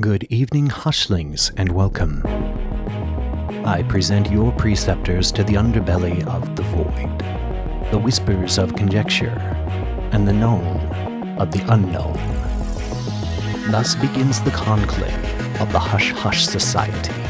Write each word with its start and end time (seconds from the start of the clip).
Good 0.00 0.28
evening, 0.30 0.68
hushlings, 0.68 1.50
and 1.56 1.72
welcome. 1.72 2.22
I 3.66 3.84
present 3.88 4.30
your 4.30 4.52
preceptors 4.52 5.32
to 5.32 5.42
the 5.42 5.54
underbelly 5.54 6.24
of 6.24 6.54
the 6.54 6.62
void, 6.62 7.90
the 7.90 7.98
whispers 7.98 8.58
of 8.58 8.76
conjecture, 8.76 9.36
and 10.12 10.28
the 10.28 10.32
known 10.32 11.36
of 11.36 11.50
the 11.50 11.64
unknown. 11.72 12.14
Thus 13.72 13.96
begins 13.96 14.40
the 14.40 14.52
conclave 14.52 15.60
of 15.60 15.72
the 15.72 15.80
Hush 15.80 16.12
Hush 16.12 16.46
Society. 16.46 17.20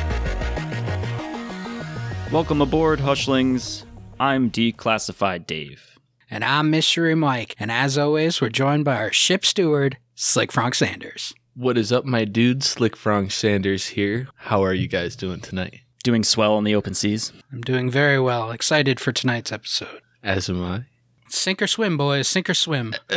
Welcome 2.31 2.61
aboard, 2.61 2.99
Hushlings. 2.99 3.85
I'm 4.21 4.51
Declassified 4.51 5.47
Dave. 5.47 5.99
And 6.31 6.45
I'm 6.45 6.71
Mystery 6.71 7.15
Mike. 7.15 7.57
And 7.59 7.73
as 7.73 7.97
always, 7.97 8.43
we're 8.43 8.51
joined 8.51 8.85
by 8.85 8.97
our 8.97 9.11
ship 9.11 9.47
steward, 9.47 9.97
Slick 10.15 10.53
Frank 10.53 10.75
Sanders. 10.75 11.33
What 11.59 11.77
is 11.77 11.91
up, 11.91 12.05
my 12.05 12.25
dude? 12.25 12.63
Slick 12.63 12.95
Frank 12.95 13.33
Sanders 13.33 13.89
here. 13.89 14.29
How 14.37 14.63
are 14.63 14.73
you 14.73 14.87
guys 14.87 15.17
doing 15.17 15.41
tonight? 15.41 15.81
Doing 16.05 16.23
swell 16.23 16.55
on 16.55 16.63
the 16.63 16.77
open 16.77 16.95
seas. 16.95 17.33
I'm 17.51 17.63
doing 17.63 17.91
very 17.91 18.21
well. 18.21 18.53
Excited 18.53 19.01
for 19.01 19.11
tonight's 19.11 19.51
episode. 19.51 20.01
As 20.23 20.49
am 20.49 20.63
I. 20.63 20.85
Sink 21.27 21.61
or 21.61 21.67
swim, 21.67 21.97
boys. 21.97 22.29
Sink 22.29 22.49
or 22.49 22.55
swim. 22.55 22.95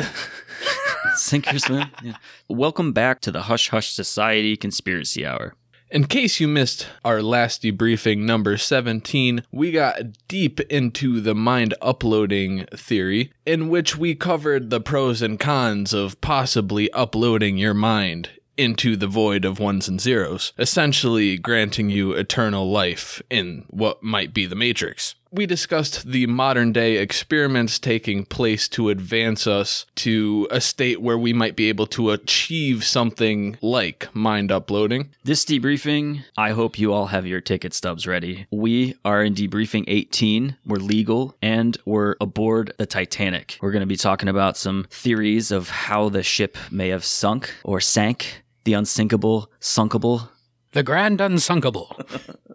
Sink 1.18 1.54
or 1.54 1.60
swim. 1.60 1.92
Yeah. 2.02 2.16
Welcome 2.50 2.94
back 2.94 3.22
to 3.22 3.32
the 3.32 3.44
Hush 3.44 3.70
Hush 3.70 3.92
Society 3.92 4.58
Conspiracy 4.58 5.24
Hour. 5.24 5.54
In 5.92 6.06
case 6.06 6.40
you 6.40 6.48
missed 6.48 6.88
our 7.04 7.22
last 7.22 7.64
debriefing, 7.64 8.20
number 8.20 8.56
17, 8.56 9.44
we 9.52 9.74
got 9.74 9.98
deep 10.30 10.62
into 10.62 11.20
the 11.20 11.36
mind 11.36 11.74
uploading 11.82 12.66
theory, 12.74 13.34
in 13.46 13.68
which 13.68 13.98
we 13.98 14.16
covered 14.16 14.70
the 14.70 14.80
pros 14.80 15.22
and 15.22 15.38
cons 15.38 15.94
of 15.94 16.22
possibly 16.22 16.90
uploading 16.94 17.58
your 17.58 17.74
mind 17.74 18.30
into 18.56 18.96
the 18.96 19.08
void 19.08 19.44
of 19.44 19.60
ones 19.60 19.90
and 19.90 20.00
zeros, 20.00 20.54
essentially 20.58 21.38
granting 21.38 21.90
you 21.90 22.14
eternal 22.14 22.72
life 22.72 23.22
in 23.30 23.66
what 23.70 24.02
might 24.02 24.34
be 24.34 24.46
the 24.46 24.56
Matrix. 24.56 25.16
We 25.34 25.46
discussed 25.46 26.12
the 26.12 26.28
modern 26.28 26.74
day 26.74 26.98
experiments 26.98 27.80
taking 27.80 28.26
place 28.26 28.68
to 28.70 28.90
advance 28.90 29.48
us 29.48 29.86
to 29.96 30.46
a 30.52 30.60
state 30.60 31.02
where 31.02 31.18
we 31.18 31.32
might 31.32 31.56
be 31.56 31.70
able 31.70 31.88
to 31.88 32.12
achieve 32.12 32.84
something 32.84 33.58
like 33.62 34.14
mind 34.14 34.52
uploading. 34.52 35.12
This 35.24 35.46
debriefing, 35.46 36.26
I 36.38 36.52
hope 36.52 36.78
you 36.78 36.92
all 36.92 37.08
have 37.08 37.26
your 37.26 37.40
ticket 37.40 37.74
stubs 37.74 38.06
ready. 38.06 38.46
We 38.52 38.96
are 39.06 39.24
in 39.24 39.34
debriefing 39.34 39.86
18. 39.88 40.58
We're 40.66 40.76
legal 40.80 41.38
and 41.42 41.78
we're 41.86 42.18
aboard 42.20 42.74
the 42.78 42.86
Titanic. 42.86 43.58
We're 43.62 43.72
going 43.72 43.80
to 43.80 43.86
be 43.86 43.96
talking 43.96 44.28
about 44.28 44.58
some 44.58 44.86
theories 44.90 45.50
of 45.50 45.70
how 45.70 46.10
the 46.10 46.24
ship 46.24 46.58
may 46.70 46.90
have 46.90 47.06
sunk 47.06 47.56
or 47.64 47.80
sank, 47.80 48.44
the 48.66 48.74
unsinkable, 48.74 49.50
sunkable. 49.62 50.28
The 50.74 50.84
Grand 50.84 51.20
Unsunkable. 51.20 51.96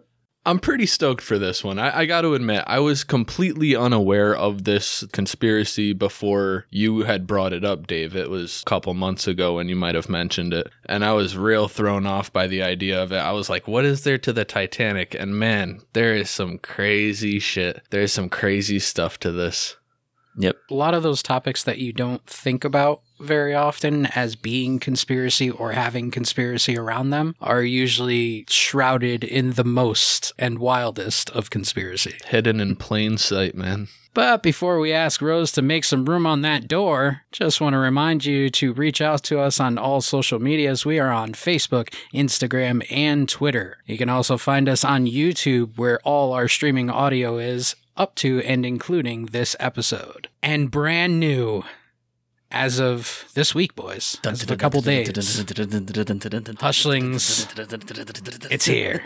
I'm 0.47 0.59
pretty 0.59 0.85
stoked 0.85 1.21
for 1.21 1.37
this 1.37 1.61
one. 1.61 1.77
I, 1.77 1.99
I 1.99 2.05
got 2.05 2.21
to 2.21 2.33
admit, 2.33 2.63
I 2.67 2.79
was 2.79 3.03
completely 3.03 3.75
unaware 3.75 4.33
of 4.33 4.63
this 4.63 5.03
conspiracy 5.11 5.91
before 5.91 6.65
you 6.69 7.01
had 7.01 7.27
brought 7.27 7.51
it 7.51 7.65
up, 7.65 7.85
Dave. 7.85 8.15
It 8.15 8.29
was 8.29 8.61
a 8.61 8.69
couple 8.69 8.93
months 8.93 9.27
ago 9.27 9.55
when 9.55 9.67
you 9.67 9.75
might 9.75 9.95
have 9.95 10.07
mentioned 10.07 10.53
it. 10.53 10.71
And 10.85 11.03
I 11.03 11.11
was 11.11 11.35
real 11.35 11.67
thrown 11.67 12.05
off 12.05 12.31
by 12.31 12.47
the 12.47 12.63
idea 12.63 13.03
of 13.03 13.11
it. 13.11 13.17
I 13.17 13.33
was 13.33 13.49
like, 13.49 13.67
what 13.67 13.83
is 13.83 14.05
there 14.05 14.17
to 14.19 14.31
the 14.31 14.45
Titanic? 14.45 15.13
And 15.13 15.37
man, 15.37 15.81
there 15.91 16.15
is 16.15 16.29
some 16.29 16.59
crazy 16.59 17.39
shit. 17.39 17.81
There's 17.89 18.13
some 18.13 18.29
crazy 18.29 18.79
stuff 18.79 19.19
to 19.19 19.33
this. 19.33 19.75
Yep. 20.37 20.55
A 20.71 20.73
lot 20.73 20.93
of 20.93 21.03
those 21.03 21.21
topics 21.21 21.61
that 21.63 21.79
you 21.79 21.91
don't 21.91 22.25
think 22.25 22.63
about 22.63 23.01
very 23.19 23.53
often 23.53 24.07
as 24.07 24.35
being 24.35 24.79
conspiracy 24.79 25.49
or 25.49 25.71
having 25.71 26.11
conspiracy 26.11 26.77
around 26.77 27.09
them 27.09 27.35
are 27.41 27.63
usually 27.63 28.45
shrouded 28.49 29.23
in 29.23 29.53
the 29.53 29.63
most 29.63 30.33
and 30.37 30.59
wildest 30.59 31.29
of 31.31 31.49
conspiracy. 31.49 32.15
Hidden 32.25 32.59
in 32.59 32.75
plain 32.75 33.17
sight, 33.17 33.55
man. 33.55 33.87
But 34.17 34.41
before 34.41 34.79
we 34.79 34.93
ask 34.93 35.21
Rose 35.21 35.51
to 35.51 35.61
make 35.61 35.83
some 35.83 36.05
room 36.05 36.25
on 36.25 36.41
that 36.41 36.67
door, 36.67 37.21
just 37.31 37.61
want 37.61 37.73
to 37.73 37.77
remind 37.77 38.25
you 38.25 38.49
to 38.49 38.73
reach 38.73 38.99
out 38.99 39.21
to 39.25 39.39
us 39.39 39.59
on 39.59 39.77
all 39.77 40.01
social 40.01 40.39
medias. 40.39 40.87
We 40.87 40.97
are 40.97 41.11
on 41.11 41.33
Facebook, 41.33 41.93
Instagram, 42.11 42.83
and 42.91 43.29
Twitter. 43.29 43.77
You 43.85 43.95
can 43.95 44.09
also 44.09 44.35
find 44.35 44.67
us 44.67 44.83
on 44.83 45.05
YouTube, 45.05 45.77
where 45.77 45.99
all 45.99 46.33
our 46.33 46.47
streaming 46.47 46.89
audio 46.89 47.37
is, 47.37 47.75
up 47.95 48.15
to 48.15 48.41
and 48.41 48.65
including 48.65 49.27
this 49.27 49.55
episode. 49.59 50.29
And 50.41 50.71
brand 50.71 51.19
new, 51.19 51.63
as 52.51 52.79
of 52.79 53.25
this 53.33 53.53
week, 53.55 53.75
boys, 53.75 54.17
as 54.25 54.43
of 54.43 54.51
a 54.51 54.57
couple 54.57 54.81
days, 54.81 55.07
Hushlings, 56.57 58.51
it's 58.51 58.65
here. 58.65 59.03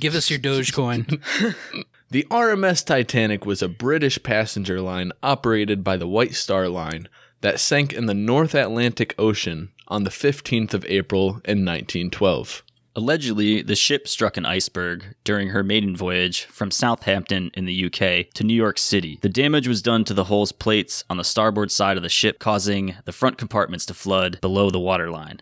Give 0.00 0.14
us 0.14 0.28
your 0.28 0.38
Dogecoin. 0.38 1.18
The 2.10 2.26
RMS 2.30 2.84
Titanic 2.84 3.46
was 3.46 3.62
a 3.62 3.68
British 3.68 4.22
passenger 4.22 4.82
line 4.82 5.12
operated 5.22 5.82
by 5.82 5.96
the 5.96 6.06
White 6.06 6.34
Star 6.34 6.68
Line 6.68 7.08
that 7.40 7.58
sank 7.58 7.94
in 7.94 8.04
the 8.04 8.12
North 8.12 8.54
Atlantic 8.54 9.14
Ocean 9.18 9.71
on 9.88 10.04
the 10.04 10.10
15th 10.10 10.74
of 10.74 10.84
April 10.86 11.40
in 11.44 11.64
1912. 11.64 12.62
Allegedly, 12.94 13.62
the 13.62 13.74
ship 13.74 14.06
struck 14.06 14.36
an 14.36 14.44
iceberg 14.44 15.14
during 15.24 15.48
her 15.48 15.62
maiden 15.62 15.96
voyage 15.96 16.44
from 16.44 16.70
Southampton 16.70 17.50
in 17.54 17.64
the 17.64 17.86
UK 17.86 18.30
to 18.34 18.44
New 18.44 18.54
York 18.54 18.76
City. 18.76 19.18
The 19.22 19.30
damage 19.30 19.66
was 19.66 19.80
done 19.80 20.04
to 20.04 20.14
the 20.14 20.24
hull's 20.24 20.52
plates 20.52 21.02
on 21.08 21.16
the 21.16 21.24
starboard 21.24 21.70
side 21.70 21.96
of 21.96 22.02
the 22.02 22.10
ship, 22.10 22.38
causing 22.38 22.96
the 23.06 23.12
front 23.12 23.38
compartments 23.38 23.86
to 23.86 23.94
flood 23.94 24.40
below 24.42 24.68
the 24.68 24.78
waterline. 24.78 25.40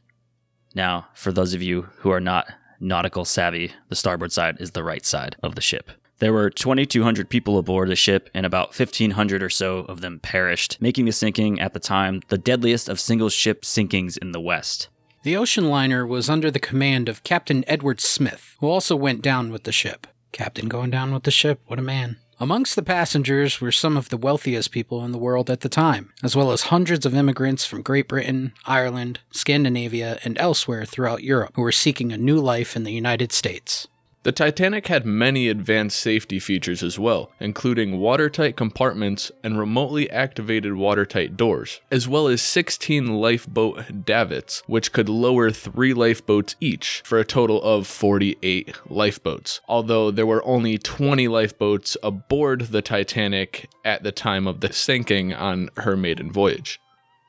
Now, 0.76 1.08
for 1.14 1.32
those 1.32 1.52
of 1.52 1.62
you 1.62 1.88
who 1.98 2.10
are 2.10 2.20
not 2.20 2.46
nautical 2.78 3.25
savvy, 3.25 3.72
the 3.88 3.96
starboard 3.96 4.31
side 4.31 4.56
is 4.60 4.70
the 4.70 4.84
right 4.84 5.04
side 5.04 5.34
of 5.43 5.56
the 5.56 5.60
ship. 5.60 5.90
There 6.20 6.34
were 6.34 6.50
2,200 6.50 7.31
people 7.31 7.56
aboard 7.56 7.88
the 7.88 7.96
ship, 7.96 8.28
and 8.34 8.44
about 8.44 8.78
1,500 8.78 9.43
or 9.43 9.49
so 9.49 9.78
of 9.78 10.02
them 10.02 10.20
perished, 10.20 10.76
making 10.78 11.06
the 11.06 11.12
sinking 11.12 11.58
at 11.58 11.72
the 11.72 11.81
time 11.81 12.20
the 12.28 12.37
deadliest 12.37 12.90
of 12.90 13.00
single 13.00 13.31
ship 13.31 13.62
sinkings 13.62 14.19
in 14.19 14.32
the 14.32 14.40
West. 14.40 14.88
The 15.22 15.37
ocean 15.37 15.69
liner 15.69 16.06
was 16.06 16.28
under 16.28 16.50
the 16.50 16.61
command 16.61 17.08
of 17.08 17.25
Captain 17.25 17.64
Edward 17.67 18.02
Smith, 18.02 18.56
who 18.61 18.69
also 18.69 18.96
went 18.96 19.22
down 19.22 19.50
with 19.50 19.64
the 19.64 19.72
ship. 19.72 20.06
Captain 20.31 20.69
going 20.69 20.90
down 20.90 21.12
with 21.12 21.22
the 21.22 21.31
ship, 21.31 21.61
what 21.67 21.78
a 21.78 21.82
man. 21.82 22.19
Amongst 22.38 22.76
the 22.76 22.82
passengers 22.82 23.61
were 23.61 23.72
some 23.72 23.96
of 23.96 24.11
the 24.11 24.17
wealthiest 24.17 24.70
people 24.70 25.05
in 25.05 25.12
the 25.12 25.19
world 25.19 25.50
at 25.50 25.61
the 25.61 25.69
time, 25.69 26.12
as 26.22 26.37
well 26.37 26.52
as 26.52 26.62
hundreds 26.62 27.05
of 27.05 27.14
immigrants 27.14 27.67
from 27.67 27.82
Great 27.82 28.08
Britain, 28.08 28.52
Ireland, 28.64 29.20
Scandinavia, 29.31 30.19
and 30.25 30.38
elsewhere 30.38 30.84
throughout 30.84 31.22
Europe 31.22 31.52
who 31.55 31.62
were 31.62 31.72
seeking 31.72 32.12
a 32.12 32.19
new 32.19 32.38
life 32.40 32.76
in 32.76 32.84
the 32.84 32.93
United 32.93 33.32
States. 33.32 33.88
The 34.22 34.32
Titanic 34.32 34.88
had 34.88 35.06
many 35.06 35.49
advanced 35.49 35.99
safety 35.99 36.38
features 36.38 36.82
as 36.82 36.99
well, 36.99 37.31
including 37.40 38.00
watertight 38.00 38.55
compartments 38.55 39.32
and 39.43 39.58
remotely 39.58 40.11
activated 40.11 40.75
watertight 40.75 41.38
doors, 41.38 41.81
as 41.90 42.06
well 42.06 42.28
as 42.28 42.43
16 42.43 43.06
lifeboat 43.14 44.05
davits, 44.05 44.62
which 44.67 44.93
could 44.93 45.08
lower 45.08 45.50
three 45.50 45.94
lifeboats 45.94 46.55
each 46.61 47.00
for 47.02 47.19
a 47.19 47.25
total 47.25 47.62
of 47.62 47.87
48 47.87 48.76
lifeboats. 48.90 49.62
Although 49.67 50.11
there 50.11 50.26
were 50.26 50.44
only 50.44 50.76
20 50.76 51.26
lifeboats 51.26 51.96
aboard 52.02 52.67
the 52.72 52.82
Titanic 52.82 53.70
at 53.87 54.02
the 54.02 54.12
time 54.12 54.46
of 54.46 54.61
the 54.61 54.70
sinking 54.70 55.32
on 55.32 55.70
her 55.78 55.96
maiden 55.96 56.31
voyage. 56.31 56.78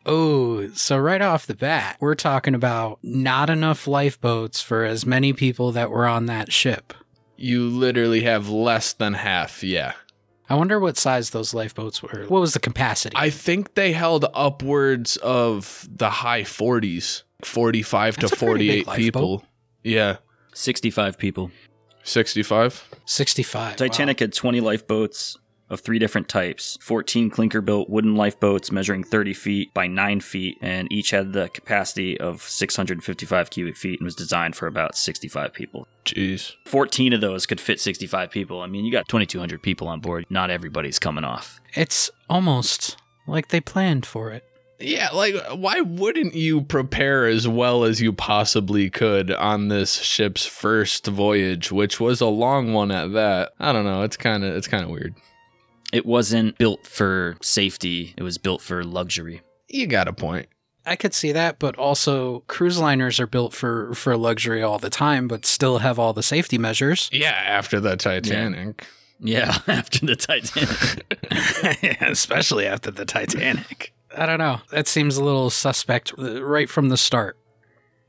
Oh, 0.05 0.69
so 0.73 0.97
right 0.97 1.21
off 1.21 1.45
the 1.45 1.55
bat, 1.55 1.97
we're 1.99 2.15
talking 2.15 2.55
about 2.55 2.99
not 3.03 3.49
enough 3.49 3.87
lifeboats 3.87 4.61
for 4.61 4.83
as 4.83 5.05
many 5.05 5.33
people 5.33 5.71
that 5.73 5.91
were 5.91 6.07
on 6.07 6.25
that 6.25 6.51
ship. 6.51 6.93
You 7.37 7.67
literally 7.67 8.21
have 8.21 8.49
less 8.49 8.93
than 8.93 9.13
half, 9.13 9.63
yeah. 9.63 9.93
I 10.49 10.55
wonder 10.55 10.79
what 10.79 10.97
size 10.97 11.29
those 11.29 11.53
lifeboats 11.53 12.03
were. 12.03 12.25
What 12.27 12.41
was 12.41 12.53
the 12.53 12.59
capacity? 12.59 13.15
I 13.17 13.29
think 13.29 13.75
they 13.75 13.93
held 13.93 14.25
upwards 14.33 15.17
of 15.17 15.87
the 15.89 16.09
high 16.09 16.41
40s, 16.41 17.23
45 17.43 18.17
That's 18.17 18.31
to 18.31 18.35
a 18.35 18.49
pretty 18.49 18.67
big 18.67 18.85
48 18.85 19.03
people. 19.03 19.45
Yeah. 19.83 20.17
65 20.53 21.17
people. 21.17 21.51
65? 22.03 22.89
65. 23.05 23.75
Titanic 23.77 24.19
had 24.19 24.33
20 24.33 24.59
lifeboats 24.59 25.37
of 25.71 25.79
three 25.79 25.97
different 25.97 26.27
types 26.27 26.77
14 26.81 27.29
clinker 27.29 27.61
built 27.61 27.89
wooden 27.89 28.15
lifeboats 28.15 28.71
measuring 28.71 29.03
30 29.03 29.33
feet 29.33 29.73
by 29.73 29.87
9 29.87 30.19
feet, 30.19 30.57
and 30.61 30.91
each 30.91 31.09
had 31.11 31.33
the 31.33 31.49
capacity 31.49 32.19
of 32.19 32.43
655 32.43 33.49
cubic 33.49 33.77
feet 33.77 33.99
and 33.99 34.05
was 34.05 34.15
designed 34.15 34.55
for 34.55 34.67
about 34.67 34.95
65 34.95 35.53
people. 35.53 35.87
Jeez. 36.05 36.53
14 36.67 37.13
of 37.13 37.21
those 37.21 37.45
could 37.45 37.61
fit 37.61 37.79
65 37.79 38.29
people. 38.29 38.61
I 38.61 38.67
mean, 38.67 38.85
you 38.85 38.91
got 38.91 39.07
2,200 39.07 39.63
people 39.63 39.87
on 39.87 40.01
board. 40.01 40.25
Not 40.29 40.49
everybody's 40.49 40.99
coming 40.99 41.23
off. 41.23 41.59
It's 41.73 42.11
almost 42.29 42.97
like 43.25 43.47
they 43.47 43.61
planned 43.61 44.05
for 44.05 44.31
it. 44.31 44.43
Yeah, 44.83 45.09
like 45.09 45.35
why 45.53 45.81
wouldn't 45.81 46.33
you 46.33 46.61
prepare 46.61 47.27
as 47.27 47.47
well 47.47 47.83
as 47.83 48.01
you 48.01 48.11
possibly 48.13 48.89
could 48.89 49.31
on 49.31 49.67
this 49.67 50.01
ship's 50.01 50.45
first 50.45 51.05
voyage, 51.05 51.71
which 51.71 51.99
was 51.99 52.19
a 52.19 52.25
long 52.25 52.73
one 52.73 52.91
at 52.91 53.13
that? 53.13 53.51
I 53.59 53.73
don't 53.73 53.85
know, 53.85 54.01
it's 54.01 54.17
kind 54.17 54.43
of 54.43 54.55
it's 54.55 54.67
kind 54.67 54.83
of 54.83 54.89
weird. 54.89 55.15
It 55.91 56.05
wasn't 56.05 56.57
built 56.57 56.85
for 56.87 57.35
safety, 57.41 58.13
it 58.17 58.23
was 58.23 58.37
built 58.37 58.61
for 58.61 58.83
luxury. 58.83 59.41
You 59.67 59.87
got 59.87 60.07
a 60.07 60.13
point. 60.13 60.47
I 60.85 60.95
could 60.95 61.13
see 61.13 61.31
that, 61.31 61.59
but 61.59 61.77
also 61.77 62.39
cruise 62.47 62.79
liners 62.79 63.19
are 63.19 63.27
built 63.27 63.53
for 63.53 63.93
for 63.93 64.17
luxury 64.17 64.63
all 64.63 64.79
the 64.79 64.89
time, 64.89 65.27
but 65.27 65.45
still 65.45 65.79
have 65.79 65.99
all 65.99 66.13
the 66.13 66.23
safety 66.23 66.57
measures. 66.57 67.09
Yeah, 67.11 67.29
after 67.31 67.79
the 67.79 67.95
Titanic. 67.95 68.85
Yeah, 69.19 69.59
after 69.67 70.05
the 70.05 70.15
Titanic. 70.15 72.01
Especially 72.01 72.65
after 72.65 72.89
the 72.89 73.05
Titanic. 73.05 73.93
I 74.17 74.25
don't 74.25 74.39
know. 74.39 74.59
That 74.71 74.87
seems 74.87 75.17
a 75.17 75.23
little 75.23 75.49
suspect 75.49 76.13
uh, 76.17 76.43
right 76.43 76.69
from 76.69 76.89
the 76.89 76.97
start. 76.97 77.37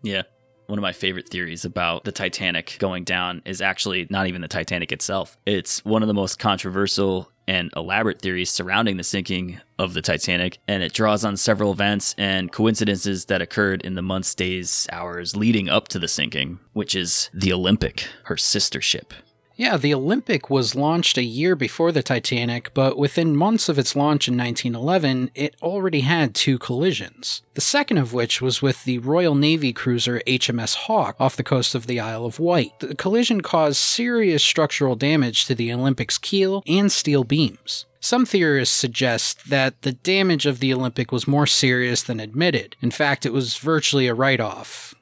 Yeah. 0.03 0.23
One 0.67 0.79
of 0.79 0.83
my 0.83 0.93
favorite 0.93 1.29
theories 1.29 1.65
about 1.65 2.05
the 2.05 2.13
Titanic 2.13 2.77
going 2.79 3.05
down 3.05 3.43
is 3.45 3.61
actually 3.61 4.07
not 4.09 4.27
even 4.27 4.41
the 4.41 4.49
Titanic 4.49 4.91
itself. 4.91 5.37
It's 5.45 5.85
one 5.85 6.03
of 6.03 6.09
the 6.09 6.15
most 6.15 6.39
controversial 6.39 7.31
and 7.47 7.71
elaborate 7.77 8.21
theories 8.21 8.51
surrounding 8.51 8.97
the 8.97 9.05
sinking 9.05 9.61
of 9.79 9.95
the 9.95 10.03
Titanic, 10.03 10.59
and 10.69 10.83
it 10.83 10.93
draws 10.93 11.25
on 11.25 11.37
several 11.37 11.73
events 11.73 12.15
and 12.19 12.53
coincidences 12.53 13.27
that 13.27 13.43
occurred 13.43 13.83
in 13.83 13.95
the 13.95 14.03
months, 14.03 14.35
days, 14.35 14.87
hours 14.93 15.37
leading 15.37 15.69
up 15.69 15.89
to 15.89 15.99
the 15.99 16.09
sinking, 16.09 16.59
which 16.73 16.95
is 16.95 17.31
the 17.35 17.53
Olympic, 17.53 18.07
her 18.25 18.37
sister 18.37 18.81
ship. 18.81 19.13
Yeah, 19.57 19.77
the 19.77 19.95
Olympic 19.95 20.49
was 20.49 20.75
launched 20.75 21.19
a 21.19 21.23
year 21.23 21.55
before 21.55 21.93
the 21.93 22.03
Titanic, 22.03 22.73
but 22.75 22.97
within 22.97 23.37
months 23.37 23.69
of 23.69 23.79
its 23.79 23.95
launch 23.95 24.29
in 24.29 24.37
1911, 24.37 25.31
it 25.35 25.55
already 25.63 26.01
had 26.01 26.35
two 26.35 26.59
collisions. 26.59 27.43
The 27.55 27.61
second 27.61 27.99
of 27.99 28.13
which 28.13 28.41
was 28.41 28.63
with 28.63 28.85
the 28.85 28.99
Royal 28.99 29.35
Navy 29.35 29.73
cruiser 29.73 30.21
HMS 30.27 30.75
Hawke 30.75 31.17
off 31.21 31.37
the 31.37 31.43
coast 31.43 31.75
of 31.75 31.87
the 31.87 32.01
Isle 32.01 32.25
of 32.25 32.41
Wight. 32.41 32.79
The 32.81 32.95
collision 32.95 33.41
caused 33.41 33.77
serious 33.79 34.43
structural 34.43 34.97
damage 34.97 35.45
to 35.47 35.55
the 35.55 35.73
Olympic's 35.73 36.19
keel 36.19 36.63
and 36.67 36.91
steel 36.91 37.25
beams. 37.25 37.87
Some 38.01 38.27
theorists 38.27 38.75
suggest 38.75 39.49
that 39.49 39.83
the 39.83 39.93
damage 39.93 40.45
of 40.45 40.59
the 40.59 40.75
Olympic 40.75 41.13
was 41.13 41.29
more 41.29 41.47
serious 41.47 42.03
than 42.03 42.19
admitted. 42.19 42.75
In 42.81 42.91
fact, 42.91 43.25
it 43.25 43.33
was 43.33 43.59
virtually 43.59 44.09
a 44.09 44.15
write 44.15 44.41
off 44.41 44.95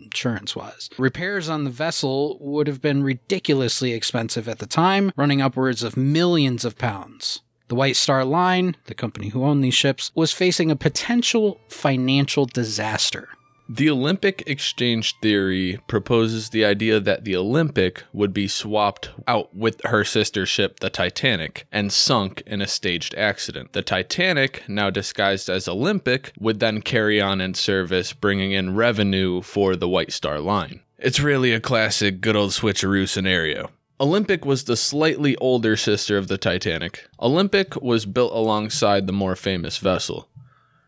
insurance 0.00 0.54
wise. 0.56 0.88
Repairs 0.98 1.48
on 1.48 1.64
the 1.64 1.70
vessel 1.70 2.38
would 2.40 2.66
have 2.66 2.80
been 2.80 3.02
ridiculously 3.02 3.92
expensive 3.92 4.48
at 4.48 4.58
the 4.58 4.66
time, 4.66 5.12
running 5.16 5.40
upwards 5.40 5.82
of 5.82 5.96
millions 5.96 6.64
of 6.64 6.78
pounds. 6.78 7.40
The 7.68 7.74
White 7.74 7.96
Star 7.96 8.24
Line, 8.24 8.76
the 8.84 8.94
company 8.94 9.28
who 9.28 9.44
owned 9.44 9.64
these 9.64 9.74
ships, 9.74 10.12
was 10.14 10.32
facing 10.32 10.70
a 10.70 10.76
potential 10.76 11.58
financial 11.68 12.44
disaster. 12.44 13.30
The 13.74 13.88
Olympic 13.88 14.42
exchange 14.46 15.18
theory 15.22 15.80
proposes 15.86 16.50
the 16.50 16.62
idea 16.62 17.00
that 17.00 17.24
the 17.24 17.34
Olympic 17.34 18.02
would 18.12 18.34
be 18.34 18.46
swapped 18.46 19.08
out 19.26 19.56
with 19.56 19.80
her 19.86 20.04
sister 20.04 20.44
ship, 20.44 20.80
the 20.80 20.90
Titanic, 20.90 21.66
and 21.72 21.90
sunk 21.90 22.42
in 22.46 22.60
a 22.60 22.66
staged 22.66 23.14
accident. 23.14 23.72
The 23.72 23.80
Titanic, 23.80 24.62
now 24.68 24.90
disguised 24.90 25.48
as 25.48 25.66
Olympic, 25.68 26.32
would 26.38 26.60
then 26.60 26.82
carry 26.82 27.18
on 27.18 27.40
in 27.40 27.54
service, 27.54 28.12
bringing 28.12 28.52
in 28.52 28.76
revenue 28.76 29.40
for 29.40 29.74
the 29.74 29.88
White 29.88 30.12
Star 30.12 30.38
Line. 30.38 30.80
It's 30.98 31.20
really 31.20 31.54
a 31.54 31.58
classic 31.58 32.20
good 32.20 32.36
old 32.36 32.50
switcheroo 32.50 33.08
scenario. 33.08 33.70
Olympic 33.98 34.44
was 34.44 34.64
the 34.64 34.76
slightly 34.76 35.34
older 35.36 35.78
sister 35.78 36.18
of 36.18 36.28
the 36.28 36.36
Titanic. 36.36 37.08
Olympic 37.20 37.80
was 37.80 38.04
built 38.04 38.32
alongside 38.34 39.06
the 39.06 39.12
more 39.14 39.36
famous 39.36 39.78
vessel. 39.78 40.28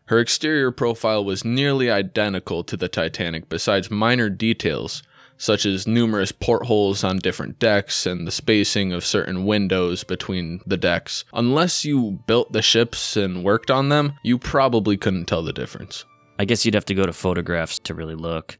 Her 0.07 0.19
exterior 0.19 0.71
profile 0.71 1.25
was 1.25 1.43
nearly 1.43 1.89
identical 1.89 2.63
to 2.65 2.77
the 2.77 2.87
Titanic, 2.87 3.49
besides 3.49 3.89
minor 3.89 4.29
details, 4.29 5.01
such 5.37 5.65
as 5.65 5.87
numerous 5.87 6.31
portholes 6.31 7.03
on 7.03 7.17
different 7.17 7.57
decks 7.57 8.05
and 8.05 8.27
the 8.27 8.31
spacing 8.31 8.93
of 8.93 9.03
certain 9.03 9.45
windows 9.45 10.03
between 10.03 10.61
the 10.65 10.77
decks. 10.77 11.25
Unless 11.33 11.85
you 11.85 12.19
built 12.27 12.53
the 12.53 12.61
ships 12.61 13.17
and 13.17 13.43
worked 13.43 13.71
on 13.71 13.89
them, 13.89 14.13
you 14.23 14.37
probably 14.37 14.95
couldn't 14.95 15.25
tell 15.25 15.41
the 15.41 15.51
difference. 15.51 16.05
I 16.37 16.45
guess 16.45 16.65
you'd 16.65 16.75
have 16.75 16.85
to 16.85 16.95
go 16.95 17.05
to 17.05 17.13
photographs 17.13 17.79
to 17.79 17.93
really 17.93 18.15
look. 18.15 18.59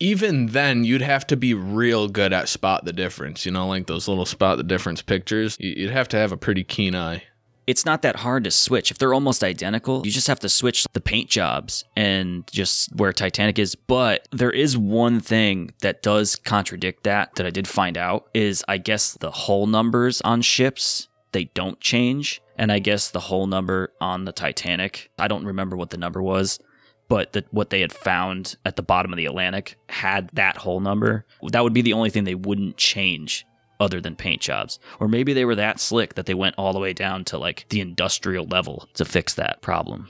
Even 0.00 0.46
then, 0.46 0.84
you'd 0.84 1.02
have 1.02 1.26
to 1.28 1.36
be 1.36 1.54
real 1.54 2.08
good 2.08 2.32
at 2.32 2.48
spot 2.48 2.84
the 2.84 2.92
difference. 2.92 3.46
You 3.46 3.52
know, 3.52 3.66
like 3.66 3.86
those 3.86 4.08
little 4.08 4.26
spot 4.26 4.58
the 4.58 4.64
difference 4.64 5.02
pictures. 5.02 5.56
You'd 5.58 5.90
have 5.90 6.08
to 6.08 6.16
have 6.16 6.32
a 6.32 6.36
pretty 6.36 6.64
keen 6.64 6.94
eye. 6.94 7.24
It's 7.66 7.84
not 7.84 8.02
that 8.02 8.16
hard 8.16 8.44
to 8.44 8.50
switch. 8.50 8.90
If 8.90 8.98
they're 8.98 9.14
almost 9.14 9.42
identical, 9.42 10.04
you 10.04 10.12
just 10.12 10.26
have 10.26 10.40
to 10.40 10.48
switch 10.48 10.86
the 10.92 11.00
paint 11.00 11.30
jobs 11.30 11.84
and 11.96 12.46
just 12.50 12.94
where 12.96 13.12
Titanic 13.12 13.58
is. 13.58 13.74
But 13.74 14.28
there 14.32 14.50
is 14.50 14.76
one 14.76 15.20
thing 15.20 15.72
that 15.80 16.02
does 16.02 16.36
contradict 16.36 17.04
that 17.04 17.34
that 17.36 17.46
I 17.46 17.50
did 17.50 17.66
find 17.66 17.96
out 17.96 18.28
is 18.34 18.64
I 18.68 18.78
guess 18.78 19.12
the 19.14 19.30
hull 19.30 19.66
numbers 19.66 20.20
on 20.22 20.42
ships 20.42 21.08
they 21.32 21.44
don't 21.44 21.80
change, 21.80 22.40
and 22.56 22.70
I 22.70 22.78
guess 22.78 23.10
the 23.10 23.20
hull 23.20 23.46
number 23.46 23.92
on 24.00 24.24
the 24.24 24.32
Titanic 24.32 25.10
I 25.18 25.28
don't 25.28 25.44
remember 25.44 25.76
what 25.76 25.90
the 25.90 25.98
number 25.98 26.22
was. 26.22 26.58
But 27.06 27.34
the, 27.34 27.44
what 27.50 27.68
they 27.68 27.82
had 27.82 27.92
found 27.92 28.56
at 28.64 28.76
the 28.76 28.82
bottom 28.82 29.12
of 29.12 29.18
the 29.18 29.26
Atlantic 29.26 29.76
had 29.90 30.30
that 30.32 30.56
hull 30.56 30.80
number. 30.80 31.26
That 31.50 31.62
would 31.62 31.74
be 31.74 31.82
the 31.82 31.92
only 31.92 32.08
thing 32.08 32.24
they 32.24 32.34
wouldn't 32.34 32.78
change 32.78 33.44
other 33.80 34.00
than 34.00 34.16
paint 34.16 34.40
jobs. 34.40 34.78
Or 35.00 35.08
maybe 35.08 35.32
they 35.32 35.44
were 35.44 35.54
that 35.56 35.80
slick 35.80 36.14
that 36.14 36.26
they 36.26 36.34
went 36.34 36.54
all 36.56 36.72
the 36.72 36.78
way 36.78 36.92
down 36.92 37.24
to 37.26 37.38
like 37.38 37.66
the 37.68 37.80
industrial 37.80 38.46
level 38.46 38.88
to 38.94 39.04
fix 39.04 39.34
that 39.34 39.62
problem. 39.62 40.08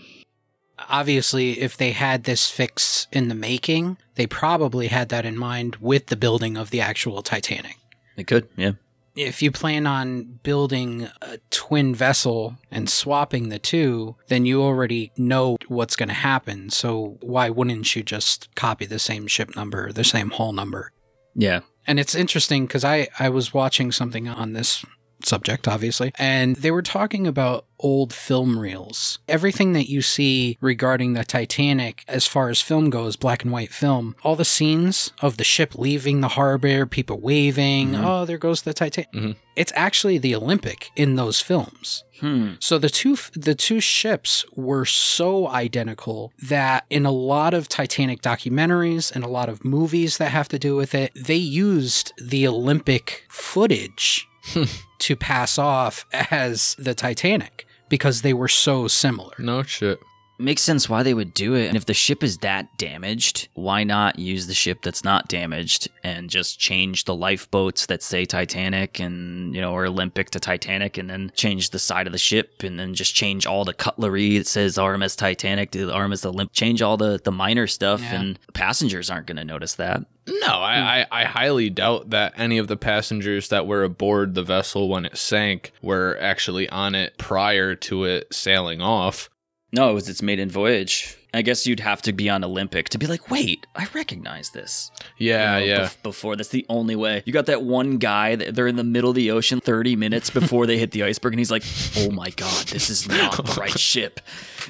Obviously, 0.88 1.60
if 1.60 1.76
they 1.76 1.92
had 1.92 2.24
this 2.24 2.50
fix 2.50 3.06
in 3.12 3.28
the 3.28 3.34
making, 3.34 3.96
they 4.16 4.26
probably 4.26 4.88
had 4.88 5.08
that 5.10 5.24
in 5.24 5.38
mind 5.38 5.76
with 5.76 6.06
the 6.06 6.16
building 6.16 6.56
of 6.56 6.70
the 6.70 6.80
actual 6.80 7.22
Titanic. 7.22 7.78
It 8.16 8.26
could, 8.26 8.48
yeah. 8.56 8.72
If 9.16 9.42
you 9.42 9.52
plan 9.52 9.86
on 9.86 10.40
building 10.42 11.08
a 11.22 11.38
twin 11.50 11.94
vessel 11.94 12.56
and 12.72 12.90
swapping 12.90 13.48
the 13.48 13.60
two, 13.60 14.16
then 14.26 14.44
you 14.44 14.60
already 14.60 15.12
know 15.16 15.56
what's 15.68 15.94
going 15.94 16.08
to 16.08 16.14
happen. 16.14 16.70
So 16.70 17.18
why 17.20 17.48
wouldn't 17.48 17.94
you 17.94 18.02
just 18.02 18.52
copy 18.56 18.86
the 18.86 18.98
same 18.98 19.28
ship 19.28 19.54
number, 19.54 19.92
the 19.92 20.02
same 20.02 20.30
hull 20.30 20.52
number? 20.52 20.90
Yeah. 21.36 21.60
And 21.86 22.00
it's 22.00 22.14
interesting 22.14 22.66
because 22.66 22.84
I, 22.84 23.08
I 23.18 23.28
was 23.28 23.52
watching 23.52 23.92
something 23.92 24.28
on 24.28 24.52
this 24.52 24.84
subject, 25.26 25.66
obviously. 25.68 26.12
And 26.18 26.56
they 26.56 26.70
were 26.70 26.82
talking 26.82 27.26
about 27.26 27.66
old 27.80 28.12
film 28.14 28.58
reels. 28.58 29.18
Everything 29.28 29.72
that 29.74 29.90
you 29.90 30.00
see 30.00 30.56
regarding 30.60 31.12
the 31.12 31.24
Titanic, 31.24 32.02
as 32.08 32.26
far 32.26 32.48
as 32.48 32.60
film 32.62 32.88
goes, 32.88 33.16
black 33.16 33.42
and 33.42 33.52
white 33.52 33.72
film, 33.72 34.14
all 34.22 34.36
the 34.36 34.44
scenes 34.44 35.12
of 35.20 35.36
the 35.36 35.44
ship 35.44 35.74
leaving 35.74 36.20
the 36.20 36.28
harbor, 36.28 36.86
people 36.86 37.18
waving, 37.20 37.94
oh, 37.94 38.24
there 38.24 38.38
goes 38.38 38.62
the 38.62 38.72
Titanic. 38.72 39.12
Mhm. 39.12 39.36
It's 39.56 39.72
actually 39.76 40.18
the 40.18 40.34
Olympic 40.34 40.90
in 40.96 41.16
those 41.16 41.40
films. 41.40 42.04
Hmm. 42.20 42.52
So 42.58 42.78
the 42.78 42.88
two 42.88 43.16
the 43.34 43.54
two 43.54 43.80
ships 43.80 44.44
were 44.54 44.84
so 44.86 45.48
identical 45.48 46.32
that 46.42 46.86
in 46.88 47.04
a 47.04 47.10
lot 47.10 47.54
of 47.54 47.68
Titanic 47.68 48.22
documentaries 48.22 49.12
and 49.14 49.24
a 49.24 49.28
lot 49.28 49.48
of 49.48 49.64
movies 49.64 50.16
that 50.18 50.30
have 50.30 50.48
to 50.48 50.58
do 50.58 50.74
with 50.76 50.94
it, 50.94 51.12
they 51.14 51.34
used 51.36 52.12
the 52.20 52.46
Olympic 52.46 53.24
footage 53.28 54.26
to 55.04 55.14
pass 55.14 55.58
off 55.58 56.06
as 56.30 56.74
the 56.78 56.94
Titanic 56.94 57.66
because 57.90 58.22
they 58.22 58.32
were 58.32 58.48
so 58.48 58.88
similar. 58.88 59.34
No 59.38 59.62
shit. 59.62 60.00
Makes 60.36 60.62
sense 60.62 60.88
why 60.88 61.02
they 61.04 61.14
would 61.14 61.32
do 61.32 61.54
it. 61.54 61.68
And 61.68 61.76
if 61.76 61.86
the 61.86 61.94
ship 61.94 62.24
is 62.24 62.38
that 62.38 62.76
damaged, 62.76 63.48
why 63.54 63.84
not 63.84 64.18
use 64.18 64.48
the 64.48 64.54
ship 64.54 64.82
that's 64.82 65.04
not 65.04 65.28
damaged 65.28 65.88
and 66.02 66.28
just 66.28 66.58
change 66.58 67.04
the 67.04 67.14
lifeboats 67.14 67.86
that 67.86 68.02
say 68.02 68.24
Titanic 68.24 68.98
and, 68.98 69.54
you 69.54 69.60
know, 69.60 69.72
or 69.72 69.86
Olympic 69.86 70.30
to 70.30 70.40
Titanic 70.40 70.98
and 70.98 71.08
then 71.08 71.30
change 71.36 71.70
the 71.70 71.78
side 71.78 72.06
of 72.08 72.12
the 72.12 72.18
ship 72.18 72.64
and 72.64 72.80
then 72.80 72.94
just 72.94 73.14
change 73.14 73.46
all 73.46 73.64
the 73.64 73.72
cutlery 73.74 74.38
that 74.38 74.46
says 74.48 74.76
RMS 74.76 75.16
Titanic 75.16 75.70
to 75.70 75.86
RMS 75.86 76.26
Olympic. 76.26 76.52
Change 76.52 76.82
all 76.82 76.96
the, 76.96 77.20
the 77.22 77.32
minor 77.32 77.68
stuff 77.68 78.00
Yeah. 78.00 78.20
and 78.20 78.38
passengers 78.54 79.10
aren't 79.10 79.26
going 79.28 79.36
to 79.36 79.44
notice 79.44 79.76
that. 79.76 80.04
No, 80.26 80.48
I, 80.48 80.76
hmm. 80.78 80.82
I, 81.12 81.22
I 81.22 81.24
highly 81.26 81.70
doubt 81.70 82.10
that 82.10 82.32
any 82.36 82.58
of 82.58 82.66
the 82.66 82.76
passengers 82.76 83.50
that 83.50 83.66
were 83.66 83.84
aboard 83.84 84.34
the 84.34 84.42
vessel 84.42 84.88
when 84.88 85.04
it 85.04 85.16
sank 85.16 85.72
were 85.82 86.16
actually 86.20 86.68
on 86.70 86.94
it 86.94 87.18
prior 87.18 87.74
to 87.76 88.04
it 88.04 88.34
sailing 88.34 88.80
off. 88.80 89.28
No, 89.74 89.90
it 89.90 89.94
was 89.94 90.08
its 90.08 90.22
maiden 90.22 90.48
voyage. 90.48 91.16
I 91.34 91.42
guess 91.42 91.66
you'd 91.66 91.80
have 91.80 92.00
to 92.02 92.12
be 92.12 92.30
on 92.30 92.44
Olympic 92.44 92.90
to 92.90 92.98
be 92.98 93.08
like, 93.08 93.28
wait, 93.28 93.66
I 93.74 93.88
recognize 93.92 94.50
this. 94.50 94.92
Yeah, 95.18 95.58
you 95.58 95.66
know, 95.66 95.72
yeah. 95.72 95.80
bef- 95.86 96.00
before 96.04 96.36
that's 96.36 96.50
the 96.50 96.64
only 96.68 96.94
way. 96.94 97.24
You 97.26 97.32
got 97.32 97.46
that 97.46 97.64
one 97.64 97.98
guy 97.98 98.36
that 98.36 98.54
they're 98.54 98.68
in 98.68 98.76
the 98.76 98.84
middle 98.84 99.10
of 99.10 99.16
the 99.16 99.32
ocean 99.32 99.60
30 99.60 99.96
minutes 99.96 100.30
before 100.40 100.66
they 100.66 100.78
hit 100.78 100.92
the 100.92 101.02
iceberg, 101.02 101.32
and 101.32 101.40
he's 101.40 101.50
like, 101.50 101.64
"Oh 101.98 102.12
my 102.12 102.30
god, 102.30 102.68
this 102.68 102.88
is 102.88 103.08
not 103.08 103.36
the 103.36 103.60
right 103.60 103.76
ship." 103.78 104.20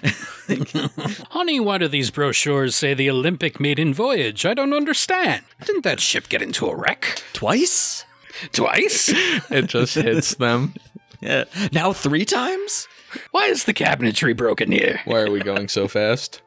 Honey, 1.32 1.61
why 1.61 1.76
do 1.76 1.87
these 1.87 2.11
brochures 2.11 2.75
say 2.75 2.94
the 2.94 3.11
Olympic 3.11 3.61
maiden 3.61 3.92
voyage? 3.92 4.46
I 4.46 4.54
don't 4.54 4.73
understand. 4.73 5.44
Didn't 5.66 5.84
that 5.84 6.00
ship 6.00 6.30
get 6.30 6.40
into 6.40 6.66
a 6.66 6.75
wreck? 6.75 7.23
Twice? 7.34 8.06
Twice? 8.52 9.11
it 9.50 9.66
just 9.66 9.96
hits 9.96 10.37
them. 10.37 10.73
Yeah. 11.20 11.44
Now 11.73 11.92
three 11.92 12.25
times? 12.25 12.88
Why 13.30 13.47
is 13.47 13.64
the 13.64 13.75
cabinetry 13.75 14.37
broken 14.37 14.73
here? 14.73 15.00
Why 15.04 15.21
are 15.21 15.30
we 15.30 15.40
going 15.40 15.68
so 15.68 15.88
fast? 15.88 16.40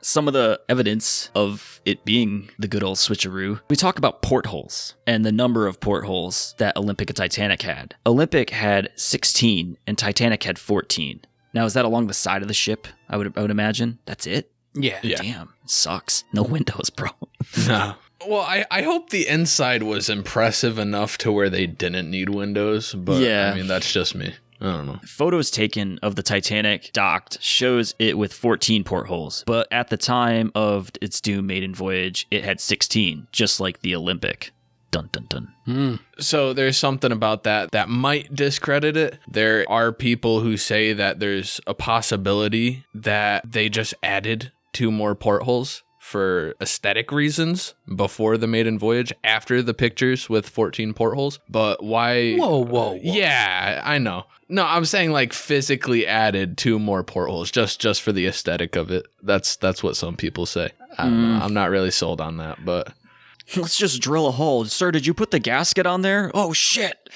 Some 0.00 0.28
of 0.28 0.34
the 0.34 0.60
evidence 0.68 1.30
of 1.34 1.80
it 1.84 2.04
being 2.04 2.50
the 2.58 2.68
good 2.68 2.84
old 2.84 2.98
switcheroo. 2.98 3.60
We 3.68 3.74
talk 3.76 3.98
about 3.98 4.22
portholes 4.22 4.94
and 5.06 5.24
the 5.24 5.32
number 5.32 5.66
of 5.66 5.80
portholes 5.80 6.54
that 6.58 6.76
Olympic 6.76 7.10
and 7.10 7.16
Titanic 7.16 7.62
had. 7.62 7.96
Olympic 8.06 8.50
had 8.50 8.90
16 8.94 9.76
and 9.86 9.98
Titanic 9.98 10.44
had 10.44 10.58
14. 10.60 11.20
Now 11.54 11.64
is 11.64 11.74
that 11.74 11.84
along 11.84 12.06
the 12.06 12.14
side 12.14 12.42
of 12.42 12.48
the 12.48 12.54
ship? 12.54 12.86
I 13.08 13.16
would 13.16 13.36
I 13.36 13.42
would 13.42 13.50
imagine. 13.50 13.98
That's 14.06 14.26
it. 14.26 14.52
Yeah. 14.74 15.00
Yeah. 15.02 15.16
Damn, 15.22 15.54
sucks. 15.64 16.22
No 16.32 16.42
windows, 16.42 16.90
bro. 16.90 17.08
No. 17.66 17.94
Well, 18.26 18.40
I, 18.42 18.64
I 18.70 18.82
hope 18.82 19.10
the 19.10 19.28
inside 19.28 19.82
was 19.82 20.08
impressive 20.08 20.78
enough 20.78 21.16
to 21.18 21.30
where 21.30 21.48
they 21.50 21.66
didn't 21.66 22.10
need 22.10 22.28
windows, 22.30 22.92
but 22.94 23.20
Yeah. 23.20 23.50
I 23.52 23.56
mean 23.56 23.66
that's 23.66 23.92
just 23.92 24.14
me. 24.14 24.34
I 24.66 24.76
don't 24.76 24.86
know. 24.86 25.00
Photos 25.04 25.50
taken 25.50 25.98
of 26.02 26.16
the 26.16 26.22
Titanic 26.22 26.90
docked 26.92 27.42
shows 27.42 27.94
it 27.98 28.18
with 28.18 28.32
14 28.32 28.84
portholes, 28.84 29.44
but 29.46 29.68
at 29.70 29.88
the 29.88 29.96
time 29.96 30.50
of 30.54 30.90
its 31.00 31.20
doomed 31.20 31.46
maiden 31.46 31.74
voyage, 31.74 32.26
it 32.30 32.44
had 32.44 32.60
16, 32.60 33.28
just 33.32 33.60
like 33.60 33.80
the 33.80 33.94
Olympic. 33.94 34.52
Dun 34.92 35.08
dun 35.12 35.26
dun. 35.28 35.52
Hmm. 35.66 35.94
So 36.18 36.52
there's 36.52 36.78
something 36.78 37.12
about 37.12 37.44
that 37.44 37.72
that 37.72 37.88
might 37.88 38.34
discredit 38.34 38.96
it. 38.96 39.18
There 39.28 39.64
are 39.68 39.92
people 39.92 40.40
who 40.40 40.56
say 40.56 40.92
that 40.92 41.18
there's 41.18 41.60
a 41.66 41.74
possibility 41.74 42.84
that 42.94 43.50
they 43.50 43.68
just 43.68 43.94
added 44.02 44.52
two 44.72 44.90
more 44.90 45.14
portholes 45.14 45.82
for 46.06 46.54
aesthetic 46.60 47.10
reasons 47.10 47.74
before 47.96 48.38
the 48.38 48.46
maiden 48.46 48.78
voyage 48.78 49.12
after 49.24 49.60
the 49.60 49.74
pictures 49.74 50.28
with 50.28 50.48
14 50.48 50.94
portholes. 50.94 51.40
But 51.48 51.82
why 51.82 52.36
Whoa, 52.36 52.58
whoa, 52.58 52.92
whoa. 52.92 53.00
Yeah, 53.02 53.82
I 53.84 53.98
know. 53.98 54.24
No, 54.48 54.64
I'm 54.64 54.84
saying 54.84 55.10
like 55.10 55.32
physically 55.32 56.06
added 56.06 56.56
two 56.56 56.78
more 56.78 57.02
portholes 57.02 57.50
just 57.50 57.80
just 57.80 58.02
for 58.02 58.12
the 58.12 58.26
aesthetic 58.26 58.76
of 58.76 58.92
it. 58.92 59.06
That's 59.20 59.56
that's 59.56 59.82
what 59.82 59.96
some 59.96 60.16
people 60.16 60.46
say. 60.46 60.70
I, 60.96 61.06
mm. 61.06 61.40
i'm 61.40 61.52
not 61.52 61.70
really 61.70 61.90
sold 61.90 62.20
on 62.20 62.36
that, 62.36 62.64
but 62.64 62.92
Let's 63.56 63.76
just 63.76 64.00
drill 64.00 64.26
a 64.26 64.32
hole. 64.32 64.64
Sir, 64.64 64.90
did 64.90 65.06
you 65.06 65.14
put 65.14 65.30
the 65.30 65.38
gasket 65.38 65.86
on 65.86 66.02
there? 66.02 66.30
Oh 66.34 66.52
shit. 66.52 66.96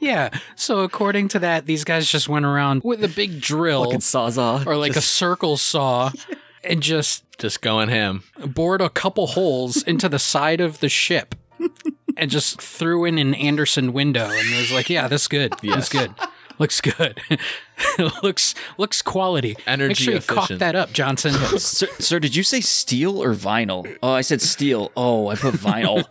Yeah. 0.00 0.30
So 0.56 0.80
according 0.80 1.28
to 1.28 1.38
that, 1.40 1.66
these 1.66 1.84
guys 1.84 2.10
just 2.10 2.28
went 2.28 2.46
around 2.46 2.82
with 2.82 3.04
a 3.04 3.08
big 3.08 3.40
drill 3.40 3.84
Fucking 3.84 4.00
sawzall. 4.00 4.66
or 4.66 4.76
like 4.76 4.96
a 4.96 5.00
circle 5.00 5.56
saw 5.56 6.10
and 6.64 6.82
just 6.82 7.24
just 7.38 7.62
going 7.62 7.88
him 7.88 8.22
bored 8.46 8.80
a 8.80 8.90
couple 8.90 9.26
holes 9.28 9.82
into 9.82 10.08
the 10.08 10.18
side 10.18 10.60
of 10.60 10.80
the 10.80 10.88
ship 10.88 11.34
and 12.16 12.30
just 12.30 12.60
threw 12.60 13.04
in 13.04 13.18
an 13.18 13.34
Andersen 13.34 13.92
window 13.92 14.28
and 14.28 14.50
was 14.56 14.72
like, 14.72 14.90
"Yeah, 14.90 15.08
that's 15.08 15.28
good. 15.28 15.54
Yes. 15.62 15.74
That's 15.74 15.88
good. 15.88 16.14
Looks 16.58 16.80
good. 16.82 17.20
looks 18.22 18.54
looks 18.76 19.00
quality. 19.02 19.54
Make 19.58 19.68
Energy 19.68 20.04
sure 20.04 20.14
you 20.14 20.20
cock 20.20 20.44
efficient. 20.44 20.60
that 20.60 20.74
up, 20.74 20.92
Johnson." 20.92 21.32
sir, 21.58 21.88
sir, 21.98 22.18
did 22.18 22.36
you 22.36 22.42
say 22.42 22.60
steel 22.60 23.22
or 23.22 23.34
vinyl? 23.34 23.96
Oh, 24.02 24.12
I 24.12 24.20
said 24.20 24.42
steel. 24.42 24.92
Oh, 24.96 25.28
I 25.28 25.36
put 25.36 25.54
vinyl. 25.54 26.04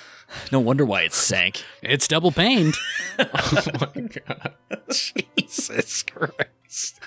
no 0.52 0.60
wonder 0.60 0.84
why 0.84 1.02
it 1.02 1.12
sank. 1.12 1.64
it's 1.82 2.08
double 2.08 2.32
pained. 2.32 2.74
oh 3.18 3.62
my 3.80 4.02
god. 4.02 4.54
Jesus 4.90 6.02
Christ. 6.02 7.00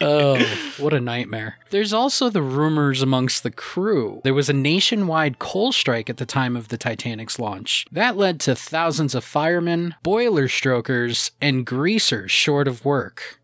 oh, 0.00 0.38
what 0.78 0.92
a 0.92 1.00
nightmare. 1.00 1.58
There's 1.70 1.92
also 1.92 2.30
the 2.30 2.42
rumors 2.42 3.02
amongst 3.02 3.42
the 3.42 3.50
crew. 3.50 4.20
There 4.24 4.34
was 4.34 4.48
a 4.48 4.54
nationwide 4.54 5.38
coal 5.38 5.72
strike 5.72 6.08
at 6.08 6.16
the 6.16 6.26
time 6.26 6.56
of 6.56 6.68
the 6.68 6.78
Titanic's 6.78 7.38
launch. 7.38 7.86
That 7.90 8.16
led 8.16 8.40
to 8.40 8.54
thousands 8.54 9.14
of 9.14 9.24
firemen, 9.24 9.94
boiler 10.02 10.48
strokers, 10.48 11.32
and 11.40 11.66
greasers 11.66 12.30
short 12.30 12.68
of 12.68 12.84
work. 12.84 13.40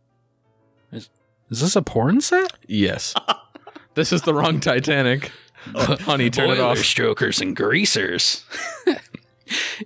Is, 0.93 1.11
is 1.51 1.61
this 1.61 1.77
a 1.77 1.83
porn 1.83 2.21
set? 2.21 2.53
Yes. 2.67 3.15
this 3.95 4.13
is 4.13 4.23
the 4.23 4.35
wrong 4.35 4.61
Titanic. 4.61 5.33
Honey, 5.75 6.31
turn 6.31 6.51
it 6.51 6.61
off. 6.61 6.79
strokers 6.79 7.41
and 7.41 7.57
greasers. 7.57 8.45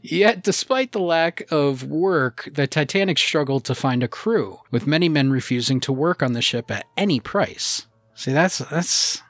Yet, 0.02 0.42
despite 0.42 0.92
the 0.92 1.00
lack 1.00 1.42
of 1.50 1.84
work, 1.84 2.48
the 2.52 2.66
Titanic 2.66 3.18
struggled 3.18 3.64
to 3.64 3.74
find 3.74 4.02
a 4.02 4.08
crew, 4.08 4.60
with 4.70 4.86
many 4.86 5.08
men 5.08 5.30
refusing 5.30 5.80
to 5.80 5.92
work 5.92 6.22
on 6.22 6.32
the 6.32 6.40
ship 6.42 6.70
at 6.70 6.86
any 6.96 7.20
price. 7.20 7.86
See, 8.14 8.32
that's 8.32 8.58
that's 8.58 9.22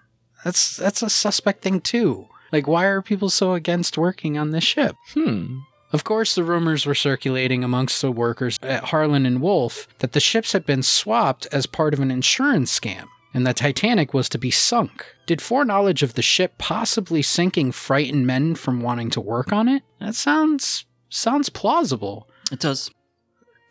that's 0.44 0.76
that's 0.76 1.02
a 1.02 1.10
suspect 1.10 1.62
thing 1.62 1.80
too. 1.80 2.28
Like, 2.52 2.66
why 2.66 2.86
are 2.86 3.02
people 3.02 3.30
so 3.30 3.54
against 3.54 3.98
working 3.98 4.38
on 4.38 4.50
this 4.50 4.64
ship? 4.64 4.96
Hmm. 5.14 5.60
Of 5.92 6.04
course, 6.04 6.34
the 6.34 6.44
rumors 6.44 6.86
were 6.86 6.94
circulating 6.94 7.64
amongst 7.64 8.00
the 8.00 8.12
workers 8.12 8.58
at 8.62 8.84
Harland 8.84 9.26
and 9.26 9.40
Wolff 9.40 9.88
that 9.98 10.12
the 10.12 10.20
ships 10.20 10.52
had 10.52 10.64
been 10.64 10.84
swapped 10.84 11.46
as 11.50 11.66
part 11.66 11.94
of 11.94 12.00
an 12.00 12.12
insurance 12.12 12.78
scam, 12.78 13.06
and 13.32 13.46
the 13.46 13.54
Titanic 13.54 14.12
was 14.12 14.28
to 14.30 14.38
be 14.38 14.50
sunk. 14.50 15.06
Did 15.26 15.40
foreknowledge 15.40 16.02
of 16.02 16.14
the 16.14 16.22
ship 16.22 16.58
possibly 16.58 17.22
sinking 17.22 17.72
frighten 17.72 18.26
men 18.26 18.54
from 18.54 18.82
wanting 18.82 19.10
to 19.10 19.20
work 19.20 19.52
on 19.52 19.68
it? 19.68 19.82
That 20.00 20.14
sounds 20.14 20.86
sounds 21.08 21.48
plausible. 21.48 22.28
It 22.50 22.60
does. 22.60 22.90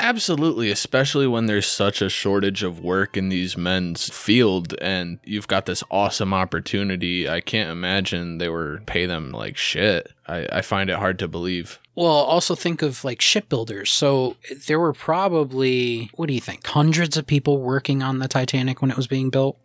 Absolutely, 0.01 0.71
especially 0.71 1.27
when 1.27 1.47
there's 1.47 1.67
such 1.67 2.01
a 2.01 2.07
shortage 2.07 2.63
of 2.63 2.79
work 2.79 3.17
in 3.17 3.27
these 3.27 3.57
men's 3.57 4.09
field 4.09 4.73
and 4.81 5.19
you've 5.25 5.49
got 5.49 5.65
this 5.65 5.83
awesome 5.91 6.33
opportunity. 6.33 7.27
I 7.27 7.41
can't 7.41 7.69
imagine 7.69 8.37
they 8.37 8.47
were 8.47 8.81
pay 8.85 9.05
them 9.05 9.31
like 9.31 9.57
shit. 9.57 10.09
I, 10.25 10.47
I 10.53 10.61
find 10.61 10.89
it 10.89 10.95
hard 10.95 11.19
to 11.19 11.27
believe. 11.27 11.79
Well, 11.99 12.07
also 12.13 12.55
think 12.55 12.81
of 12.81 13.03
like 13.03 13.19
shipbuilders. 13.19 13.91
So 13.91 14.37
there 14.67 14.79
were 14.79 14.93
probably, 14.93 16.09
what 16.15 16.27
do 16.29 16.33
you 16.33 16.39
think, 16.39 16.65
hundreds 16.65 17.17
of 17.17 17.27
people 17.27 17.57
working 17.57 18.01
on 18.01 18.19
the 18.19 18.29
Titanic 18.29 18.81
when 18.81 18.89
it 18.89 18.95
was 18.95 19.05
being 19.05 19.29
built? 19.29 19.57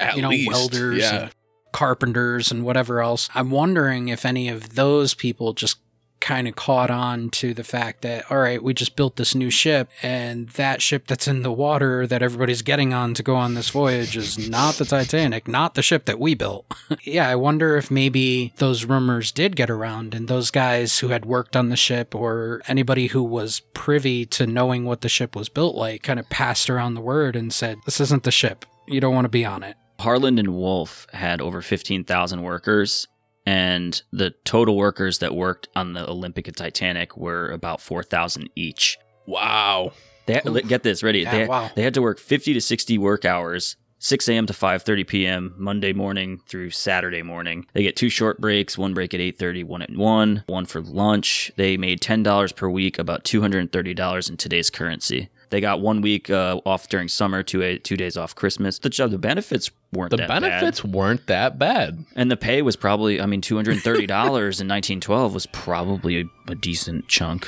At 0.00 0.16
you 0.16 0.22
know, 0.22 0.30
least, 0.30 0.50
welders 0.50 0.98
Yeah. 0.98 1.16
and 1.22 1.30
carpenters 1.72 2.50
and 2.50 2.64
whatever 2.64 3.00
else. 3.00 3.28
I'm 3.32 3.52
wondering 3.52 4.08
if 4.08 4.26
any 4.26 4.48
of 4.48 4.74
those 4.74 5.14
people 5.14 5.52
just 5.52 5.76
kind 6.20 6.46
of 6.46 6.54
caught 6.54 6.90
on 6.90 7.30
to 7.30 7.54
the 7.54 7.64
fact 7.64 8.02
that, 8.02 8.30
all 8.30 8.38
right, 8.38 8.62
we 8.62 8.74
just 8.74 8.96
built 8.96 9.16
this 9.16 9.34
new 9.34 9.50
ship, 9.50 9.90
and 10.02 10.48
that 10.50 10.82
ship 10.82 11.06
that's 11.06 11.26
in 11.26 11.42
the 11.42 11.52
water 11.52 12.06
that 12.06 12.22
everybody's 12.22 12.62
getting 12.62 12.92
on 12.92 13.14
to 13.14 13.22
go 13.22 13.34
on 13.34 13.54
this 13.54 13.70
voyage 13.70 14.16
is 14.16 14.48
not 14.48 14.74
the 14.74 14.84
Titanic, 14.84 15.48
not 15.48 15.74
the 15.74 15.82
ship 15.82 16.04
that 16.04 16.20
we 16.20 16.34
built. 16.34 16.66
yeah, 17.02 17.28
I 17.28 17.34
wonder 17.34 17.76
if 17.76 17.90
maybe 17.90 18.52
those 18.56 18.84
rumors 18.84 19.32
did 19.32 19.56
get 19.56 19.70
around, 19.70 20.14
and 20.14 20.28
those 20.28 20.50
guys 20.50 20.98
who 20.98 21.08
had 21.08 21.24
worked 21.24 21.56
on 21.56 21.68
the 21.68 21.76
ship 21.76 22.14
or 22.14 22.62
anybody 22.68 23.08
who 23.08 23.22
was 23.22 23.60
privy 23.74 24.26
to 24.26 24.46
knowing 24.46 24.84
what 24.84 25.00
the 25.00 25.08
ship 25.08 25.34
was 25.34 25.48
built 25.48 25.74
like 25.74 26.02
kind 26.02 26.18
of 26.18 26.28
passed 26.28 26.68
around 26.68 26.94
the 26.94 27.00
word 27.00 27.34
and 27.34 27.52
said, 27.52 27.78
This 27.84 28.00
isn't 28.00 28.24
the 28.24 28.30
ship. 28.30 28.64
You 28.86 29.00
don't 29.00 29.14
want 29.14 29.24
to 29.24 29.30
be 29.30 29.44
on 29.44 29.62
it. 29.62 29.76
Harland 30.00 30.38
and 30.38 30.54
Wolff 30.54 31.06
had 31.12 31.40
over 31.42 31.60
15,000 31.60 32.42
workers, 32.42 33.06
and 33.46 34.02
the 34.12 34.30
total 34.44 34.76
workers 34.76 35.18
that 35.18 35.34
worked 35.34 35.68
on 35.74 35.92
the 35.94 36.08
Olympic 36.08 36.46
and 36.46 36.56
Titanic 36.56 37.16
were 37.16 37.50
about 37.50 37.80
4,000 37.80 38.50
each. 38.54 38.98
Wow. 39.26 39.92
They 40.26 40.34
had, 40.34 40.46
Oof. 40.46 40.68
get 40.68 40.82
this 40.82 41.02
ready. 41.02 41.20
Yeah, 41.20 41.30
they, 41.32 41.46
wow. 41.46 41.70
they 41.74 41.82
had 41.82 41.94
to 41.94 42.02
work 42.02 42.18
50 42.18 42.54
to 42.54 42.60
60 42.60 42.98
work 42.98 43.24
hours, 43.24 43.76
6 43.98 44.28
a.m. 44.28 44.46
to 44.46 44.52
5:30 44.52 45.06
p.m. 45.06 45.54
Monday 45.58 45.92
morning 45.92 46.40
through 46.46 46.70
Saturday 46.70 47.22
morning. 47.22 47.66
They 47.72 47.82
get 47.82 47.96
two 47.96 48.08
short 48.08 48.40
breaks, 48.40 48.78
one 48.78 48.94
break 48.94 49.12
at 49.12 49.20
8:30, 49.20 49.64
one 49.64 49.82
at 49.82 49.90
1, 49.90 50.44
one 50.46 50.66
for 50.66 50.80
lunch. 50.80 51.52
They 51.56 51.76
made 51.76 52.00
$10 52.00 52.56
per 52.56 52.68
week, 52.68 52.98
about 52.98 53.24
$230 53.24 54.30
in 54.30 54.36
today's 54.36 54.70
currency. 54.70 55.28
They 55.50 55.60
got 55.60 55.80
one 55.80 56.00
week 56.00 56.30
uh, 56.30 56.60
off 56.64 56.88
during 56.88 57.08
summer, 57.08 57.42
two 57.42 57.62
a, 57.62 57.78
two 57.78 57.96
days 57.96 58.16
off 58.16 58.34
Christmas. 58.34 58.78
The 58.78 58.88
job, 58.88 59.10
the 59.10 59.18
benefits 59.18 59.70
weren't 59.92 60.10
The 60.10 60.18
that 60.18 60.28
bad. 60.28 60.42
The 60.42 60.48
benefits 60.48 60.84
weren't 60.84 61.26
that 61.26 61.58
bad. 61.58 62.04
And 62.14 62.30
the 62.30 62.36
pay 62.36 62.62
was 62.62 62.76
probably, 62.76 63.20
I 63.20 63.26
mean, 63.26 63.40
two 63.40 63.56
hundred 63.56 63.72
and 63.72 63.82
thirty 63.82 64.06
dollars 64.06 64.60
in 64.60 64.66
nineteen 64.68 65.00
twelve 65.00 65.34
was 65.34 65.46
probably 65.46 66.20
a, 66.20 66.24
a 66.48 66.54
decent 66.54 67.08
chunk. 67.08 67.46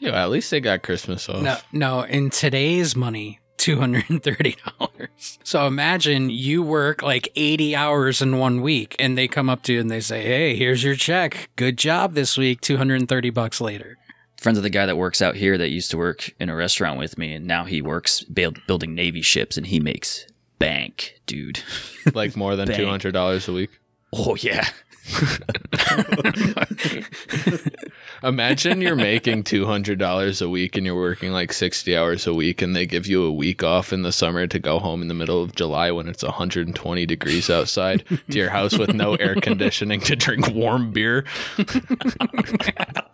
Yeah, 0.00 0.20
at 0.20 0.30
least 0.30 0.50
they 0.50 0.60
got 0.60 0.82
Christmas 0.82 1.28
off. 1.28 1.42
No, 1.42 1.56
no, 1.70 2.02
in 2.02 2.30
today's 2.30 2.96
money, 2.96 3.38
$230. 3.58 4.56
So 5.44 5.66
imagine 5.66 6.30
you 6.30 6.62
work 6.62 7.02
like 7.02 7.28
80 7.36 7.76
hours 7.76 8.22
in 8.22 8.38
one 8.38 8.60
week 8.60 8.96
and 8.98 9.16
they 9.16 9.28
come 9.28 9.48
up 9.48 9.62
to 9.64 9.72
you 9.72 9.80
and 9.80 9.90
they 9.90 10.00
say, 10.00 10.22
"Hey, 10.22 10.56
here's 10.56 10.82
your 10.82 10.94
check. 10.96 11.50
Good 11.56 11.76
job 11.78 12.14
this 12.14 12.36
week." 12.36 12.60
230 12.60 13.30
bucks 13.30 13.60
later. 13.60 13.98
Friends 14.42 14.58
of 14.58 14.64
the 14.64 14.70
guy 14.70 14.86
that 14.86 14.96
works 14.96 15.22
out 15.22 15.36
here 15.36 15.56
that 15.56 15.70
used 15.70 15.92
to 15.92 15.96
work 15.96 16.34
in 16.40 16.48
a 16.48 16.56
restaurant 16.56 16.98
with 16.98 17.16
me, 17.16 17.32
and 17.32 17.46
now 17.46 17.64
he 17.64 17.80
works 17.80 18.24
build, 18.24 18.58
building 18.66 18.92
navy 18.92 19.22
ships, 19.22 19.56
and 19.56 19.68
he 19.68 19.78
makes 19.78 20.26
bank, 20.58 21.20
dude. 21.26 21.60
Like 22.12 22.36
more 22.36 22.56
than 22.56 22.66
two 22.66 22.88
hundred 22.88 23.12
dollars 23.12 23.46
a 23.46 23.52
week. 23.52 23.70
Oh 24.12 24.34
yeah, 24.34 24.66
Imagine 28.22 28.80
you're 28.80 28.96
making 28.96 29.44
two 29.44 29.66
hundred 29.66 29.98
dollars 29.98 30.40
a 30.40 30.48
week 30.48 30.76
and 30.76 30.86
you're 30.86 30.94
working 30.94 31.32
like 31.32 31.52
sixty 31.52 31.96
hours 31.96 32.26
a 32.26 32.34
week, 32.34 32.62
and 32.62 32.74
they 32.74 32.86
give 32.86 33.06
you 33.06 33.24
a 33.24 33.32
week 33.32 33.62
off 33.62 33.92
in 33.92 34.02
the 34.02 34.12
summer 34.12 34.46
to 34.46 34.58
go 34.58 34.78
home 34.78 35.02
in 35.02 35.08
the 35.08 35.14
middle 35.14 35.42
of 35.42 35.54
July 35.54 35.90
when 35.90 36.08
it's 36.08 36.22
120 36.22 37.06
degrees 37.06 37.50
outside 37.50 38.04
to 38.08 38.38
your 38.38 38.50
house 38.50 38.78
with 38.78 38.94
no 38.94 39.14
air 39.16 39.34
conditioning 39.36 40.00
to 40.00 40.16
drink 40.16 40.50
warm 40.52 40.92
beer. 40.92 41.24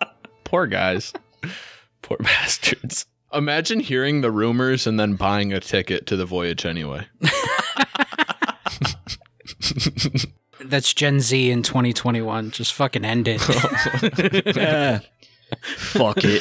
Poor 0.48 0.66
guys. 0.66 1.12
Poor 2.02 2.16
bastards. 2.16 3.04
Imagine 3.34 3.80
hearing 3.80 4.22
the 4.22 4.30
rumors 4.30 4.86
and 4.86 4.98
then 4.98 5.14
buying 5.14 5.52
a 5.52 5.60
ticket 5.60 6.06
to 6.06 6.16
the 6.16 6.24
voyage 6.24 6.64
anyway. 6.64 7.06
That's 10.64 10.94
Gen 10.94 11.20
Z 11.20 11.50
in 11.50 11.62
2021. 11.62 12.50
Just 12.52 12.72
fucking 12.72 13.04
end 13.04 13.28
it. 13.28 13.40
fuck 15.76 16.24
it. 16.24 16.40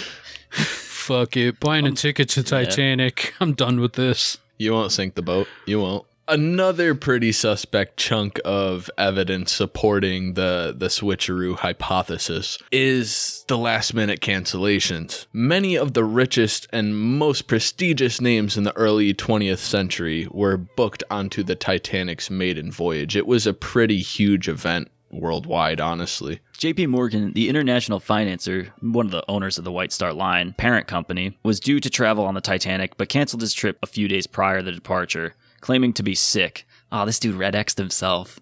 Fuck 0.52 1.36
it. 1.36 1.60
Buying 1.60 1.86
a 1.86 1.90
um, 1.90 1.96
ticket 1.96 2.30
to 2.30 2.44
Titanic. 2.44 3.34
I'm 3.42 3.56
done 3.56 3.82
with 3.82 3.94
this. 3.94 4.38
You 4.58 4.72
won't 4.72 4.94
sink 4.94 5.16
the 5.16 5.22
boat. 5.22 5.50
You 5.66 5.82
won't. 5.82 6.06
Another 6.30 6.94
pretty 6.94 7.32
suspect 7.32 7.96
chunk 7.96 8.42
of 8.44 8.90
evidence 8.98 9.54
supporting 9.54 10.34
the, 10.34 10.76
the 10.78 10.88
switcheroo 10.88 11.56
hypothesis 11.56 12.60
is 12.70 13.46
the 13.48 13.58
last 13.58 13.94
minute 13.94 14.20
cancellations. 14.20 15.26
Many 15.32 15.78
of 15.78 15.94
the 15.94 16.04
richest 16.04 16.68
and 16.74 16.98
most 16.98 17.48
prestigious 17.48 18.20
names 18.20 18.58
in 18.58 18.66
the 18.66 18.76
early 18.76 19.14
20th 19.14 19.60
century 19.60 20.28
were 20.30 20.58
booked 20.58 21.02
onto 21.10 21.44
the 21.44 21.56
Titanic's 21.56 22.30
maiden 22.30 22.74
voyage. 22.74 23.16
It 23.16 23.26
was 23.26 23.48
a 23.48 23.54
pretty 23.54 24.00
huge 24.00 24.50
event 24.50 24.90
worldwide, 25.10 25.80
honestly. 25.80 26.42
JP 26.58 26.90
Morgan, 26.90 27.32
the 27.34 27.48
international 27.48 28.02
financer, 28.02 28.72
one 28.82 29.06
of 29.06 29.12
the 29.14 29.24
owners 29.30 29.58
of 29.58 29.64
the 29.64 29.72
White 29.72 29.94
Star 29.94 30.12
Line 30.12 30.54
parent 30.58 30.88
company, 30.88 31.38
was 31.44 31.62
due 31.62 31.80
to 31.80 31.90
travel 31.90 32.26
on 32.26 32.34
the 32.34 32.42
Titanic 32.42 32.98
but 32.98 33.08
canceled 33.08 33.42
his 33.42 33.54
trip 33.54 33.78
a 33.82 33.88
few 33.88 34.10
days 34.10 34.28
prior 34.28 34.58
to 34.58 34.64
the 34.64 34.72
departure, 34.74 35.34
claiming 35.62 35.94
to 35.94 36.04
be 36.04 36.16
sick. 36.16 36.66
Oh, 36.92 37.06
this 37.06 37.20
dude 37.20 37.36
red 37.36 37.56
X'd 37.56 37.78
himself. 37.78 38.40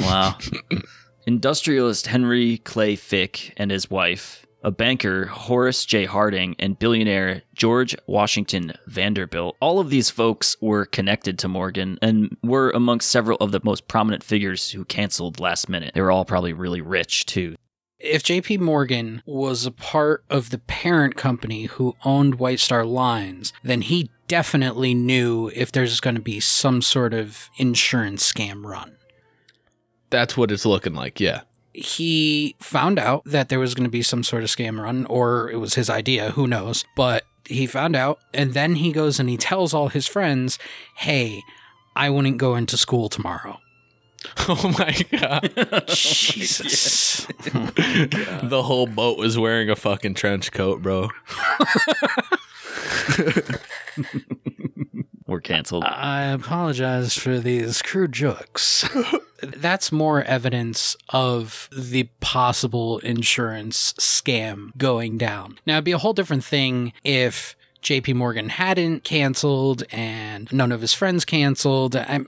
Wow. 0.00 0.36
Industrialist 1.26 2.06
Henry 2.06 2.58
Clay 2.58 2.96
Frick 2.96 3.52
and 3.56 3.70
his 3.70 3.90
wife, 3.90 4.46
a 4.62 4.70
banker, 4.70 5.26
Horace 5.26 5.84
J. 5.84 6.06
Harding, 6.06 6.56
and 6.58 6.78
billionaire 6.78 7.42
George 7.54 7.94
Washington 8.06 8.72
Vanderbilt. 8.86 9.56
All 9.60 9.78
of 9.78 9.90
these 9.90 10.10
folks 10.10 10.56
were 10.60 10.86
connected 10.86 11.38
to 11.40 11.48
Morgan 11.48 11.98
and 12.00 12.36
were 12.42 12.70
amongst 12.70 13.10
several 13.10 13.36
of 13.38 13.52
the 13.52 13.60
most 13.62 13.88
prominent 13.88 14.24
figures 14.24 14.70
who 14.70 14.84
canceled 14.84 15.38
last 15.38 15.68
minute. 15.68 15.92
They 15.94 16.00
were 16.00 16.10
all 16.10 16.24
probably 16.24 16.54
really 16.54 16.80
rich 16.80 17.26
too. 17.26 17.56
If 18.00 18.22
JP 18.22 18.60
Morgan 18.60 19.22
was 19.26 19.66
a 19.66 19.72
part 19.72 20.22
of 20.30 20.50
the 20.50 20.58
parent 20.58 21.16
company 21.16 21.64
who 21.64 21.96
owned 22.04 22.36
White 22.36 22.60
Star 22.60 22.84
Lines, 22.84 23.52
then 23.64 23.82
he 23.82 24.08
definitely 24.28 24.94
knew 24.94 25.50
if 25.52 25.72
there's 25.72 25.98
going 25.98 26.14
to 26.14 26.22
be 26.22 26.38
some 26.38 26.80
sort 26.80 27.12
of 27.12 27.50
insurance 27.56 28.32
scam 28.32 28.64
run. 28.64 28.96
That's 30.10 30.36
what 30.36 30.52
it's 30.52 30.64
looking 30.64 30.94
like, 30.94 31.18
yeah. 31.18 31.40
He 31.74 32.54
found 32.60 33.00
out 33.00 33.24
that 33.24 33.48
there 33.48 33.58
was 33.58 33.74
going 33.74 33.84
to 33.84 33.90
be 33.90 34.02
some 34.02 34.22
sort 34.22 34.44
of 34.44 34.48
scam 34.48 34.80
run, 34.80 35.04
or 35.06 35.50
it 35.50 35.56
was 35.56 35.74
his 35.74 35.90
idea, 35.90 36.30
who 36.30 36.46
knows. 36.46 36.84
But 36.94 37.24
he 37.46 37.66
found 37.66 37.96
out, 37.96 38.20
and 38.32 38.54
then 38.54 38.76
he 38.76 38.92
goes 38.92 39.18
and 39.18 39.28
he 39.28 39.36
tells 39.36 39.74
all 39.74 39.88
his 39.88 40.06
friends, 40.06 40.58
hey, 40.94 41.42
I 41.96 42.10
wouldn't 42.10 42.38
go 42.38 42.54
into 42.54 42.76
school 42.76 43.08
tomorrow. 43.08 43.58
Oh 44.50 44.74
my 44.78 44.96
god. 45.18 45.84
Jesus. 45.88 47.26
the 48.42 48.62
whole 48.64 48.86
boat 48.86 49.18
was 49.18 49.38
wearing 49.38 49.68
a 49.68 49.76
fucking 49.76 50.14
trench 50.14 50.52
coat, 50.52 50.82
bro. 50.82 51.08
We're 55.26 55.40
canceled. 55.40 55.84
I 55.84 56.22
apologize 56.22 57.12
for 57.14 57.38
these 57.38 57.82
crude 57.82 58.12
jokes. 58.12 58.88
That's 59.42 59.92
more 59.92 60.22
evidence 60.22 60.96
of 61.10 61.68
the 61.76 62.04
possible 62.20 62.98
insurance 63.00 63.92
scam 63.94 64.74
going 64.78 65.18
down. 65.18 65.58
Now, 65.66 65.74
it'd 65.74 65.84
be 65.84 65.92
a 65.92 65.98
whole 65.98 66.14
different 66.14 66.44
thing 66.44 66.94
if 67.04 67.54
JP 67.82 68.14
Morgan 68.14 68.48
hadn't 68.48 69.04
canceled 69.04 69.84
and 69.90 70.52
none 70.52 70.72
of 70.72 70.80
his 70.80 70.92
friends 70.94 71.24
canceled. 71.24 71.94
I'm, 71.96 72.26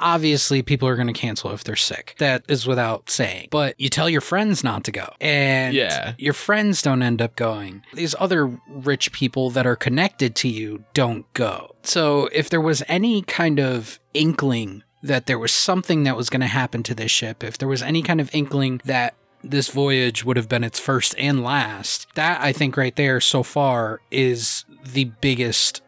obviously, 0.00 0.62
people 0.62 0.88
are 0.88 0.96
going 0.96 1.06
to 1.06 1.12
cancel 1.12 1.52
if 1.52 1.64
they're 1.64 1.76
sick. 1.76 2.14
That 2.18 2.44
is 2.48 2.66
without 2.66 3.10
saying. 3.10 3.48
But 3.50 3.78
you 3.78 3.88
tell 3.88 4.08
your 4.10 4.20
friends 4.20 4.64
not 4.64 4.84
to 4.84 4.92
go. 4.92 5.14
And 5.20 5.74
Yeah. 5.74 6.14
your 6.18 6.32
friends 6.34 6.82
don't 6.82 7.02
end 7.02 7.22
up 7.22 7.36
going. 7.36 7.82
These 7.94 8.14
other 8.18 8.58
rich 8.68 9.12
people 9.12 9.50
that 9.50 9.66
are 9.66 9.76
connected 9.76 10.34
to 10.36 10.48
you 10.48 10.84
don't 10.94 11.32
go. 11.34 11.74
So 11.82 12.28
if 12.32 12.50
there 12.50 12.60
was 12.60 12.82
any 12.88 13.22
kind 13.22 13.58
of 13.60 13.98
inkling 14.14 14.82
that 15.02 15.26
there 15.26 15.38
was 15.38 15.52
something 15.52 16.02
that 16.04 16.16
was 16.16 16.28
going 16.28 16.40
to 16.40 16.46
happen 16.48 16.82
to 16.82 16.94
this 16.94 17.10
ship, 17.10 17.44
if 17.44 17.56
there 17.58 17.68
was 17.68 17.82
any 17.82 18.02
kind 18.02 18.20
of 18.20 18.34
inkling 18.34 18.80
that 18.84 19.14
this 19.44 19.68
voyage 19.68 20.24
would 20.24 20.36
have 20.36 20.48
been 20.48 20.64
its 20.64 20.80
first 20.80 21.14
and 21.16 21.44
last, 21.44 22.08
that 22.16 22.40
I 22.40 22.52
think 22.52 22.76
right 22.76 22.94
there 22.96 23.20
so 23.20 23.44
far 23.44 24.00
is 24.10 24.64
the 24.92 25.04
biggest 25.20 25.82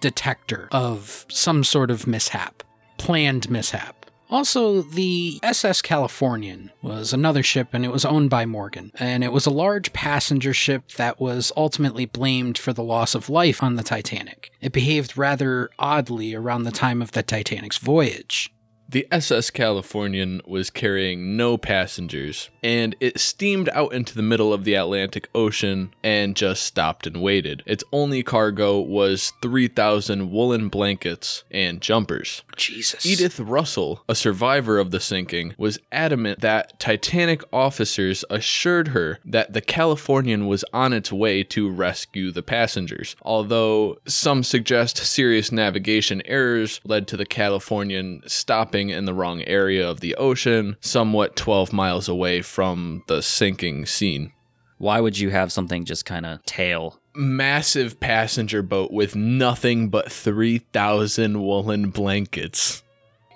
detector 0.00 0.68
of 0.70 1.26
some 1.28 1.64
sort 1.64 1.90
of 1.90 2.06
mishap, 2.06 2.62
planned 2.98 3.50
mishap. 3.50 4.04
Also, 4.30 4.82
the 4.82 5.38
SS 5.42 5.82
Californian 5.82 6.72
was 6.82 7.12
another 7.12 7.42
ship 7.42 7.68
and 7.72 7.84
it 7.84 7.92
was 7.92 8.04
owned 8.04 8.30
by 8.30 8.46
Morgan. 8.46 8.90
And 8.98 9.22
it 9.22 9.32
was 9.32 9.46
a 9.46 9.50
large 9.50 9.92
passenger 9.92 10.52
ship 10.54 10.88
that 10.96 11.20
was 11.20 11.52
ultimately 11.56 12.06
blamed 12.06 12.58
for 12.58 12.72
the 12.72 12.82
loss 12.82 13.14
of 13.14 13.28
life 13.28 13.62
on 13.62 13.76
the 13.76 13.82
Titanic. 13.82 14.50
It 14.60 14.72
behaved 14.72 15.16
rather 15.16 15.70
oddly 15.78 16.34
around 16.34 16.64
the 16.64 16.72
time 16.72 17.02
of 17.02 17.12
the 17.12 17.22
Titanic's 17.22 17.78
voyage. 17.78 18.53
The 18.88 19.06
SS 19.10 19.50
Californian 19.50 20.40
was 20.46 20.70
carrying 20.70 21.36
no 21.36 21.56
passengers, 21.56 22.50
and 22.62 22.94
it 23.00 23.18
steamed 23.18 23.68
out 23.70 23.92
into 23.92 24.14
the 24.14 24.22
middle 24.22 24.52
of 24.52 24.64
the 24.64 24.74
Atlantic 24.74 25.28
Ocean 25.34 25.92
and 26.02 26.36
just 26.36 26.62
stopped 26.62 27.06
and 27.06 27.22
waited. 27.22 27.62
Its 27.66 27.82
only 27.92 28.22
cargo 28.22 28.78
was 28.78 29.32
3,000 29.42 30.30
woolen 30.30 30.68
blankets 30.68 31.44
and 31.50 31.80
jumpers. 31.80 32.42
Jesus. 32.56 33.06
Edith 33.06 33.40
Russell, 33.40 34.02
a 34.08 34.14
survivor 34.14 34.78
of 34.78 34.90
the 34.90 35.00
sinking, 35.00 35.54
was 35.58 35.78
adamant 35.92 36.40
that 36.40 36.78
Titanic 36.78 37.42
officers 37.52 38.24
assured 38.30 38.88
her 38.88 39.18
that 39.24 39.52
the 39.52 39.60
Californian 39.60 40.46
was 40.46 40.64
on 40.72 40.92
its 40.92 41.12
way 41.12 41.42
to 41.44 41.70
rescue 41.70 42.30
the 42.30 42.42
passengers. 42.42 43.16
Although 43.22 43.98
some 44.06 44.42
suggest 44.42 44.98
serious 44.98 45.52
navigation 45.52 46.22
errors 46.24 46.80
led 46.84 47.08
to 47.08 47.16
the 47.16 47.26
Californian 47.26 48.22
stopping 48.26 48.90
in 48.90 49.04
the 49.04 49.14
wrong 49.14 49.42
area 49.42 49.88
of 49.88 50.00
the 50.00 50.14
ocean, 50.16 50.76
somewhat 50.80 51.36
12 51.36 51.72
miles 51.72 52.08
away 52.08 52.42
from 52.42 53.02
the 53.06 53.22
sinking 53.22 53.86
scene. 53.86 54.32
Why 54.78 55.00
would 55.00 55.18
you 55.18 55.30
have 55.30 55.52
something 55.52 55.84
just 55.84 56.04
kind 56.04 56.26
of 56.26 56.44
tail? 56.44 57.00
Massive 57.16 58.00
passenger 58.00 58.62
boat 58.62 58.90
with 58.90 59.14
nothing 59.14 59.88
but 59.88 60.10
3,000 60.10 61.40
woolen 61.40 61.90
blankets. 61.90 62.82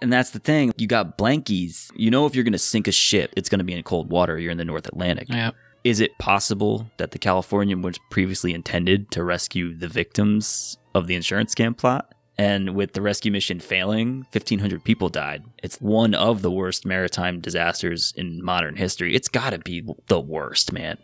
And 0.03 0.13
that's 0.13 0.31
the 0.31 0.39
thing. 0.39 0.73
You 0.77 0.87
got 0.87 1.17
blankies. 1.17 1.91
You 1.95 2.11
know, 2.11 2.27
if 2.27 2.35
you're 2.35 2.45
going 2.45 2.53
to 2.53 2.59
sink 2.59 2.89
a 2.89 2.93
ship, 2.93 3.33
it's 3.37 3.49
going 3.49 3.59
to 3.59 3.65
be 3.65 3.73
in 3.73 3.83
cold 3.83 4.11
water. 4.11 4.39
You're 4.39 4.53
in 4.53 4.59
the 4.59 4.65
North 4.65 4.87
Atlantic. 4.87 5.29
Yeah. 5.29 5.53
Is 5.85 6.01
it 6.01 6.19
possible 6.19 6.91
that 6.97 7.13
the 7.13 7.19
Californian 7.19 7.83
was 7.83 7.99
previously 8.11 8.53
intended 8.53 9.11
to 9.13 9.23
rescue 9.23 9.75
the 9.75 9.89
victims 9.89 10.77
of 10.95 11.07
the 11.07 11.15
insurance 11.15 11.55
scam 11.55 11.77
plot? 11.77 12.15
And 12.37 12.77
with 12.77 12.93
the 12.93 13.03
rescue 13.03 13.33
mission 13.33 13.59
failing, 13.59 14.27
1,500 14.33 14.85
people 14.85 15.09
died. 15.09 15.45
It's 15.63 15.81
one 15.81 16.15
of 16.15 16.43
the 16.43 16.51
worst 16.51 16.87
maritime 16.87 17.41
disasters 17.41 18.13
in 18.17 18.45
modern 18.45 18.77
history. 18.77 19.15
It's 19.17 19.29
got 19.29 19.51
to 19.51 19.59
be 19.59 19.85
the 20.07 20.21
worst, 20.21 20.73
man. 20.73 20.99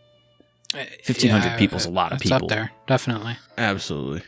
1,500 0.75 1.59
people's 1.59 1.87
a 1.87 1.91
lot 1.91 2.13
of 2.13 2.21
it's 2.21 2.31
up 2.31 2.39
people. 2.39 2.49
there, 2.49 2.73
definitely. 2.87 3.37
Absolutely. 3.57 4.23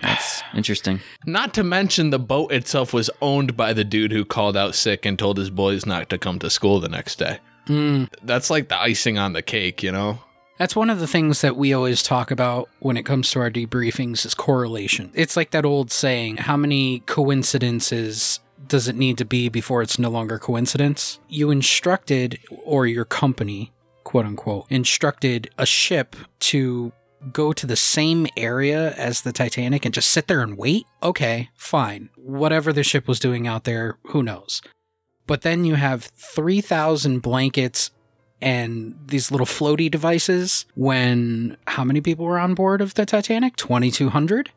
That's 0.00 0.42
interesting. 0.54 1.00
Not 1.26 1.54
to 1.54 1.62
mention 1.62 2.10
the 2.10 2.18
boat 2.18 2.52
itself 2.52 2.92
was 2.92 3.10
owned 3.20 3.56
by 3.56 3.72
the 3.72 3.84
dude 3.84 4.12
who 4.12 4.24
called 4.24 4.56
out 4.56 4.74
sick 4.74 5.06
and 5.06 5.18
told 5.18 5.38
his 5.38 5.50
boys 5.50 5.86
not 5.86 6.10
to 6.10 6.18
come 6.18 6.38
to 6.40 6.50
school 6.50 6.80
the 6.80 6.88
next 6.88 7.16
day. 7.18 7.38
Mm. 7.66 8.08
That's 8.22 8.50
like 8.50 8.68
the 8.68 8.78
icing 8.78 9.18
on 9.18 9.32
the 9.32 9.42
cake, 9.42 9.82
you 9.82 9.92
know? 9.92 10.18
That's 10.58 10.76
one 10.76 10.90
of 10.90 11.00
the 11.00 11.06
things 11.06 11.40
that 11.40 11.56
we 11.56 11.72
always 11.72 12.02
talk 12.02 12.30
about 12.30 12.68
when 12.80 12.96
it 12.96 13.04
comes 13.04 13.30
to 13.30 13.40
our 13.40 13.50
debriefings 13.50 14.24
is 14.26 14.34
correlation. 14.34 15.10
It's 15.14 15.36
like 15.36 15.50
that 15.52 15.64
old 15.64 15.90
saying, 15.90 16.36
how 16.36 16.56
many 16.56 17.00
coincidences 17.00 18.40
does 18.68 18.86
it 18.86 18.96
need 18.96 19.18
to 19.18 19.24
be 19.24 19.48
before 19.48 19.82
it's 19.82 19.98
no 19.98 20.08
longer 20.08 20.38
coincidence? 20.38 21.18
You 21.28 21.50
instructed 21.50 22.38
or 22.64 22.86
your 22.86 23.04
company, 23.04 23.72
quote 24.12 24.26
unquote, 24.26 24.66
instructed 24.68 25.48
a 25.56 25.64
ship 25.64 26.14
to 26.38 26.92
go 27.32 27.50
to 27.54 27.66
the 27.66 27.76
same 27.76 28.26
area 28.36 28.92
as 28.92 29.22
the 29.22 29.32
Titanic 29.32 29.86
and 29.86 29.94
just 29.94 30.10
sit 30.10 30.26
there 30.26 30.42
and 30.42 30.58
wait? 30.58 30.84
Okay, 31.02 31.48
fine. 31.56 32.10
Whatever 32.16 32.74
the 32.74 32.82
ship 32.82 33.08
was 33.08 33.18
doing 33.18 33.46
out 33.46 33.64
there, 33.64 33.96
who 34.08 34.22
knows? 34.22 34.60
But 35.26 35.40
then 35.40 35.64
you 35.64 35.76
have 35.76 36.04
3,000 36.04 37.20
blankets 37.20 37.90
and 38.42 38.98
these 39.06 39.30
little 39.30 39.46
floaty 39.46 39.90
devices 39.90 40.66
when 40.74 41.56
how 41.66 41.82
many 41.82 42.02
people 42.02 42.26
were 42.26 42.38
on 42.38 42.52
board 42.52 42.82
of 42.82 42.92
the 42.92 43.06
Titanic? 43.06 43.56
2200? 43.56 44.50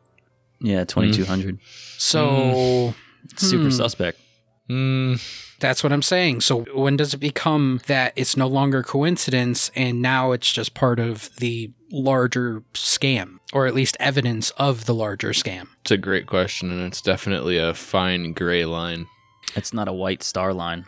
Yeah, 0.60 0.84
2,200. 0.84 1.58
So 1.96 2.94
Super 3.36 3.64
Hmm. 3.64 3.70
suspect. 3.70 4.20
Mm, 4.68 5.20
that's 5.60 5.82
what 5.84 5.92
I'm 5.92 6.02
saying. 6.02 6.40
So 6.40 6.62
when 6.74 6.96
does 6.96 7.14
it 7.14 7.18
become 7.18 7.80
that 7.86 8.12
it's 8.16 8.36
no 8.36 8.46
longer 8.46 8.82
coincidence 8.82 9.70
and 9.76 10.02
now 10.02 10.32
it's 10.32 10.52
just 10.52 10.74
part 10.74 10.98
of 10.98 11.34
the 11.36 11.70
larger 11.92 12.62
scam 12.74 13.38
or 13.52 13.66
at 13.66 13.74
least 13.74 13.96
evidence 14.00 14.50
of 14.52 14.86
the 14.86 14.94
larger 14.94 15.30
scam? 15.30 15.68
it's 15.82 15.90
a 15.92 15.96
great 15.96 16.26
question, 16.26 16.70
and 16.70 16.80
it's 16.82 17.00
definitely 17.00 17.58
a 17.58 17.74
fine 17.74 18.32
gray 18.32 18.64
line. 18.64 19.06
It's 19.54 19.72
not 19.72 19.86
a 19.88 19.92
white 19.92 20.22
star 20.22 20.52
line. 20.52 20.86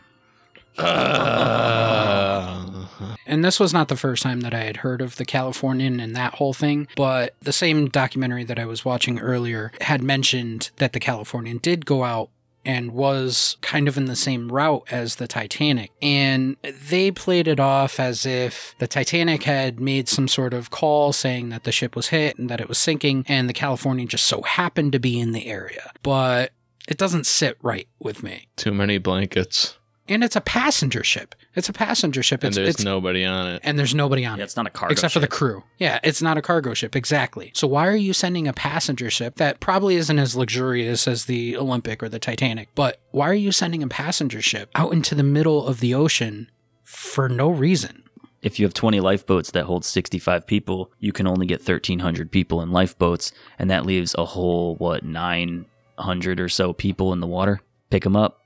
Uh, 0.77 2.65
And 3.25 3.45
this 3.45 3.59
was 3.59 3.73
not 3.73 3.89
the 3.89 3.95
first 3.95 4.23
time 4.23 4.41
that 4.41 4.53
I 4.55 4.61
had 4.61 4.77
heard 4.77 5.01
of 5.01 5.17
the 5.17 5.25
Californian 5.25 5.99
and 5.99 6.15
that 6.15 6.33
whole 6.35 6.53
thing, 6.53 6.87
but 6.95 7.35
the 7.41 7.53
same 7.53 7.87
documentary 7.87 8.43
that 8.45 8.57
I 8.57 8.65
was 8.65 8.83
watching 8.83 9.19
earlier 9.19 9.71
had 9.81 10.01
mentioned 10.01 10.71
that 10.77 10.93
the 10.93 10.99
Californian 10.99 11.59
did 11.59 11.85
go 11.85 12.03
out 12.03 12.29
and 12.69 12.91
was 12.91 13.57
kind 13.61 13.87
of 13.87 13.97
in 13.97 14.05
the 14.05 14.15
same 14.15 14.47
route 14.51 14.83
as 14.91 15.15
the 15.15 15.27
Titanic. 15.27 15.91
And 16.03 16.55
they 16.61 17.09
played 17.09 17.47
it 17.47 17.59
off 17.59 17.99
as 17.99 18.27
if 18.27 18.75
the 18.77 18.87
Titanic 18.87 19.41
had 19.41 19.79
made 19.79 20.07
some 20.07 20.27
sort 20.27 20.53
of 20.53 20.69
call 20.69 21.11
saying 21.11 21.49
that 21.49 21.63
the 21.63 21.71
ship 21.71 21.95
was 21.95 22.09
hit 22.09 22.37
and 22.37 22.47
that 22.47 22.61
it 22.61 22.69
was 22.69 22.77
sinking, 22.77 23.25
and 23.27 23.49
the 23.49 23.53
Californian 23.53 24.07
just 24.07 24.27
so 24.27 24.43
happened 24.43 24.91
to 24.91 24.99
be 24.99 25.19
in 25.19 25.31
the 25.31 25.47
area. 25.47 25.91
But 26.03 26.51
it 26.87 26.97
doesn't 26.97 27.25
sit 27.25 27.57
right 27.63 27.87
with 27.97 28.21
me. 28.21 28.47
too 28.55 28.71
many 28.71 28.99
blankets, 28.99 29.78
And 30.09 30.23
it's 30.23 30.35
a 30.35 30.41
passenger 30.41 31.03
ship. 31.03 31.35
It's 31.55 31.69
a 31.69 31.73
passenger 31.73 32.23
ship. 32.23 32.43
and 32.43 32.49
It's, 32.49 32.55
there's 32.57 32.69
it's 32.69 32.83
nobody 32.83 33.23
on 33.23 33.47
it. 33.47 33.61
and 33.63 33.77
there's 33.77 33.93
nobody 33.95 34.25
on 34.25 34.37
Yeah, 34.37 34.43
it 34.43 34.45
it's 34.45 34.55
not 34.57 34.65
a 34.67 34.69
cargo 34.69 34.91
ship. 34.91 34.97
except 34.97 35.13
for 35.13 35.19
the 35.19 35.27
crew. 35.27 35.63
Yeah, 35.77 35.99
it's 36.03 36.21
not 36.21 36.37
a 36.37 36.41
cargo 36.41 36.73
ship 36.73 36.95
exactly. 36.95 37.51
So 37.53 37.67
why 37.67 37.87
are 37.87 37.95
you 37.95 38.11
sending 38.13 38.47
a 38.47 38.53
passenger 38.53 39.09
ship 39.09 39.35
that 39.35 39.59
probably 39.59 39.95
isn't 39.95 40.17
as 40.19 40.35
luxurious 40.35 41.07
as 41.07 41.25
the 41.25 41.55
Olympic 41.55 42.01
or 42.03 42.09
the 42.09 42.19
Titanic? 42.19 42.69
But 42.75 42.99
why 43.11 43.29
are 43.29 43.33
you 43.35 43.51
sending 43.51 43.83
a 43.83 43.87
passenger 43.87 44.41
ship 44.41 44.69
out 44.75 44.91
into 44.93 45.13
the 45.15 45.23
middle 45.23 45.67
of 45.67 45.79
the 45.79 45.93
ocean 45.93 46.49
for 46.83 47.29
no 47.29 47.49
reason? 47.49 48.03
If 48.41 48.57
you 48.57 48.65
have 48.65 48.73
20 48.73 49.01
lifeboats 49.01 49.51
that 49.51 49.65
hold 49.65 49.83
65 49.83 50.47
people, 50.47 50.91
you 50.99 51.11
can 51.11 51.27
only 51.27 51.45
get 51.45 51.59
1,300 51.59 52.31
people 52.31 52.61
in 52.61 52.71
lifeboats, 52.71 53.33
and 53.59 53.69
that 53.69 53.85
leaves 53.85 54.15
a 54.17 54.23
whole, 54.23 54.75
what, 54.77 55.03
900 55.03 56.39
or 56.39 56.49
so 56.49 56.73
people 56.73 57.11
in 57.13 57.19
the 57.19 57.27
water? 57.27 57.59
Pick 57.89 58.03
them 58.03 58.15
up. 58.15 58.38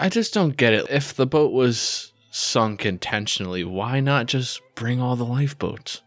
I 0.00 0.08
just 0.08 0.32
don't 0.32 0.56
get 0.56 0.72
it. 0.72 0.86
If 0.88 1.14
the 1.14 1.26
boat 1.26 1.52
was 1.52 2.12
sunk 2.30 2.86
intentionally, 2.86 3.64
why 3.64 4.00
not 4.00 4.26
just 4.26 4.62
bring 4.74 5.00
all 5.00 5.14
the 5.14 5.26
lifeboats? 5.26 6.00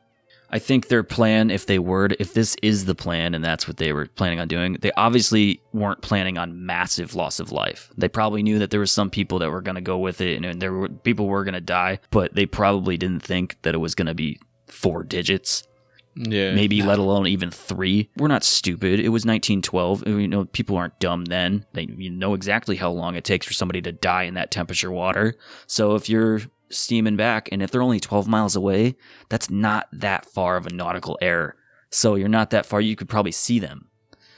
I 0.49 0.59
think 0.59 0.87
their 0.87 1.03
plan, 1.03 1.51
if 1.51 1.67
they 1.67 1.79
were, 1.79 2.09
if 2.19 2.33
this 2.33 2.55
is 2.61 2.85
the 2.85 2.95
plan 2.95 3.35
and 3.35 3.43
that's 3.43 3.67
what 3.67 3.77
they 3.77 3.93
were 3.93 4.07
planning 4.07 4.39
on 4.39 4.47
doing, 4.47 4.77
they 4.81 4.91
obviously 4.93 5.61
weren't 5.73 6.01
planning 6.01 6.37
on 6.37 6.65
massive 6.65 7.13
loss 7.15 7.39
of 7.39 7.51
life. 7.51 7.91
They 7.95 8.07
probably 8.07 8.41
knew 8.43 8.59
that 8.59 8.71
there 8.71 8.79
were 8.79 8.85
some 8.87 9.09
people 9.09 9.39
that 9.39 9.51
were 9.51 9.61
going 9.61 9.75
to 9.75 9.81
go 9.81 9.97
with 9.99 10.21
it 10.21 10.35
and, 10.35 10.45
and 10.45 10.61
there 10.61 10.73
were 10.73 10.89
people 10.89 11.27
were 11.27 11.43
going 11.43 11.53
to 11.53 11.61
die, 11.61 11.99
but 12.09 12.33
they 12.33 12.45
probably 12.47 12.97
didn't 12.97 13.23
think 13.23 13.57
that 13.61 13.75
it 13.75 13.79
was 13.79 13.95
going 13.95 14.07
to 14.07 14.15
be 14.15 14.39
four 14.67 15.03
digits. 15.03 15.67
Yeah. 16.15 16.53
maybe 16.53 16.81
let 16.81 16.99
alone 16.99 17.27
even 17.27 17.51
three. 17.51 18.09
We're 18.17 18.27
not 18.27 18.43
stupid. 18.43 18.99
It 18.99 19.09
was 19.09 19.25
1912. 19.25 20.03
Uh, 20.05 20.09
you 20.11 20.27
know, 20.27 20.45
people 20.45 20.77
aren't 20.77 20.99
dumb 20.99 21.25
then. 21.25 21.65
They 21.73 21.87
you 21.97 22.09
know 22.09 22.33
exactly 22.33 22.75
how 22.75 22.91
long 22.91 23.15
it 23.15 23.23
takes 23.23 23.45
for 23.45 23.53
somebody 23.53 23.81
to 23.81 23.91
die 23.91 24.23
in 24.23 24.35
that 24.35 24.51
temperature 24.51 24.91
water. 24.91 25.35
So 25.67 25.95
if 25.95 26.09
you're 26.09 26.41
steaming 26.69 27.15
back 27.15 27.49
and 27.51 27.61
if 27.61 27.71
they're 27.71 27.81
only 27.81 27.99
12 27.99 28.27
miles 28.27 28.55
away, 28.55 28.95
that's 29.29 29.49
not 29.49 29.87
that 29.91 30.25
far 30.25 30.57
of 30.57 30.65
a 30.65 30.73
nautical 30.73 31.17
error. 31.21 31.55
So 31.89 32.15
you're 32.15 32.27
not 32.27 32.49
that 32.51 32.65
far. 32.65 32.81
You 32.81 32.95
could 32.95 33.09
probably 33.09 33.31
see 33.31 33.59
them. 33.59 33.89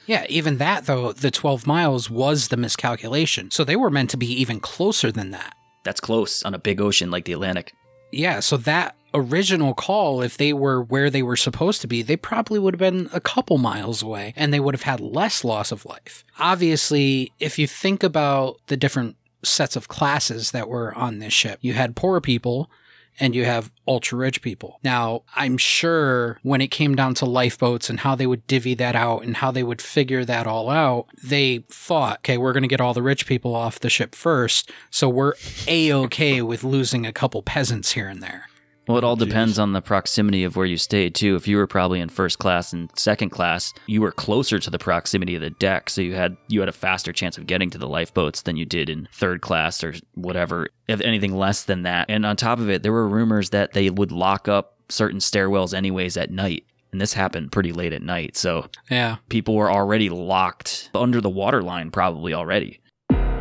Yeah, 0.06 0.24
even 0.28 0.58
that 0.58 0.86
though, 0.86 1.12
the 1.12 1.30
12 1.30 1.66
miles 1.66 2.08
was 2.08 2.48
the 2.48 2.56
miscalculation. 2.56 3.50
So 3.50 3.64
they 3.64 3.76
were 3.76 3.90
meant 3.90 4.10
to 4.10 4.16
be 4.16 4.30
even 4.40 4.60
closer 4.60 5.10
than 5.10 5.32
that. 5.32 5.54
That's 5.84 6.00
close 6.00 6.42
on 6.42 6.54
a 6.54 6.58
big 6.58 6.80
ocean 6.80 7.10
like 7.10 7.24
the 7.24 7.32
Atlantic. 7.32 7.72
Yeah, 8.12 8.40
so 8.40 8.56
that 8.58 8.94
original 9.16 9.74
call, 9.74 10.22
if 10.22 10.36
they 10.36 10.52
were 10.52 10.82
where 10.82 11.10
they 11.10 11.22
were 11.22 11.36
supposed 11.36 11.80
to 11.80 11.86
be, 11.86 12.02
they 12.02 12.16
probably 12.16 12.58
would 12.58 12.74
have 12.74 12.92
been 12.92 13.08
a 13.12 13.20
couple 13.20 13.58
miles 13.58 14.02
away 14.02 14.32
and 14.36 14.52
they 14.52 14.60
would 14.60 14.74
have 14.74 14.82
had 14.82 15.00
less 15.00 15.42
loss 15.44 15.72
of 15.72 15.84
life. 15.86 16.24
Obviously, 16.38 17.32
if 17.40 17.58
you 17.58 17.66
think 17.66 18.02
about 18.02 18.60
the 18.66 18.76
different 18.76 19.16
sets 19.42 19.76
of 19.76 19.88
classes 19.88 20.50
that 20.50 20.68
were 20.68 20.94
on 20.94 21.18
this 21.18 21.32
ship, 21.32 21.58
you 21.62 21.72
had 21.72 21.96
poor 21.96 22.20
people 22.20 22.70
and 23.18 23.34
you 23.34 23.44
have 23.44 23.72
ultra 23.88 24.18
rich 24.18 24.42
people. 24.42 24.78
Now, 24.84 25.22
I'm 25.34 25.56
sure 25.56 26.38
when 26.42 26.60
it 26.60 26.68
came 26.68 26.94
down 26.94 27.14
to 27.14 27.24
lifeboats 27.24 27.88
and 27.88 28.00
how 28.00 28.14
they 28.14 28.26
would 28.26 28.46
divvy 28.46 28.74
that 28.74 28.94
out 28.94 29.22
and 29.22 29.38
how 29.38 29.50
they 29.50 29.62
would 29.62 29.80
figure 29.80 30.24
that 30.24 30.46
all 30.46 30.68
out, 30.68 31.06
they 31.22 31.64
thought, 31.70 32.18
okay, 32.18 32.36
we're 32.36 32.52
going 32.52 32.62
to 32.62 32.68
get 32.68 32.80
all 32.80 32.92
the 32.92 33.02
rich 33.02 33.26
people 33.26 33.54
off 33.54 33.80
the 33.80 33.88
ship 33.88 34.14
first. 34.14 34.70
So 34.90 35.08
we're 35.08 35.32
a 35.66 35.92
okay 35.92 36.42
with 36.42 36.62
losing 36.62 37.06
a 37.06 37.12
couple 37.12 37.42
peasants 37.42 37.92
here 37.92 38.08
and 38.08 38.22
there. 38.22 38.48
Well, 38.88 38.98
it 38.98 39.04
all 39.04 39.12
oh, 39.12 39.16
Jeez. 39.16 39.28
depends 39.28 39.58
on 39.58 39.72
the 39.72 39.82
proximity 39.82 40.44
of 40.44 40.54
where 40.54 40.66
you 40.66 40.76
stayed 40.76 41.14
too. 41.14 41.34
If 41.34 41.48
you 41.48 41.56
were 41.56 41.66
probably 41.66 42.00
in 42.00 42.08
first 42.08 42.38
class 42.38 42.72
and 42.72 42.88
second 42.96 43.30
class, 43.30 43.74
you 43.86 44.00
were 44.00 44.12
closer 44.12 44.58
to 44.60 44.70
the 44.70 44.78
proximity 44.78 45.34
of 45.34 45.40
the 45.40 45.50
deck, 45.50 45.90
so 45.90 46.00
you 46.00 46.14
had 46.14 46.36
you 46.48 46.60
had 46.60 46.68
a 46.68 46.72
faster 46.72 47.12
chance 47.12 47.36
of 47.36 47.46
getting 47.46 47.70
to 47.70 47.78
the 47.78 47.88
lifeboats 47.88 48.42
than 48.42 48.56
you 48.56 48.64
did 48.64 48.88
in 48.88 49.08
third 49.12 49.40
class 49.40 49.82
or 49.82 49.94
whatever. 50.14 50.68
If 50.86 51.00
anything 51.00 51.34
less 51.34 51.64
than 51.64 51.82
that, 51.82 52.06
and 52.08 52.24
on 52.24 52.36
top 52.36 52.60
of 52.60 52.70
it, 52.70 52.82
there 52.82 52.92
were 52.92 53.08
rumors 53.08 53.50
that 53.50 53.72
they 53.72 53.90
would 53.90 54.12
lock 54.12 54.46
up 54.48 54.76
certain 54.88 55.18
stairwells 55.18 55.74
anyways 55.74 56.16
at 56.16 56.30
night, 56.30 56.64
and 56.92 57.00
this 57.00 57.12
happened 57.12 57.50
pretty 57.50 57.72
late 57.72 57.92
at 57.92 58.02
night. 58.02 58.36
So 58.36 58.66
Yeah. 58.88 59.16
people 59.28 59.56
were 59.56 59.70
already 59.70 60.08
locked 60.10 60.90
under 60.94 61.20
the 61.20 61.28
waterline, 61.30 61.90
probably 61.90 62.32
already. 62.32 62.80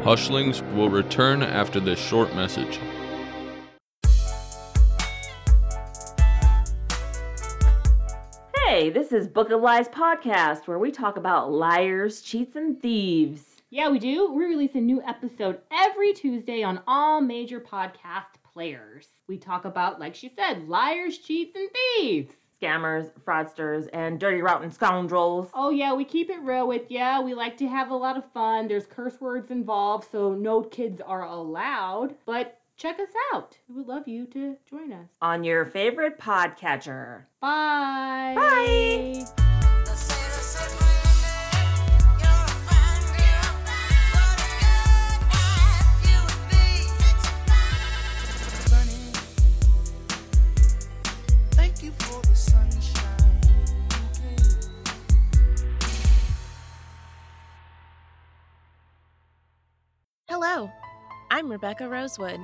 Hushlings 0.01 0.61
will 0.73 0.89
return 0.89 1.43
after 1.43 1.79
this 1.79 1.99
short 1.99 2.35
message. 2.35 2.79
Hey, 8.67 8.89
this 8.89 9.11
is 9.11 9.27
Book 9.27 9.51
of 9.51 9.61
Lies 9.61 9.87
podcast 9.87 10.65
where 10.65 10.79
we 10.79 10.89
talk 10.89 11.17
about 11.17 11.51
liars, 11.51 12.23
cheats, 12.23 12.55
and 12.55 12.81
thieves. 12.81 13.61
Yeah, 13.69 13.89
we 13.89 13.99
do. 13.99 14.31
We 14.31 14.43
release 14.45 14.73
a 14.73 14.81
new 14.81 15.03
episode 15.03 15.59
every 15.71 16.13
Tuesday 16.13 16.63
on 16.63 16.81
all 16.87 17.21
major 17.21 17.59
podcast 17.59 18.41
players. 18.43 19.05
We 19.27 19.37
talk 19.37 19.65
about, 19.65 19.99
like 19.99 20.15
she 20.15 20.31
said, 20.35 20.67
liars, 20.67 21.19
cheats, 21.19 21.55
and 21.55 21.69
thieves. 21.69 22.33
Scammers, 22.59 23.11
fraudsters, 23.23 23.87
and 23.93 24.19
dirty, 24.19 24.41
rotten 24.41 24.71
scoundrels. 24.71 25.51
Oh, 25.53 25.69
yeah, 25.69 25.93
we 25.93 26.03
keep 26.03 26.31
it 26.31 26.41
real 26.41 26.67
with 26.67 26.89
ya. 26.89 27.21
We 27.21 27.35
like 27.35 27.57
to 27.57 27.67
have 27.67 27.91
a 27.91 27.95
lot 27.95 28.17
of 28.17 28.23
fun. 28.31 28.67
There's 28.67 28.87
curse 28.87 29.21
words 29.21 29.51
involved, 29.51 30.07
so 30.11 30.33
no 30.33 30.63
kids 30.63 31.01
are 31.05 31.23
allowed. 31.23 32.15
But 32.25 32.59
check 32.77 32.99
us 32.99 33.09
out. 33.33 33.57
We 33.67 33.75
would 33.75 33.87
love 33.87 34.07
you 34.07 34.25
to 34.27 34.57
join 34.69 34.91
us. 34.91 35.09
On 35.21 35.43
your 35.43 35.65
favorite 35.65 36.19
podcatcher. 36.19 37.23
Bye. 37.41 38.33
Bye. 38.35 39.25
Thank 51.51 51.83
you 51.83 51.91
for 51.91 52.21
the 52.21 52.35
sunshine. 52.35 53.01
Hello, 60.27 60.69
I'm 61.31 61.51
Rebecca 61.51 61.87
Rosewood, 61.87 62.39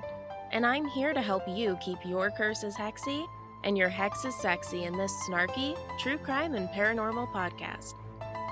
and 0.51 0.65
I'm 0.65 0.85
here 0.85 1.13
to 1.13 1.21
help 1.21 1.43
you 1.47 1.77
keep 1.81 1.97
your 2.05 2.29
curses 2.29 2.75
hexy 2.75 3.27
and 3.63 3.77
your 3.77 3.89
hexes 3.89 4.33
sexy 4.33 4.83
in 4.83 4.97
this 4.97 5.13
snarky, 5.27 5.77
true 5.99 6.17
crime, 6.17 6.55
and 6.55 6.67
paranormal 6.69 7.31
podcast. 7.31 7.95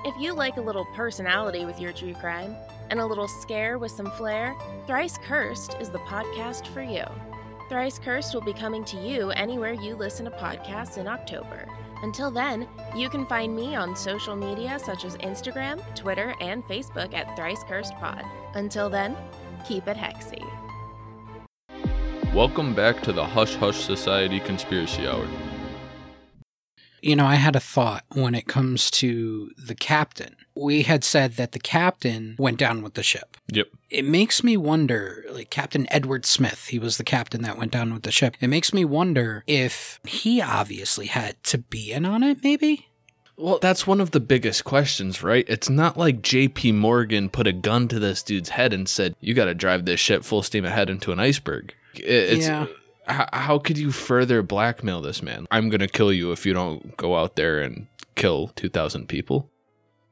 If 0.05 0.15
you 0.19 0.33
like 0.33 0.57
a 0.57 0.61
little 0.61 0.85
personality 0.95 1.65
with 1.65 1.79
your 1.79 1.91
true 1.91 2.13
crime 2.13 2.55
and 2.89 2.99
a 2.99 3.05
little 3.05 3.27
scare 3.27 3.77
with 3.77 3.91
some 3.91 4.11
flair, 4.11 4.55
Thrice 4.87 5.17
Cursed 5.17 5.75
is 5.79 5.89
the 5.89 5.99
podcast 5.99 6.67
for 6.67 6.81
you. 6.81 7.03
Thrice 7.67 7.99
Cursed 7.99 8.33
will 8.33 8.41
be 8.41 8.53
coming 8.53 8.85
to 8.85 8.97
you 8.97 9.31
anywhere 9.31 9.73
you 9.73 9.95
listen 9.95 10.25
to 10.25 10.31
podcasts 10.31 10.97
in 10.97 11.07
October. 11.07 11.67
Until 12.01 12.31
then, 12.31 12.67
you 12.95 13.09
can 13.09 13.25
find 13.25 13.53
me 13.53 13.75
on 13.75 13.95
social 13.95 14.35
media 14.35 14.79
such 14.79 15.03
as 15.03 15.17
Instagram, 15.17 15.83
Twitter, 15.95 16.33
and 16.39 16.63
Facebook 16.65 17.13
at 17.13 17.35
Thrice 17.35 17.63
Cursed 17.67 17.93
Pod. 17.95 18.23
Until 18.53 18.89
then, 18.89 19.17
keep 19.67 19.87
it 19.87 19.97
hexy. 19.97 20.58
Welcome 22.33 22.75
back 22.75 23.01
to 23.01 23.11
the 23.11 23.25
Hush 23.25 23.55
Hush 23.55 23.79
Society 23.83 24.39
Conspiracy 24.39 25.07
Hour. 25.07 25.27
You 27.01 27.15
know, 27.15 27.25
I 27.25 27.35
had 27.35 27.55
a 27.55 27.59
thought 27.59 28.05
when 28.13 28.35
it 28.35 28.45
comes 28.45 28.91
to 28.91 29.49
the 29.57 29.73
captain. 29.73 30.35
We 30.55 30.83
had 30.83 31.03
said 31.03 31.33
that 31.33 31.53
the 31.53 31.59
captain 31.59 32.35
went 32.37 32.59
down 32.59 32.83
with 32.83 32.93
the 32.93 33.01
ship. 33.01 33.35
Yep. 33.51 33.69
It 33.89 34.05
makes 34.05 34.43
me 34.43 34.57
wonder, 34.57 35.25
like 35.31 35.49
Captain 35.49 35.87
Edward 35.89 36.23
Smith, 36.23 36.67
he 36.67 36.77
was 36.77 36.97
the 36.97 37.03
captain 37.03 37.41
that 37.41 37.57
went 37.57 37.71
down 37.71 37.91
with 37.93 38.03
the 38.03 38.11
ship. 38.11 38.35
It 38.39 38.47
makes 38.47 38.75
me 38.75 38.85
wonder 38.85 39.43
if 39.47 39.99
he 40.05 40.39
obviously 40.39 41.07
had 41.07 41.43
to 41.45 41.57
be 41.57 41.91
in 41.91 42.05
on 42.05 42.21
it, 42.21 42.43
maybe? 42.43 42.89
Well, 43.37 43.57
that's 43.59 43.87
one 43.87 43.99
of 43.99 44.11
the 44.11 44.19
biggest 44.19 44.65
questions, 44.65 45.23
right? 45.23 45.45
It's 45.47 45.69
not 45.69 45.97
like 45.97 46.21
JP 46.21 46.75
Morgan 46.75 47.29
put 47.29 47.47
a 47.47 47.53
gun 47.53 47.87
to 47.87 47.97
this 47.97 48.21
dude's 48.21 48.49
head 48.49 48.71
and 48.71 48.87
said, 48.87 49.15
"You 49.19 49.33
got 49.33 49.45
to 49.45 49.55
drive 49.55 49.85
this 49.85 49.99
ship 49.99 50.23
full 50.23 50.43
steam 50.43 50.65
ahead 50.65 50.91
into 50.91 51.11
an 51.11 51.19
iceberg." 51.19 51.73
It- 51.95 52.03
It's 52.05 52.47
Yeah. 52.47 52.67
how, 53.07 53.27
how 53.33 53.59
could 53.59 53.77
you 53.77 53.91
further 53.91 54.41
blackmail 54.41 55.01
this 55.01 55.21
man? 55.21 55.47
I'm 55.51 55.69
going 55.69 55.79
to 55.81 55.87
kill 55.87 56.11
you 56.13 56.31
if 56.31 56.45
you 56.45 56.53
don't 56.53 56.95
go 56.97 57.15
out 57.17 57.35
there 57.35 57.59
and 57.61 57.87
kill 58.15 58.49
2000 58.55 59.07
people. 59.07 59.49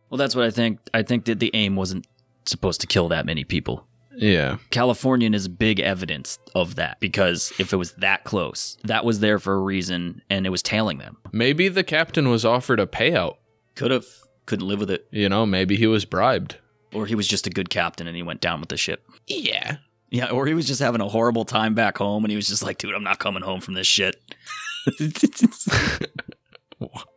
Well, 0.10 0.18
that's 0.18 0.36
what 0.36 0.46
I 0.46 0.52
think. 0.52 0.80
I 0.94 1.04
think 1.04 1.26
that 1.26 1.40
the 1.40 1.52
aim 1.54 1.76
wasn't 1.76 2.08
supposed 2.46 2.80
to 2.82 2.88
kill 2.88 3.10
that 3.10 3.26
many 3.26 3.44
people. 3.44 3.86
Yeah. 4.16 4.58
Californian 4.72 5.36
is 5.36 5.48
big 5.48 5.80
evidence 5.80 6.40
of 6.56 6.76
that 6.76 7.00
because 7.00 7.54
if 7.60 7.72
it 7.72 7.76
was 7.76 7.92
that 7.94 8.24
close, 8.24 8.78
that 8.86 9.06
was 9.06 9.20
there 9.20 9.38
for 9.38 9.54
a 9.54 9.60
reason 9.60 10.22
and 10.30 10.48
it 10.48 10.50
was 10.50 10.64
tailing 10.64 10.98
them. 10.98 11.18
Maybe 11.32 11.68
the 11.68 11.84
captain 11.84 12.30
was 12.30 12.44
offered 12.44 12.80
a 12.80 12.88
payout. 12.88 13.36
Could 13.76 13.92
have, 13.92 14.06
couldn't 14.48 14.68
live 14.68 14.80
with 14.80 14.90
it. 14.90 15.06
You 15.12 15.30
know, 15.30 15.46
maybe 15.46 15.76
he 15.76 15.86
was 15.86 16.06
bribed. 16.06 16.56
Or 16.94 17.06
he 17.06 17.14
was 17.14 17.28
just 17.28 17.46
a 17.46 17.52
good 17.52 17.70
captain 17.70 18.08
and 18.08 18.16
he 18.16 18.24
went 18.24 18.42
down 18.42 18.60
with 18.60 18.70
the 18.70 18.78
ship. 18.78 19.06
Yeah. 19.28 19.78
Yeah, 20.10 20.30
or 20.30 20.48
he 20.48 20.54
was 20.54 20.68
just 20.68 20.82
having 20.82 21.02
a 21.02 21.08
horrible 21.08 21.46
time 21.46 21.74
back 21.74 21.98
home 21.98 22.24
and 22.24 22.32
he 22.32 22.38
was 22.38 22.48
just 22.48 22.64
like, 22.64 22.78
dude, 22.78 22.94
I'm 22.94 23.04
not 23.04 23.20
coming 23.20 23.44
home 23.44 23.60
from 23.60 23.74
this 23.74 23.88
shit. 23.88 24.16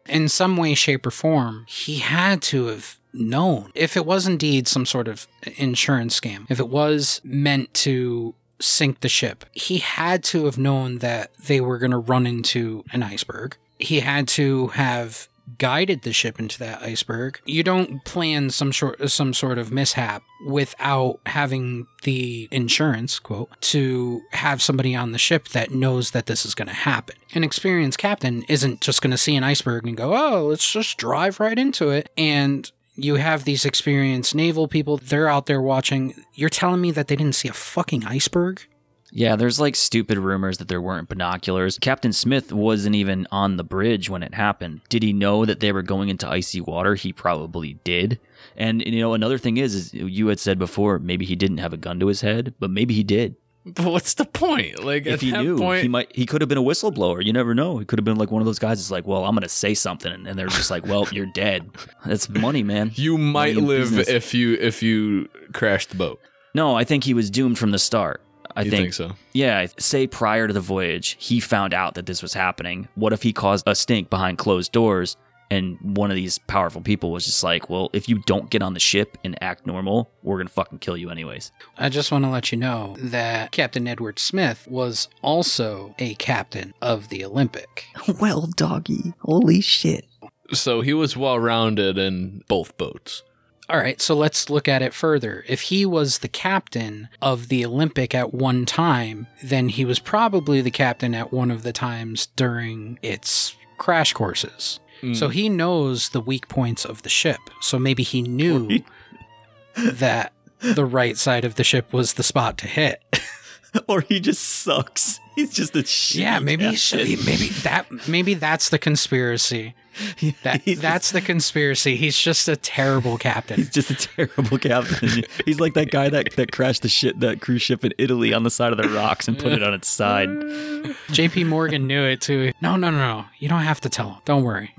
in 0.09 0.29
some 0.29 0.57
way, 0.57 0.75
shape, 0.75 1.07
or 1.07 1.11
form, 1.11 1.65
he 1.69 1.99
had 1.99 2.43
to 2.43 2.67
have 2.67 2.99
known 3.13 3.73
if 3.75 3.97
it 3.97 4.07
was 4.07 4.27
indeed 4.27 4.69
some 4.69 4.87
sort 4.87 5.09
of 5.09 5.27
insurance 5.57 6.19
scam, 6.19 6.47
if 6.49 6.61
it 6.61 6.69
was 6.69 7.21
meant 7.25 7.73
to 7.75 8.35
sink 8.61 9.01
the 9.01 9.09
ship, 9.09 9.45
he 9.53 9.79
had 9.79 10.23
to 10.23 10.45
have 10.45 10.59
known 10.59 10.99
that 10.99 11.33
they 11.47 11.61
were 11.61 11.79
going 11.79 11.91
to 11.91 11.99
run 11.99 12.27
into 12.27 12.85
an 12.93 13.03
iceberg. 13.03 13.57
He 13.79 14.01
had 14.01 14.29
to 14.29 14.69
have 14.69 15.29
guided 15.59 16.03
the 16.03 16.13
ship 16.13 16.39
into 16.39 16.59
that 16.59 16.83
iceberg. 16.83 17.41
You 17.45 17.63
don't 17.63 18.05
plan 18.05 18.51
some 18.51 18.73
sort 18.73 19.11
some 19.11 19.35
sort 19.35 19.59
of 19.59 19.73
mishap 19.73 20.23
without 20.47 21.21
having 21.27 21.87
the 22.03 22.49
insurance 22.51 23.19
quote 23.19 23.49
to 23.61 24.23
have 24.33 24.63
somebody 24.63 24.95
on 24.95 25.13
the 25.13 25.19
ship 25.19 25.49
that 25.49 25.71
knows 25.71 26.13
that 26.13 26.27
this 26.27 26.47
is 26.47 26.55
going 26.55 26.69
to 26.69 26.75
happen. 26.75 27.17
An 27.35 27.45
experienced 27.45 27.99
captain 27.99 28.45
isn't 28.49 28.81
just 28.81 29.03
going 29.03 29.11
to 29.11 29.19
see 29.19 29.37
an 29.37 29.45
iceberg 29.45 29.87
and 29.87 29.97
go, 29.97 30.15
"Oh, 30.15 30.47
let's 30.47 30.71
just 30.71 30.97
drive 30.97 31.41
right 31.41 31.59
into 31.59 31.91
it." 31.91 32.11
And 32.17 32.71
you 32.97 33.17
have 33.17 33.45
these 33.45 33.65
experienced 33.65 34.35
naval 34.35 34.69
people, 34.69 34.99
they're 34.99 35.29
out 35.29 35.47
there 35.47 35.63
watching. 35.63 36.15
You're 36.35 36.51
telling 36.51 36.81
me 36.81 36.91
that 36.93 37.09
they 37.09 37.17
didn't 37.17 37.35
see 37.35 37.49
a 37.49 37.53
fucking 37.53 38.05
iceberg? 38.05 38.67
Yeah, 39.13 39.37
there's 39.37 39.59
like 39.61 39.77
stupid 39.77 40.19
rumors 40.19 40.59
that 40.59 40.69
there 40.69 40.81
weren't 40.81 41.09
binoculars. 41.09 41.79
Captain 41.79 42.13
Smith 42.13 42.53
wasn't 42.53 42.95
even 42.95 43.27
on 43.33 43.57
the 43.57 43.65
bridge 43.65 44.09
when 44.09 44.23
it 44.23 44.35
happened. 44.35 44.81
Did 44.89 45.03
he 45.03 45.13
know 45.13 45.45
that 45.45 45.61
they 45.61 45.73
were 45.73 45.83
going 45.83 46.09
into 46.09 46.29
icy 46.29 46.61
water? 46.61 46.95
He 46.95 47.13
probably 47.13 47.75
did. 47.85 48.21
And 48.57 48.83
you 48.85 49.01
know, 49.01 49.15
another 49.15 49.39
thing 49.39 49.57
is, 49.57 49.75
is 49.75 49.95
you 49.95 50.29
had 50.29 50.39
said 50.39 50.59
before, 50.59 50.99
maybe 50.99 51.25
he 51.25 51.37
didn't 51.37 51.59
have 51.59 51.73
a 51.73 51.77
gun 51.77 51.99
to 52.01 52.07
his 52.07 52.21
head, 52.21 52.55
but 52.61 52.71
maybe 52.71 52.95
he 52.95 53.03
did. 53.03 53.37
But 53.67 53.87
what's 53.93 54.15
the 54.15 54.25
point? 54.25 54.83
Like 54.83 55.07
If 55.07 55.21
he 55.21 55.33
knew, 55.33 55.59
point, 55.59 55.83
he 55.83 55.89
might 55.89 56.15
he 56.17 56.25
could 56.25 56.41
have 56.41 56.49
been 56.49 56.59
a 56.59 56.63
whistleblower. 56.63 57.23
You 57.23 57.33
never 57.33 57.55
know. 57.55 57.79
He 57.79 57.85
could 57.85 57.99
have 57.99 58.05
been 58.05 58.17
like 58.17 58.31
one 58.31 58.41
of 58.41 58.47
those 58.47 58.59
guys 58.59 58.79
that's 58.79 58.91
like, 58.91 59.07
well, 59.07 59.25
I'm 59.27 59.35
gonna 59.35 59.49
say 59.51 59.75
something, 59.75 60.11
and, 60.11 60.27
and 60.27 60.39
they're 60.39 60.47
just 60.47 60.71
like, 60.71 60.87
well, 60.87 61.07
you're 61.13 61.27
dead. 61.27 61.71
That's 62.07 62.29
money, 62.29 62.63
man. 62.63 62.91
you 62.95 63.19
might 63.19 63.55
Money 63.55 63.67
live 63.67 64.09
if 64.09 64.33
you 64.33 64.55
if 64.55 64.83
you 64.83 65.29
crash 65.53 65.87
the 65.87 65.97
boat. 65.97 66.21
No, 66.55 66.75
I 66.75 66.85
think 66.85 67.05
he 67.05 67.13
was 67.13 67.31
doomed 67.31 67.59
from 67.59 67.71
the 67.71 67.79
start. 67.79 68.23
I 68.57 68.63
you 68.63 68.71
think, 68.71 68.83
think 68.83 68.95
so? 68.95 69.13
Yeah, 69.33 69.67
say 69.79 70.07
prior 70.07 70.47
to 70.47 70.53
the 70.53 70.61
voyage, 70.61 71.17
he 71.19 71.41
found 71.41 71.75
out 71.75 71.95
that 71.95 72.07
this 72.07 72.23
was 72.23 72.35
happening. 72.35 72.89
What 72.95 73.13
if 73.13 73.23
he 73.23 73.33
caused 73.33 73.67
a 73.67 73.75
stink 73.75 74.11
behind 74.11 74.39
closed 74.39 74.73
doors 74.73 75.17
and 75.51 75.79
one 75.81 76.11
of 76.11 76.17
these 76.17 76.39
powerful 76.39 76.81
people 76.81 77.11
was 77.11 77.27
just 77.27 77.43
like, 77.43 77.69
well, 77.69 77.91
if 77.93 78.09
you 78.09 78.23
don't 78.27 78.51
get 78.51 78.63
on 78.63 78.73
the 78.73 78.81
ship 78.81 79.19
and 79.25 79.37
act 79.43 79.67
normal, 79.67 80.09
we're 80.23 80.37
going 80.37 80.47
to 80.47 80.53
fucking 80.53 80.79
kill 80.79 80.97
you 80.97 81.11
anyways. 81.11 81.51
I 81.77 81.89
just 81.89 82.13
want 82.13 82.25
to 82.25 82.31
let 82.31 82.53
you 82.53 82.59
know 82.59 82.95
that 83.01 83.51
Captain 83.51 83.89
Edward 83.89 84.21
Smith 84.21 84.67
was 84.71 85.09
also 85.23 85.95
a 85.99 86.15
captain 86.15 86.73
of 86.81 87.09
the 87.09 87.25
Olympic. 87.25 87.87
Well, 88.21 88.49
doggy. 88.55 89.15
Holy 89.21 89.61
shit. 89.61 90.05
So 90.53 90.83
he 90.83 90.93
was 90.93 91.17
well 91.17 91.39
rounded 91.39 91.97
in 91.97 92.43
both 92.49 92.77
boats. 92.77 93.23
All 93.71 93.79
right, 93.79 94.01
so 94.01 94.17
let's 94.17 94.51
look 94.51 94.67
at 94.67 94.83
it 94.83 94.93
further. 94.93 95.45
If 95.47 95.63
he 95.63 95.87
was 95.87 96.19
the 96.19 96.29
captain 96.29 97.09
of 97.23 97.47
the 97.47 97.65
Olympic 97.65 98.17
at 98.17 98.35
one 98.35 98.67
time, 98.67 99.29
then 99.45 99.69
he 99.69 99.85
was 99.85 100.01
probably 100.01 100.61
the 100.61 100.73
captain 100.73 101.15
at 101.15 101.33
one 101.33 101.53
of 101.53 101.63
the 101.63 101.73
times 101.73 102.27
during 102.35 102.99
its 103.01 103.55
crash 103.79 104.13
courses. 104.13 104.81
Hmm. 105.03 105.15
So 105.15 105.29
he 105.29 105.49
knows 105.49 106.09
the 106.09 106.21
weak 106.21 106.49
points 106.49 106.85
of 106.85 107.03
the 107.03 107.09
ship. 107.09 107.39
So 107.61 107.79
maybe 107.79 108.03
he 108.03 108.23
knew 108.23 108.83
that 109.77 110.33
the 110.59 110.85
right 110.85 111.17
side 111.17 111.45
of 111.45 111.55
the 111.55 111.63
ship 111.63 111.93
was 111.93 112.15
the 112.15 112.25
spot 112.25 112.59
to 112.59 112.67
hit. 112.67 113.21
or 113.89 114.01
he 114.01 114.19
just 114.19 114.43
sucks. 114.43 115.21
He's 115.37 115.55
just 115.55 115.77
a 115.77 115.87
shit. 115.87 116.23
yeah, 116.23 116.41
maybe 116.41 116.65
maybe 116.65 117.49
that 117.63 117.87
maybe 118.09 118.35
that's 118.35 118.69
the 118.69 118.79
conspiracy. 118.79 119.77
That 120.43 120.63
that's 120.65 121.13
the 121.13 121.21
conspiracy. 121.21 121.97
He's 121.97 122.17
just 122.17 122.49
a 122.49 122.57
terrible 122.57 123.19
captain. 123.19 123.57
He's 123.57 123.71
just 123.71 123.91
a 123.91 123.95
terrible 123.95 124.59
captain. 124.59 125.25
He's 125.45 125.61
like 125.61 125.75
that 125.75 125.91
guy 125.91 126.09
that, 126.09 126.37
that 126.37 126.53
crashed 126.53 126.83
the 126.83 126.89
shit 126.89 127.21
that 127.21 127.41
cruise 127.41 127.63
ship 127.63 127.85
in 127.85 127.93
Italy 127.99 128.33
on 128.33 128.43
the 128.43 128.51
side 128.51 128.73
of 128.73 128.79
the 128.79 128.89
rocks 128.89 129.29
and 129.29 129.39
put 129.39 129.53
it 129.53 129.63
on 129.63 129.75
its 129.75 129.89
side. 129.89 130.29
JP 131.09 131.47
Morgan 131.47 131.87
knew 131.87 132.05
it 132.05 132.21
too. 132.21 132.53
No, 132.61 132.77
no, 132.77 132.91
no, 132.91 132.99
no. 132.99 133.25
You 133.39 133.49
don't 133.49 133.63
have 133.63 133.81
to 133.83 133.89
tell 133.89 134.11
him. 134.11 134.21
Don't 134.25 134.45
worry. 134.45 134.75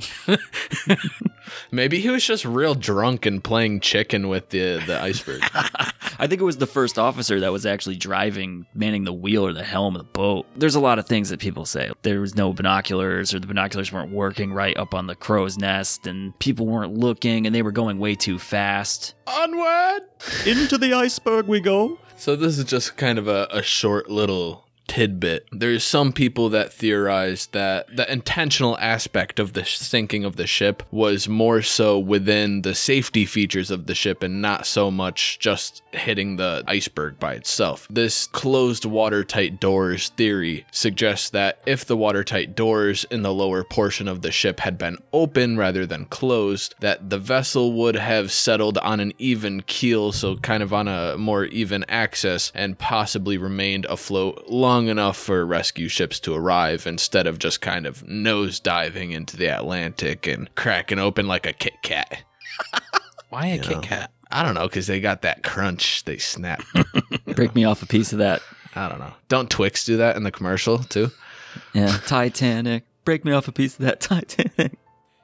Maybe 1.72 2.00
he 2.00 2.10
was 2.10 2.26
just 2.26 2.46
real 2.46 2.76
drunk 2.76 3.26
and 3.26 3.44
playing 3.44 3.82
chicken 3.82 4.30
with 4.30 4.50
the 4.50 4.82
the 4.86 5.00
iceberg. 5.02 5.42
I 6.22 6.28
think 6.28 6.40
it 6.40 6.46
was 6.46 6.58
the 6.58 6.68
first 6.68 7.00
officer 7.00 7.40
that 7.40 7.52
was 7.52 7.66
actually 7.66 7.96
driving, 7.96 8.68
manning 8.74 9.06
the 9.06 9.14
wheel 9.14 9.46
or 9.46 9.54
the 9.54 9.64
helm 9.64 9.96
of 9.96 10.00
the 10.00 10.12
boat. 10.12 10.46
There's 10.56 10.76
a 10.76 10.80
lot 10.80 11.00
of 11.00 11.08
things 11.08 11.30
that 11.30 11.40
people 11.40 11.66
say. 11.66 11.92
There 12.04 12.22
was 12.22 12.36
no 12.36 12.54
binoculars, 12.54 13.34
or 13.34 13.40
the 13.40 13.48
binoculars 13.48 13.92
weren't 13.92 14.12
working 14.12 14.54
right 14.54 14.78
up 14.78 14.94
on 14.94 15.01
the 15.08 15.16
crow's 15.16 15.58
nest, 15.58 16.08
and 16.08 16.38
people 16.40 16.66
weren't 16.66 16.94
looking, 16.94 17.46
and 17.46 17.56
they 17.56 17.62
were 17.62 17.72
going 17.72 18.00
way 18.00 18.16
too 18.16 18.40
fast. 18.40 19.16
Onward! 19.28 20.02
Into 20.46 20.78
the 20.78 20.94
iceberg 20.94 21.48
we 21.48 21.60
go. 21.60 22.00
So 22.18 22.36
this 22.36 22.58
is 22.58 22.66
just 22.66 22.98
kind 22.98 23.18
of 23.18 23.28
a, 23.28 23.48
a 23.52 23.62
short 23.64 24.10
little 24.10 24.68
tidbit. 24.92 25.48
There's 25.54 25.86
some 25.86 26.12
people 26.12 26.50
that 26.50 26.74
theorize 26.74 27.46
that 27.54 27.96
the 27.96 28.12
intentional 28.12 28.78
aspect 28.80 29.40
of 29.40 29.54
the 29.54 29.64
sinking 29.64 30.26
of 30.26 30.36
the 30.36 30.46
ship 30.46 30.84
was 30.92 31.30
more 31.30 31.62
so 31.62 31.98
within 31.98 32.64
the 32.64 32.76
safety 32.76 33.26
features 33.26 33.72
of 33.72 33.86
the 33.86 33.96
ship 33.96 34.22
and 34.22 34.42
not 34.42 34.66
so 34.66 34.92
much 34.92 35.40
just 35.40 35.82
hitting 35.94 36.36
the 36.36 36.66
iceberg 36.68 37.18
by 37.20 37.36
itself. 37.36 37.88
This 37.90 38.28
closed 38.28 38.84
watertight 38.84 39.62
doors 39.62 40.10
theory 40.10 40.66
suggests 40.72 41.30
that 41.30 41.62
if 41.66 41.86
the 41.86 41.96
watertight 41.96 42.54
doors 42.54 43.06
in 43.06 43.22
the 43.22 43.34
lower 43.34 43.64
portion 43.64 44.10
of 44.10 44.22
the 44.22 44.32
ship 44.32 44.60
had 44.60 44.78
been 44.78 44.98
open 45.14 45.56
rather 45.56 45.86
than 45.86 46.04
closed, 46.04 46.76
that 46.82 47.10
the 47.10 47.18
vessel 47.18 47.72
would 47.72 47.96
have 47.96 48.30
settled 48.30 48.78
on 48.80 49.00
an 49.00 49.14
even 49.20 49.62
keel, 49.62 50.12
so 50.12 50.36
kind 50.36 50.62
of 50.62 50.74
on 50.74 50.90
a 50.90 51.18
more 51.18 51.46
even 51.46 51.86
axis, 51.88 52.52
and 52.54 52.78
possibly 52.78 53.38
remained 53.38 53.86
afloat 53.86 54.44
long 54.50 54.81
enough 54.88 55.18
for 55.18 55.46
rescue 55.46 55.88
ships 55.88 56.20
to 56.22 56.34
arrive 56.34 56.86
instead 56.88 57.28
of 57.28 57.40
just 57.40 57.62
kind 57.62 57.86
of 57.86 58.08
nose 58.08 58.60
diving 58.60 59.12
into 59.12 59.38
the 59.38 59.48
Atlantic 59.48 60.28
and 60.28 60.54
cracking 60.56 61.00
open 61.00 61.28
like 61.28 61.46
a 61.46 61.54
Kit 61.54 61.74
Kat. 61.84 62.24
Why 63.30 63.48
a 63.48 63.56
You 63.56 63.62
Kit 63.62 63.72
know. 63.78 63.82
Kat? 63.82 64.12
I 64.32 64.44
don't 64.44 64.54
know, 64.56 64.68
because 64.68 64.88
they 64.88 65.00
got 65.02 65.24
that 65.24 65.44
crunch, 65.44 66.06
they 66.06 66.18
snap. 66.18 66.64
Break 67.26 67.54
me 67.56 67.66
off 67.66 67.82
a 67.84 67.86
piece 67.86 68.14
of 68.14 68.20
that. 68.20 68.42
I 68.76 68.88
don't 68.88 69.00
know. 69.00 69.14
Don't 69.28 69.50
Twix 69.50 69.84
do 69.86 69.98
that 69.98 70.16
in 70.16 70.24
the 70.24 70.32
commercial 70.32 70.78
too? 70.80 71.12
Yeah, 71.74 71.98
Titanic. 72.08 72.86
Break 73.04 73.26
me 73.26 73.34
off 73.34 73.48
a 73.48 73.52
piece 73.52 73.74
of 73.74 73.80
that 73.86 74.00
Titanic. 74.00 74.78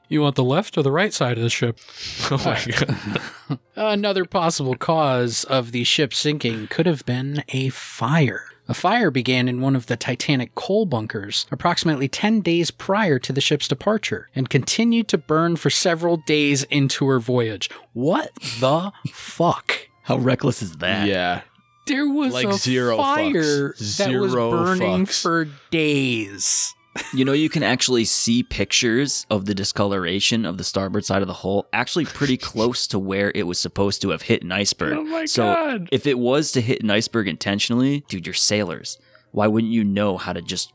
You 0.09 0.21
want 0.21 0.35
the 0.35 0.43
left 0.43 0.77
or 0.77 0.83
the 0.83 0.91
right 0.91 1.13
side 1.13 1.37
of 1.37 1.43
the 1.43 1.49
ship? 1.49 1.79
Oh 2.31 2.37
my 2.43 2.61
god. 2.65 3.59
Another 3.75 4.25
possible 4.25 4.75
cause 4.75 5.43
of 5.45 5.71
the 5.71 5.83
ship 5.85 6.13
sinking 6.13 6.67
could 6.67 6.85
have 6.85 7.05
been 7.05 7.43
a 7.49 7.69
fire. 7.69 8.45
A 8.69 8.73
fire 8.73 9.09
began 9.09 9.47
in 9.47 9.61
one 9.61 9.75
of 9.77 9.85
the 9.85 9.95
Titanic 9.95 10.53
coal 10.55 10.85
bunkers 10.85 11.45
approximately 11.51 12.07
10 12.09 12.41
days 12.41 12.69
prior 12.69 13.17
to 13.19 13.31
the 13.31 13.39
ship's 13.41 13.67
departure 13.67 14.29
and 14.35 14.49
continued 14.49 15.07
to 15.09 15.17
burn 15.17 15.55
for 15.55 15.69
several 15.69 16.17
days 16.17 16.63
into 16.63 17.07
her 17.07 17.19
voyage. 17.19 17.69
What 17.93 18.33
the 18.59 18.91
fuck? 19.09 19.87
How 20.03 20.17
reckless 20.17 20.61
is 20.61 20.77
that? 20.77 21.07
Yeah. 21.07 21.41
There 21.85 22.09
was 22.09 22.33
Like 22.33 22.47
a 22.47 22.53
zero 22.53 22.97
fire 22.97 23.31
fucks. 23.73 23.97
that 23.97 24.09
was 24.19 24.31
Zero 24.31 24.51
burning 24.51 25.05
fucks. 25.05 25.21
for 25.21 25.47
days. 25.71 26.73
You 27.13 27.25
know, 27.25 27.33
you 27.33 27.49
can 27.49 27.63
actually 27.63 28.05
see 28.05 28.43
pictures 28.43 29.25
of 29.29 29.45
the 29.45 29.55
discoloration 29.55 30.45
of 30.45 30.57
the 30.57 30.63
starboard 30.63 31.05
side 31.05 31.21
of 31.21 31.27
the 31.27 31.33
hull 31.33 31.67
actually 31.73 32.05
pretty 32.05 32.37
close 32.51 32.87
to 32.87 32.99
where 32.99 33.31
it 33.35 33.43
was 33.43 33.59
supposed 33.59 34.01
to 34.01 34.09
have 34.09 34.21
hit 34.23 34.43
an 34.43 34.51
iceberg. 34.51 34.97
Oh 34.97 35.03
my 35.03 35.25
so 35.25 35.43
God. 35.53 35.89
if 35.91 36.05
it 36.07 36.17
was 36.19 36.51
to 36.53 36.61
hit 36.61 36.81
an 36.83 36.89
iceberg 36.91 37.27
intentionally, 37.27 38.03
dude, 38.07 38.25
you're 38.25 38.33
sailors. 38.33 38.97
Why 39.31 39.47
wouldn't 39.47 39.71
you 39.73 39.83
know 39.83 40.17
how 40.17 40.33
to 40.33 40.41
just 40.41 40.73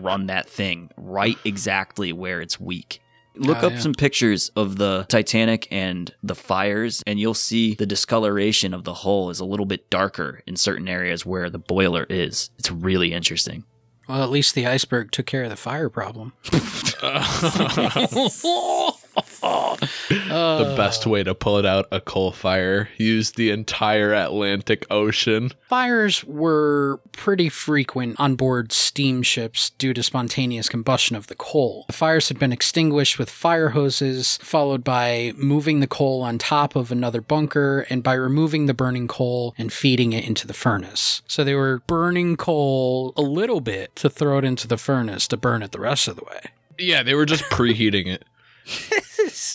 run 0.00 0.26
that 0.26 0.48
thing 0.48 0.90
right 0.96 1.36
exactly 1.44 2.12
where 2.12 2.40
it's 2.40 2.58
weak? 2.60 3.00
Look 3.34 3.62
Oh, 3.62 3.68
up 3.68 3.72
yeah. 3.72 3.78
some 3.78 3.94
pictures 3.94 4.50
of 4.56 4.76
the 4.76 5.06
Titanic 5.08 5.66
and 5.70 6.14
the 6.22 6.34
fires, 6.34 7.02
and 7.06 7.18
you'll 7.18 7.32
see 7.32 7.74
the 7.74 7.86
discoloration 7.86 8.74
of 8.74 8.84
the 8.84 8.92
hull 8.92 9.30
is 9.30 9.40
a 9.40 9.44
little 9.46 9.64
bit 9.64 9.88
darker 9.88 10.42
in 10.46 10.56
certain 10.56 10.86
areas 10.86 11.24
where 11.24 11.48
the 11.48 11.58
boiler 11.58 12.06
is. 12.10 12.50
It's 12.58 12.70
really 12.70 13.12
interesting. 13.14 13.64
Well, 14.08 14.22
at 14.22 14.30
least 14.30 14.54
the 14.54 14.66
iceberg 14.66 15.12
took 15.12 15.26
care 15.26 15.44
of 15.44 15.50
the 15.50 15.56
fire 15.56 15.88
problem. 15.88 16.32
the 19.14 20.74
best 20.76 21.06
way 21.06 21.22
to 21.22 21.34
pull 21.34 21.58
it 21.58 21.66
out 21.66 21.86
a 21.90 22.00
coal 22.00 22.32
fire. 22.32 22.88
Use 22.96 23.32
the 23.32 23.50
entire 23.50 24.12
Atlantic 24.14 24.86
Ocean. 24.90 25.50
Fires 25.68 26.24
were 26.24 27.00
pretty 27.12 27.48
frequent 27.48 28.18
on 28.18 28.34
board 28.34 28.72
steamships 28.72 29.70
due 29.70 29.94
to 29.94 30.02
spontaneous 30.02 30.68
combustion 30.68 31.16
of 31.16 31.26
the 31.26 31.34
coal. 31.34 31.84
The 31.86 31.92
fires 31.92 32.28
had 32.28 32.38
been 32.38 32.52
extinguished 32.52 33.18
with 33.18 33.30
fire 33.30 33.70
hoses, 33.70 34.38
followed 34.38 34.84
by 34.84 35.32
moving 35.36 35.80
the 35.80 35.86
coal 35.86 36.22
on 36.22 36.38
top 36.38 36.76
of 36.76 36.92
another 36.92 37.20
bunker 37.20 37.86
and 37.90 38.02
by 38.02 38.14
removing 38.14 38.66
the 38.66 38.74
burning 38.74 39.08
coal 39.08 39.54
and 39.58 39.72
feeding 39.72 40.12
it 40.12 40.26
into 40.26 40.46
the 40.46 40.54
furnace. 40.54 41.22
So 41.26 41.44
they 41.44 41.54
were 41.54 41.82
burning 41.86 42.36
coal 42.36 43.12
a 43.16 43.22
little 43.22 43.60
bit 43.60 43.94
to 43.96 44.10
throw 44.10 44.38
it 44.38 44.44
into 44.44 44.68
the 44.68 44.78
furnace 44.78 45.26
to 45.28 45.36
burn 45.36 45.62
it 45.62 45.72
the 45.72 45.80
rest 45.80 46.08
of 46.08 46.16
the 46.16 46.24
way. 46.24 46.40
Yeah, 46.78 47.02
they 47.02 47.14
were 47.14 47.26
just 47.26 47.44
preheating 47.44 48.06
it. 48.06 48.24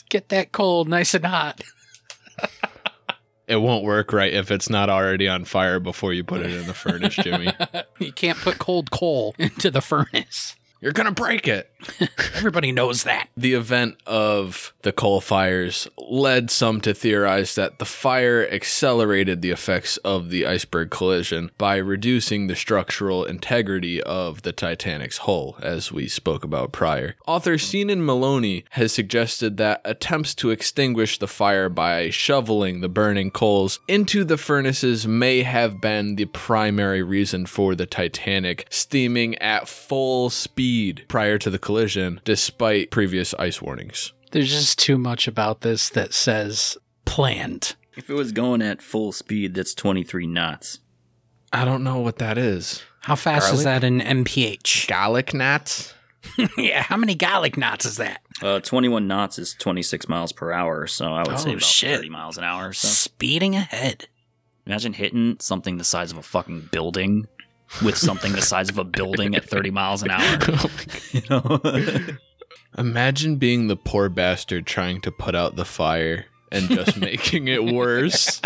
Get 0.09 0.29
that 0.29 0.51
coal 0.51 0.85
nice 0.85 1.13
and 1.13 1.25
hot. 1.25 1.61
It 3.47 3.55
won't 3.57 3.85
work 3.85 4.11
right 4.11 4.33
if 4.33 4.51
it's 4.51 4.69
not 4.69 4.89
already 4.89 5.27
on 5.29 5.45
fire 5.45 5.79
before 5.79 6.11
you 6.13 6.23
put 6.25 6.41
it 6.41 6.51
in 6.51 6.67
the 6.67 6.73
furnace, 6.73 7.15
Jimmy. 7.15 7.53
You 7.99 8.11
can't 8.11 8.37
put 8.37 8.59
cold 8.59 8.91
coal 8.91 9.33
into 9.39 9.71
the 9.71 9.81
furnace. 9.81 10.55
You're 10.81 10.91
gonna 10.91 11.11
break 11.11 11.47
it. 11.47 11.71
Everybody 12.35 12.71
knows 12.71 13.03
that. 13.03 13.29
The 13.35 13.53
event 13.53 13.97
of 14.05 14.73
the 14.81 14.91
coal 14.91 15.21
fires 15.21 15.87
led 15.97 16.49
some 16.49 16.81
to 16.81 16.93
theorize 16.93 17.55
that 17.55 17.79
the 17.79 17.85
fire 17.85 18.47
accelerated 18.49 19.41
the 19.41 19.51
effects 19.51 19.97
of 19.97 20.29
the 20.29 20.45
iceberg 20.45 20.89
collision 20.89 21.51
by 21.57 21.77
reducing 21.77 22.47
the 22.47 22.55
structural 22.55 23.25
integrity 23.25 24.01
of 24.03 24.41
the 24.41 24.51
Titanic's 24.51 25.19
hull, 25.19 25.57
as 25.61 25.91
we 25.91 26.07
spoke 26.07 26.43
about 26.43 26.71
prior. 26.71 27.15
Author 27.25 27.55
Senan 27.55 28.01
Molony 28.01 28.63
has 28.71 28.91
suggested 28.91 29.57
that 29.57 29.81
attempts 29.85 30.33
to 30.35 30.49
extinguish 30.49 31.19
the 31.19 31.27
fire 31.27 31.69
by 31.69 32.09
shoveling 32.09 32.81
the 32.81 32.89
burning 32.89 33.31
coals 33.31 33.79
into 33.87 34.23
the 34.23 34.37
furnaces 34.37 35.07
may 35.07 35.43
have 35.43 35.81
been 35.81 36.15
the 36.15 36.25
primary 36.25 37.03
reason 37.03 37.45
for 37.45 37.75
the 37.75 37.85
Titanic 37.85 38.67
steaming 38.69 39.35
at 39.35 39.67
full 39.67 40.29
speed 40.29 41.05
prior 41.07 41.37
to 41.37 41.49
the 41.49 41.59
collision, 41.67 42.21
despite 42.23 42.91
previous 42.91 43.33
ice 43.33 43.61
warnings. 43.61 44.13
There's 44.31 44.49
just 44.49 44.79
too 44.79 44.97
much 44.97 45.27
about 45.27 45.61
this 45.61 45.89
that 45.89 46.13
says 46.13 46.77
planned. 47.03 47.75
If 47.97 48.09
it 48.09 48.13
was 48.13 48.31
going 48.31 48.61
at 48.61 48.81
full 48.81 49.11
speed, 49.11 49.53
that's 49.53 49.73
23 49.73 50.27
knots. 50.27 50.79
I 51.51 51.65
don't 51.65 51.83
know 51.83 51.99
what 51.99 52.17
that 52.19 52.37
is. 52.37 52.83
How 53.01 53.15
fast 53.15 53.53
is 53.53 53.63
that 53.65 53.83
in 53.83 53.99
MPH? 53.99 54.87
Gallic 54.87 55.33
knots? 55.33 55.93
yeah, 56.57 56.83
how 56.83 56.95
many 56.97 57.15
garlic 57.15 57.57
knots 57.57 57.85
is 57.85 57.97
that? 57.97 58.21
Uh, 58.41 58.59
21 58.61 59.07
knots 59.07 59.37
is 59.39 59.53
26 59.59 60.07
miles 60.09 60.31
per 60.31 60.51
hour, 60.53 60.87
so 60.87 61.13
I 61.13 61.23
would 61.27 61.39
say 61.39 61.49
Oh, 61.49 61.53
about 61.53 61.63
shit. 61.63 61.95
30 61.97 62.09
miles 62.09 62.37
an 62.37 62.43
hour. 62.45 62.71
So 62.73 62.87
Speeding 62.87 63.55
ahead. 63.55 64.07
imagine 64.65 64.93
hitting 64.93 65.37
something 65.39 65.77
the 65.77 65.83
size 65.83 66.11
of 66.11 66.17
a 66.17 66.23
fucking 66.23 66.69
building 66.71 67.27
with 67.83 67.97
something 67.97 68.31
the 68.33 68.41
size 68.41 68.69
of 68.69 68.77
a 68.77 68.83
building 68.83 69.35
at 69.35 69.45
30 69.45 69.71
miles 69.71 70.03
an 70.03 70.11
hour. 70.11 70.37
Oh 70.49 70.69
you 71.11 71.21
know? 71.29 72.17
Imagine 72.77 73.37
being 73.37 73.67
the 73.67 73.75
poor 73.75 74.09
bastard 74.09 74.67
trying 74.67 75.01
to 75.01 75.11
put 75.11 75.35
out 75.35 75.55
the 75.55 75.65
fire 75.65 76.25
and 76.51 76.69
just 76.69 76.97
making 77.01 77.47
it 77.47 77.65
worse. 77.65 78.41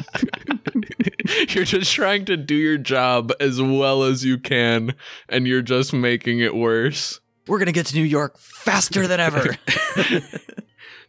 you're 1.49 1.65
just 1.65 1.91
trying 1.93 2.25
to 2.25 2.37
do 2.37 2.55
your 2.55 2.77
job 2.77 3.31
as 3.39 3.61
well 3.61 4.03
as 4.03 4.23
you 4.23 4.37
can, 4.37 4.95
and 5.27 5.47
you're 5.47 5.61
just 5.61 5.91
making 5.91 6.39
it 6.39 6.55
worse. 6.55 7.19
We're 7.47 7.59
gonna 7.59 7.71
get 7.71 7.87
to 7.87 7.95
New 7.95 8.03
York 8.03 8.37
faster 8.37 9.07
than 9.07 9.19
ever. 9.19 9.57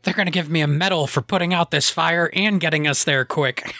They're 0.02 0.14
going 0.14 0.26
to 0.26 0.32
give 0.32 0.50
me 0.50 0.60
a 0.60 0.66
medal 0.66 1.06
for 1.06 1.22
putting 1.22 1.54
out 1.54 1.70
this 1.70 1.88
fire 1.88 2.28
and 2.34 2.60
getting 2.60 2.88
us 2.88 3.04
there 3.04 3.24
quick. 3.24 3.74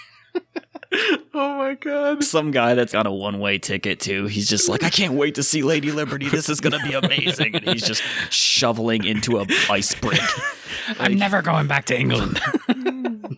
Oh 1.34 1.56
my 1.56 1.74
god. 1.74 2.22
Some 2.22 2.50
guy 2.50 2.74
that's 2.74 2.92
got 2.92 3.06
a 3.06 3.10
one-way 3.10 3.58
ticket 3.58 4.00
too. 4.00 4.26
He's 4.26 4.50
just 4.50 4.68
like, 4.68 4.82
I 4.82 4.90
can't 4.90 5.14
wait 5.14 5.36
to 5.36 5.42
see 5.42 5.62
Lady 5.62 5.90
Liberty. 5.90 6.28
This 6.28 6.50
is 6.50 6.60
gonna 6.60 6.78
be 6.80 6.92
amazing. 6.92 7.54
And 7.54 7.66
he's 7.68 7.86
just 7.86 8.02
shoveling 8.30 9.04
into 9.04 9.38
a 9.38 9.46
ice 9.70 9.94
brick. 9.94 10.20
I'm 10.98 11.16
never 11.16 11.40
going 11.40 11.66
back 11.66 11.86
to 11.86 11.98
England. 11.98 12.38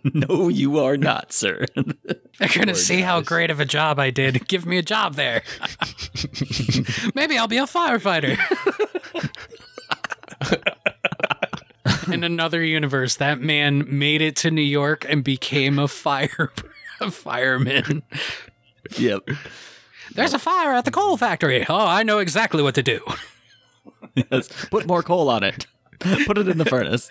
no, 0.15 0.49
you 0.49 0.81
are 0.81 0.97
not, 0.97 1.33
sir. 1.33 1.67
They're 2.39 2.49
going 2.49 2.69
to 2.69 2.75
see 2.75 3.01
how 3.01 3.21
great 3.21 3.51
of 3.51 3.61
a 3.61 3.65
job 3.65 3.99
I 3.99 4.11
did. 4.11 4.49
Give 4.49 4.67
me 4.67 4.79
a 4.79 4.83
job 4.83 5.15
there. 5.15 5.43
Maybe 7.15 7.37
I'll 7.37 7.49
be 7.49 7.59
a 7.59 7.67
firefighter. 7.67 8.39
In 12.13 12.25
another 12.25 12.63
universe, 12.63 13.17
that 13.17 13.41
man 13.41 13.85
made 13.99 14.21
it 14.23 14.37
to 14.37 14.51
New 14.51 14.63
York 14.63 15.07
and 15.09 15.23
became 15.25 15.79
a 15.79 15.89
fire 15.89 16.51
a 17.01 17.11
fireman. 17.11 18.03
yep. 18.97 19.29
There's 20.15 20.35
a 20.35 20.39
fire 20.39 20.73
at 20.73 20.85
the 20.85 20.91
coal 20.91 21.17
factory. 21.17 21.65
Oh, 21.69 21.87
I 21.87 22.03
know 22.03 22.19
exactly 22.19 22.63
what 22.63 22.75
to 22.75 22.83
do. 22.83 23.01
Yes. 24.15 24.49
Put 24.71 24.87
more 24.87 25.03
coal 25.03 25.29
on 25.29 25.43
it. 25.43 25.67
Put 26.27 26.39
it 26.39 26.49
in 26.49 26.59
the 26.59 26.65
furnace. 26.65 27.11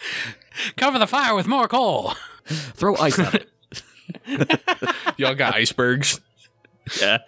Cover 0.78 1.00
the 1.00 1.08
fire 1.08 1.36
with 1.36 1.48
more 1.48 1.68
coal. 1.68 2.14
Throw 2.46 2.96
ice 2.98 3.20
on 3.20 3.34
it. 3.34 3.50
Y'all 5.18 5.36
got 5.36 5.56
icebergs. 5.56 6.22
Yeah. 7.02 7.20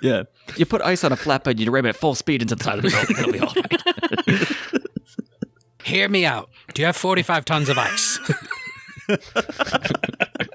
Yeah. 0.00 0.22
You 0.56 0.66
put 0.66 0.82
ice 0.82 1.04
on 1.04 1.12
a 1.12 1.16
flatbed, 1.16 1.58
you 1.58 1.70
ram 1.70 1.86
it 1.86 1.90
at 1.90 1.96
full 1.96 2.14
speed 2.14 2.42
into 2.42 2.54
the 2.54 2.64
side 2.64 2.78
of 2.78 2.84
the 2.84 2.90
building. 2.90 3.16
It'll 3.18 3.32
be 3.32 3.40
all 3.40 3.52
right. 3.54 4.48
Hear 5.84 6.08
me 6.08 6.24
out. 6.24 6.50
Do 6.74 6.82
you 6.82 6.86
have 6.86 6.96
45 6.96 7.44
tons 7.44 7.68
of 7.68 7.78
ice? 7.78 8.18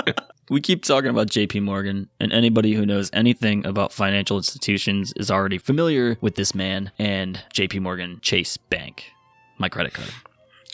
We 0.54 0.62
keep 0.62 0.84
talking 0.84 1.10
about 1.10 1.30
JP 1.30 1.64
Morgan, 1.64 2.10
and 2.20 2.32
anybody 2.32 2.74
who 2.74 2.86
knows 2.86 3.10
anything 3.12 3.66
about 3.66 3.92
financial 3.92 4.38
institutions 4.38 5.12
is 5.16 5.32
already 5.32 5.58
familiar 5.58 6.20
with 6.22 6.36
this 6.36 6.54
man 6.54 6.92
and 7.00 7.42
JP 7.56 7.82
Morgan 7.82 8.20
Chase 8.22 8.58
Bank, 8.58 9.14
my 9.58 9.68
credit 9.68 9.94
card. 9.94 10.12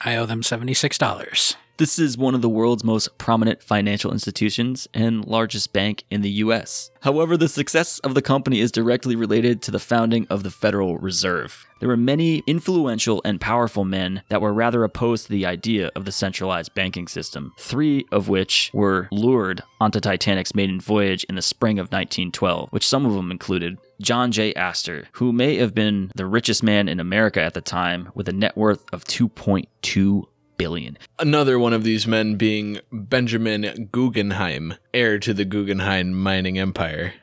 I 0.02 0.18
owe 0.18 0.26
them 0.26 0.42
$76. 0.42 1.56
This 1.80 1.98
is 1.98 2.18
one 2.18 2.36
of 2.36 2.42
the 2.42 2.50
world's 2.50 2.84
most 2.84 3.18
prominent 3.18 3.64
financial 3.64 4.12
institutions 4.12 4.90
and 4.94 5.24
largest 5.24 5.72
bank 5.72 6.04
in 6.12 6.20
the 6.20 6.30
US. 6.44 6.92
However, 7.04 7.38
the 7.38 7.48
success 7.48 8.00
of 8.00 8.16
the 8.16 8.22
company 8.22 8.60
is 8.60 8.70
directly 8.70 9.16
related 9.16 9.62
to 9.62 9.72
the 9.72 9.80
founding 9.80 10.28
of 10.30 10.44
the 10.44 10.52
Federal 10.52 10.98
Reserve. 10.98 11.66
There 11.80 11.88
were 11.88 11.96
many 11.96 12.44
influential 12.46 13.22
and 13.24 13.40
powerful 13.40 13.86
men 13.86 14.24
that 14.28 14.42
were 14.42 14.54
rather 14.54 14.84
opposed 14.84 15.28
to 15.28 15.32
the 15.32 15.46
idea 15.46 15.90
of 15.96 16.04
the 16.04 16.12
centralized 16.12 16.74
banking 16.74 17.08
system, 17.08 17.54
three 17.58 18.06
of 18.12 18.28
which 18.28 18.72
were 18.74 19.08
lured 19.10 19.64
onto 19.80 20.02
Titanic's 20.02 20.54
maiden 20.54 20.82
voyage 20.82 21.24
in 21.30 21.36
the 21.36 21.42
spring 21.42 21.80
of 21.80 21.94
1912, 21.94 22.74
which 22.74 22.86
some 22.86 23.06
of 23.06 23.14
them 23.14 23.32
included 23.32 23.78
John 24.02 24.34
J. 24.34 24.54
Astor, 24.54 25.08
who 25.14 25.32
may 25.32 25.56
have 25.56 25.74
been 25.74 26.12
the 26.14 26.26
richest 26.26 26.62
man 26.62 26.90
in 26.90 27.00
America 27.00 27.42
at 27.42 27.54
the 27.54 27.62
time 27.62 28.10
with 28.16 28.28
a 28.28 28.34
net 28.34 28.58
worth 28.58 28.84
of 28.92 29.06
2.2 29.06 30.26
billion. 30.60 31.00
Another 31.18 31.58
one 31.58 31.74
of 31.74 31.84
these 31.84 32.06
men 32.06 32.36
being 32.36 32.80
Benjamin 32.92 33.90
Guggenheim, 33.92 34.76
heir 34.94 35.18
to 35.18 35.34
the 35.34 35.46
Guggenheim 35.46 36.14
mining 36.14 36.60
empire. 36.60 37.14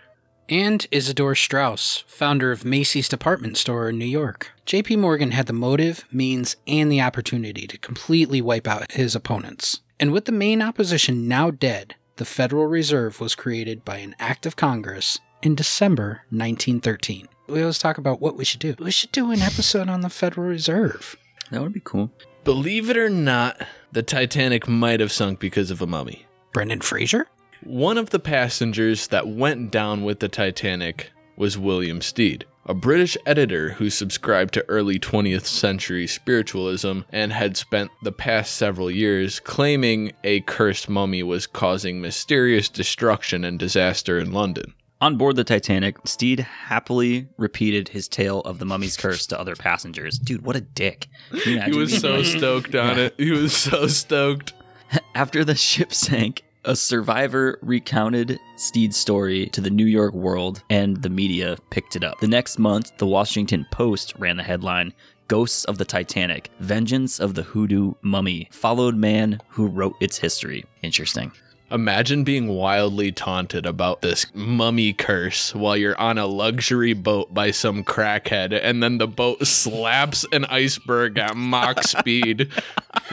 And 0.48 0.86
Isidor 0.90 1.36
Straus, 1.36 2.04
founder 2.06 2.50
of 2.50 2.64
Macy's 2.64 3.08
department 3.08 3.56
store 3.56 3.88
in 3.88 3.98
New 3.98 4.04
York. 4.04 4.52
JP 4.66 4.98
Morgan 4.98 5.32
had 5.32 5.46
the 5.46 5.52
motive, 5.52 6.04
means, 6.10 6.56
and 6.66 6.90
the 6.90 7.00
opportunity 7.00 7.66
to 7.66 7.78
completely 7.78 8.40
wipe 8.40 8.66
out 8.66 8.92
his 8.92 9.14
opponents. 9.14 9.80
And 10.00 10.12
with 10.12 10.24
the 10.24 10.32
main 10.32 10.62
opposition 10.62 11.28
now 11.28 11.50
dead, 11.50 11.96
the 12.16 12.24
Federal 12.24 12.66
Reserve 12.66 13.20
was 13.20 13.34
created 13.34 13.84
by 13.84 13.98
an 13.98 14.14
act 14.18 14.46
of 14.46 14.56
Congress 14.56 15.18
in 15.42 15.54
December 15.54 16.22
1913. 16.30 17.28
We 17.48 17.60
always 17.60 17.78
talk 17.78 17.98
about 17.98 18.20
what 18.20 18.36
we 18.36 18.44
should 18.44 18.60
do. 18.60 18.74
We 18.78 18.90
should 18.90 19.12
do 19.12 19.30
an 19.32 19.42
episode 19.42 19.88
on 19.88 20.00
the 20.00 20.10
Federal 20.10 20.48
Reserve. 20.48 21.16
That 21.50 21.60
would 21.60 21.72
be 21.72 21.82
cool. 21.84 22.10
Believe 22.46 22.90
it 22.90 22.96
or 22.96 23.10
not, 23.10 23.60
the 23.90 24.04
Titanic 24.04 24.68
might 24.68 25.00
have 25.00 25.10
sunk 25.10 25.40
because 25.40 25.72
of 25.72 25.82
a 25.82 25.86
mummy. 25.86 26.26
Brendan 26.52 26.80
Fraser? 26.80 27.26
One 27.64 27.98
of 27.98 28.10
the 28.10 28.20
passengers 28.20 29.08
that 29.08 29.26
went 29.26 29.72
down 29.72 30.04
with 30.04 30.20
the 30.20 30.28
Titanic 30.28 31.10
was 31.36 31.58
William 31.58 32.00
Steed, 32.00 32.44
a 32.64 32.72
British 32.72 33.16
editor 33.26 33.70
who 33.70 33.90
subscribed 33.90 34.54
to 34.54 34.64
early 34.68 34.96
20th 34.96 35.46
century 35.46 36.06
spiritualism 36.06 37.00
and 37.10 37.32
had 37.32 37.56
spent 37.56 37.90
the 38.04 38.12
past 38.12 38.54
several 38.54 38.92
years 38.92 39.40
claiming 39.40 40.12
a 40.22 40.38
cursed 40.42 40.88
mummy 40.88 41.24
was 41.24 41.48
causing 41.48 42.00
mysterious 42.00 42.68
destruction 42.68 43.42
and 43.42 43.58
disaster 43.58 44.20
in 44.20 44.30
London. 44.30 44.72
On 45.06 45.16
board 45.16 45.36
the 45.36 45.44
Titanic, 45.44 45.98
Steed 46.04 46.40
happily 46.40 47.28
repeated 47.36 47.90
his 47.90 48.08
tale 48.08 48.40
of 48.40 48.58
the 48.58 48.64
mummy's 48.64 48.96
curse 48.96 49.24
to 49.28 49.38
other 49.38 49.54
passengers. 49.54 50.18
Dude, 50.18 50.42
what 50.42 50.56
a 50.56 50.60
dick. 50.60 51.06
He 51.44 51.76
was 51.76 51.96
so 51.96 52.24
stoked 52.24 52.74
on 52.74 52.98
it. 52.98 53.14
He 53.16 53.30
was 53.30 53.56
so 53.56 53.86
stoked. 53.86 54.52
After 55.14 55.44
the 55.44 55.54
ship 55.54 55.94
sank, 55.94 56.42
a 56.64 56.74
survivor 56.74 57.60
recounted 57.62 58.40
Steed's 58.56 58.96
story 58.96 59.46
to 59.50 59.60
the 59.60 59.70
New 59.70 59.86
York 59.86 60.12
World, 60.12 60.64
and 60.70 61.00
the 61.00 61.08
media 61.08 61.56
picked 61.70 61.94
it 61.94 62.02
up. 62.02 62.18
The 62.18 62.26
next 62.26 62.58
month, 62.58 62.98
the 62.98 63.06
Washington 63.06 63.64
Post 63.70 64.12
ran 64.18 64.36
the 64.36 64.42
headline 64.42 64.92
Ghosts 65.28 65.64
of 65.66 65.78
the 65.78 65.84
Titanic 65.84 66.50
Vengeance 66.58 67.20
of 67.20 67.36
the 67.36 67.44
Hoodoo 67.44 67.94
Mummy, 68.02 68.48
followed 68.50 68.96
man 68.96 69.40
who 69.50 69.68
wrote 69.68 69.94
its 70.00 70.18
history. 70.18 70.64
Interesting. 70.82 71.30
Imagine 71.70 72.22
being 72.22 72.46
wildly 72.48 73.10
taunted 73.10 73.66
about 73.66 74.00
this 74.00 74.26
mummy 74.34 74.92
curse 74.92 75.52
while 75.52 75.76
you're 75.76 75.98
on 75.98 76.16
a 76.16 76.26
luxury 76.26 76.92
boat 76.92 77.34
by 77.34 77.50
some 77.50 77.82
crackhead, 77.82 78.58
and 78.62 78.80
then 78.80 78.98
the 78.98 79.08
boat 79.08 79.44
slaps 79.44 80.24
an 80.30 80.44
iceberg 80.44 81.18
at 81.18 81.36
Mach 81.36 81.82
speed 81.82 82.52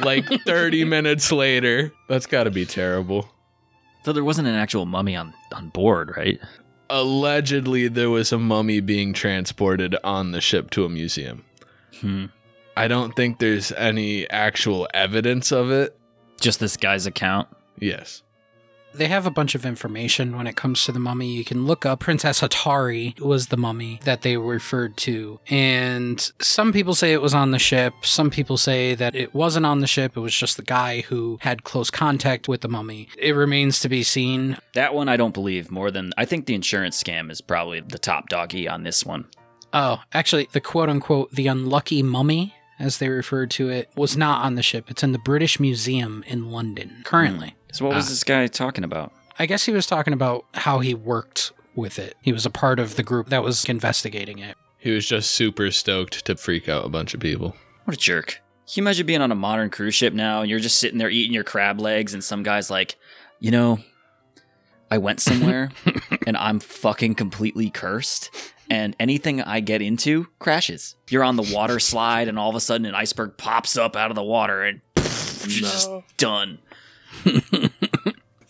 like 0.04 0.28
30 0.46 0.86
minutes 0.86 1.32
later. 1.32 1.92
That's 2.08 2.28
got 2.28 2.44
to 2.44 2.52
be 2.52 2.66
terrible. 2.66 3.28
So 4.06 4.14
there 4.14 4.24
wasn't 4.24 4.48
an 4.48 4.56
actual 4.56 4.86
mummy 4.86 5.16
on, 5.16 5.34
on 5.52 5.70
board, 5.70 6.14
right? 6.16 6.40
Allegedly, 6.92 7.88
there 7.88 8.12
was 8.12 8.32
a 8.32 8.38
mummy 8.38 8.82
being 8.82 9.14
transported 9.14 9.96
on 10.04 10.32
the 10.32 10.42
ship 10.42 10.70
to 10.72 10.86
a 10.86 10.90
museum. 10.90 11.44
Hmm. 12.02 12.26
I 12.78 12.88
don't 12.88 13.16
think 13.16 13.40
there's 13.40 13.72
any 13.72 14.30
actual 14.30 14.88
evidence 14.94 15.52
of 15.52 15.72
it. 15.72 15.98
Just 16.40 16.60
this 16.60 16.78
guy's 16.78 17.08
account. 17.08 17.48
Yes. 17.80 18.22
They 18.96 19.08
have 19.08 19.26
a 19.26 19.32
bunch 19.32 19.56
of 19.56 19.66
information 19.66 20.38
when 20.38 20.48
it 20.48 20.56
comes 20.56 20.86
to 20.86 20.92
the 20.92 21.00
mummy. 21.00 21.34
You 21.34 21.44
can 21.44 21.66
look 21.66 21.86
up 21.86 22.00
Princess 22.02 22.42
Hatari 22.42 23.20
was 23.20 23.48
the 23.48 23.58
mummy 23.58 24.00
that 24.04 24.22
they 24.22 24.38
referred 24.38 24.98
to. 24.98 25.40
And 25.50 26.20
some 26.40 26.72
people 26.72 26.96
say 26.96 27.14
it 27.14 27.22
was 27.22 27.34
on 27.34 27.52
the 27.52 27.60
ship. 27.60 27.94
Some 28.04 28.30
people 28.30 28.58
say 28.58 28.96
that 28.96 29.16
it 29.16 29.34
wasn't 29.34 29.66
on 29.66 29.80
the 29.80 29.88
ship. 29.88 30.16
It 30.16 30.20
was 30.20 30.36
just 30.36 30.58
the 30.58 30.64
guy 30.64 31.02
who 31.02 31.40
had 31.42 31.64
close 31.64 31.90
contact 31.90 32.48
with 32.48 32.62
the 32.62 32.70
mummy. 32.70 33.10
It 33.18 33.32
remains 33.32 33.80
to 33.82 33.90
be 33.90 34.04
seen. 34.04 34.58
That 34.74 34.94
one 34.94 35.10
I 35.10 35.18
don't 35.18 35.34
believe 35.34 35.72
more 35.72 35.92
than 35.92 36.14
I 36.18 36.26
think 36.26 36.46
the 36.46 36.56
insurance 36.56 37.02
scam 37.02 37.32
is 37.32 37.42
probably 37.42 37.82
the 37.82 38.00
top 38.00 38.30
doggy 38.30 38.68
on 38.68 38.84
this 38.84 39.06
one. 39.06 39.26
Oh, 39.74 40.02
actually, 40.14 40.50
the 40.52 40.62
quote 40.62 40.90
unquote, 40.90 41.32
the 41.32 41.48
unlucky 41.48 42.04
mummy, 42.04 42.54
as 42.78 43.00
they 43.00 43.10
referred 43.10 43.50
to 43.52 43.70
it, 43.70 43.90
was 43.96 44.16
not 44.16 44.44
on 44.46 44.56
the 44.56 44.62
ship. 44.62 44.86
It's 44.90 45.04
in 45.04 45.14
the 45.14 45.20
British 45.20 45.60
Museum 45.60 46.24
in 46.28 46.52
London 46.52 47.02
currently. 47.04 47.56
So 47.74 47.86
what 47.86 47.96
was 47.96 48.06
Ah. 48.06 48.10
this 48.10 48.24
guy 48.24 48.48
talking 48.48 48.84
about? 48.84 49.12
I 49.38 49.46
guess 49.46 49.66
he 49.66 49.72
was 49.74 49.86
talking 49.86 50.14
about 50.14 50.46
how 50.54 50.80
he 50.80 50.94
worked 50.94 51.52
with 51.76 51.98
it. 52.00 52.16
He 52.22 52.32
was 52.32 52.46
a 52.46 52.50
part 52.52 52.80
of 52.80 52.96
the 52.96 53.04
group 53.04 53.30
that 53.30 53.44
was 53.44 53.66
investigating 53.66 54.40
it. 54.40 54.56
He 54.78 54.92
was 54.92 55.08
just 55.08 55.32
super 55.32 55.72
stoked 55.72 56.24
to 56.26 56.36
freak 56.36 56.70
out 56.70 56.86
a 56.86 56.90
bunch 56.90 57.14
of 57.14 57.20
people. 57.20 57.56
What 57.86 57.96
a 57.96 58.00
jerk. 58.00 58.42
Can 58.68 58.74
you 58.76 58.84
imagine 58.84 59.06
being 59.06 59.22
on 59.22 59.32
a 59.32 59.36
modern 59.36 59.70
cruise 59.70 59.96
ship 59.96 60.14
now 60.14 60.42
and 60.42 60.50
you're 60.50 60.60
just 60.60 60.78
sitting 60.78 60.98
there 61.00 61.10
eating 61.10 61.34
your 61.34 61.44
crab 61.44 61.80
legs 61.80 62.14
and 62.14 62.24
some 62.24 62.44
guy's 62.44 62.70
like, 62.70 62.96
you 63.40 63.50
know, 63.52 63.80
I 64.92 65.00
went 65.00 65.20
somewhere 65.20 65.72
and 66.28 66.38
I'm 66.38 66.60
fucking 66.60 67.16
completely 67.16 67.70
cursed 67.72 68.30
and 68.70 68.96
anything 69.00 69.42
I 69.42 69.60
get 69.62 69.82
into 69.82 70.28
crashes. 70.40 70.96
You're 71.10 71.24
on 71.24 71.36
the 71.36 71.52
water 71.54 71.80
slide 71.80 72.28
and 72.28 72.38
all 72.38 72.50
of 72.52 72.56
a 72.56 72.62
sudden 72.62 72.86
an 72.86 72.94
iceberg 72.96 73.38
pops 73.38 73.76
up 73.78 73.96
out 73.96 74.12
of 74.12 74.16
the 74.16 74.24
water 74.24 74.64
and 74.64 74.82
you're 74.96 75.62
just 75.62 75.90
done. 76.18 76.60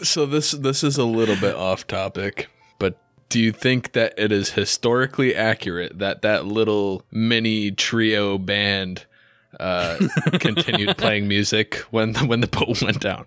So 0.02 0.26
this 0.26 0.52
this 0.52 0.84
is 0.84 0.98
a 0.98 1.06
little 1.06 1.38
bit 1.38 1.56
off 1.56 1.88
topic, 1.88 2.50
but 2.78 2.98
do 3.30 3.40
you 3.40 3.54
think 3.54 3.94
that 3.94 4.14
it 4.18 4.34
is 4.34 4.50
historically 4.50 5.34
accurate 5.34 6.00
that 6.00 6.24
that 6.24 6.46
little 6.46 7.04
mini 7.10 7.72
trio 7.72 8.38
band 8.38 9.06
uh, 9.62 9.98
continued 10.42 10.98
playing 10.98 11.30
music 11.30 11.76
when 11.92 12.12
the, 12.14 12.20
when 12.26 12.42
the 12.42 12.48
boat 12.48 12.82
went 12.82 13.00
down? 13.00 13.26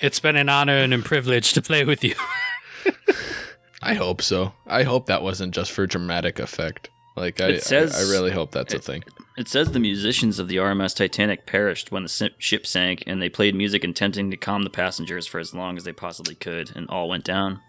It's 0.00 0.18
been 0.18 0.34
an 0.34 0.48
honor 0.48 0.76
and 0.78 0.92
a 0.92 0.98
privilege 0.98 1.52
to 1.52 1.62
play 1.62 1.84
with 1.84 2.02
you. 2.02 2.16
I 3.82 3.94
hope 3.94 4.22
so. 4.22 4.54
I 4.66 4.82
hope 4.82 5.06
that 5.06 5.22
wasn't 5.22 5.54
just 5.54 5.70
for 5.70 5.86
dramatic 5.86 6.40
effect. 6.40 6.90
Like 7.16 7.40
I, 7.40 7.58
says- 7.58 7.94
I, 7.94 8.00
I 8.00 8.10
really 8.10 8.32
hope 8.32 8.50
that's 8.50 8.74
a 8.74 8.80
thing. 8.80 9.04
It 9.36 9.48
says 9.48 9.72
the 9.72 9.80
musicians 9.80 10.38
of 10.38 10.46
the 10.48 10.56
RMS 10.56 10.94
Titanic 10.94 11.44
perished 11.44 11.90
when 11.90 12.04
the 12.04 12.30
ship 12.38 12.66
sank, 12.66 13.02
and 13.06 13.20
they 13.20 13.28
played 13.28 13.54
music 13.54 13.82
intending 13.82 14.30
to 14.30 14.36
calm 14.36 14.62
the 14.62 14.70
passengers 14.70 15.26
for 15.26 15.40
as 15.40 15.52
long 15.52 15.76
as 15.76 15.82
they 15.84 15.92
possibly 15.92 16.36
could, 16.36 16.70
and 16.76 16.88
all 16.88 17.08
went 17.08 17.24
down. 17.24 17.60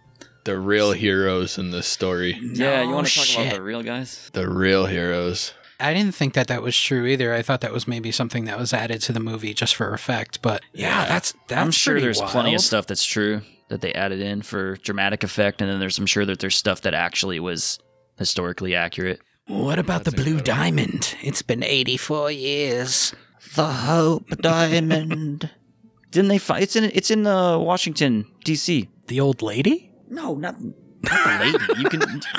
The 0.44 0.60
real 0.60 0.92
heroes 0.92 1.58
in 1.58 1.72
this 1.72 1.88
story. 1.88 2.38
yeah, 2.40 2.84
you 2.84 2.92
want 2.92 3.08
to 3.08 3.16
talk 3.16 3.46
about 3.48 3.56
the 3.56 3.64
real 3.64 3.82
guys? 3.82 4.30
The 4.34 4.48
real 4.48 4.86
heroes. 4.86 5.54
I 5.80 5.92
didn't 5.94 6.14
think 6.14 6.36
that 6.36 6.48
that 6.48 6.62
was 6.62 6.80
true 6.80 7.06
either. 7.08 7.34
I 7.34 7.42
thought 7.42 7.62
that 7.62 7.74
was 7.74 7.88
maybe 7.88 8.12
something 8.12 8.46
that 8.46 8.58
was 8.60 8.72
added 8.72 9.02
to 9.02 9.12
the 9.12 9.20
movie 9.20 9.54
just 9.56 9.76
for 9.76 9.92
effect. 9.94 10.42
But 10.44 10.62
yeah, 10.72 11.02
Yeah. 11.02 11.06
that's 11.10 11.34
that's 11.48 11.62
I'm 11.62 11.72
sure 11.72 11.96
pretty 11.96 12.06
there's 12.06 12.22
plenty 12.22 12.54
of 12.54 12.62
stuff 12.62 12.86
that's 12.86 13.04
true 13.04 13.42
that 13.70 13.82
they 13.82 13.92
added 13.94 14.22
in 14.22 14.44
for 14.44 14.76
dramatic 14.78 15.24
effect, 15.24 15.62
and 15.62 15.70
then 15.70 15.80
there's 15.80 15.98
I'm 15.98 16.06
sure 16.06 16.26
that 16.26 16.40
there's 16.40 16.56
stuff 16.56 16.82
that 16.82 16.94
actually 16.94 17.40
was 17.40 17.80
historically 18.20 18.76
accurate. 18.76 19.20
What 19.48 19.78
about 19.80 20.04
That's 20.04 20.16
the 20.16 20.24
blue 20.24 20.38
incredible. 20.38 20.64
diamond? 20.64 21.16
It's 21.22 21.42
been 21.42 21.64
84 21.64 22.32
years. 22.32 23.14
The 23.56 23.66
Hope 23.68 24.28
Diamond. 24.42 25.50
Didn't 26.12 26.30
they 26.30 26.38
find 26.38 26.64
it's 26.64 26.76
in 26.76 26.86
it's 26.86 27.12
in 27.12 27.28
uh, 27.28 27.58
Washington 27.60 28.26
D.C. 28.44 28.90
The 29.08 29.20
old 29.20 29.42
lady? 29.42 29.92
No, 30.10 30.34
not, 30.36 30.56
not 30.62 30.74
the 31.04 31.38
lady. 31.40 31.82
You 31.82 31.90
can. 31.90 32.22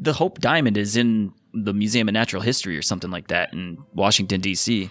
The 0.00 0.12
Hope 0.12 0.38
Diamond 0.38 0.78
is 0.78 0.96
in 0.96 1.32
the 1.52 1.74
Museum 1.74 2.06
of 2.08 2.12
Natural 2.14 2.40
History 2.40 2.76
or 2.76 2.82
something 2.82 3.10
like 3.10 3.26
that 3.28 3.52
in 3.52 3.78
Washington 3.94 4.40
D.C. 4.40 4.90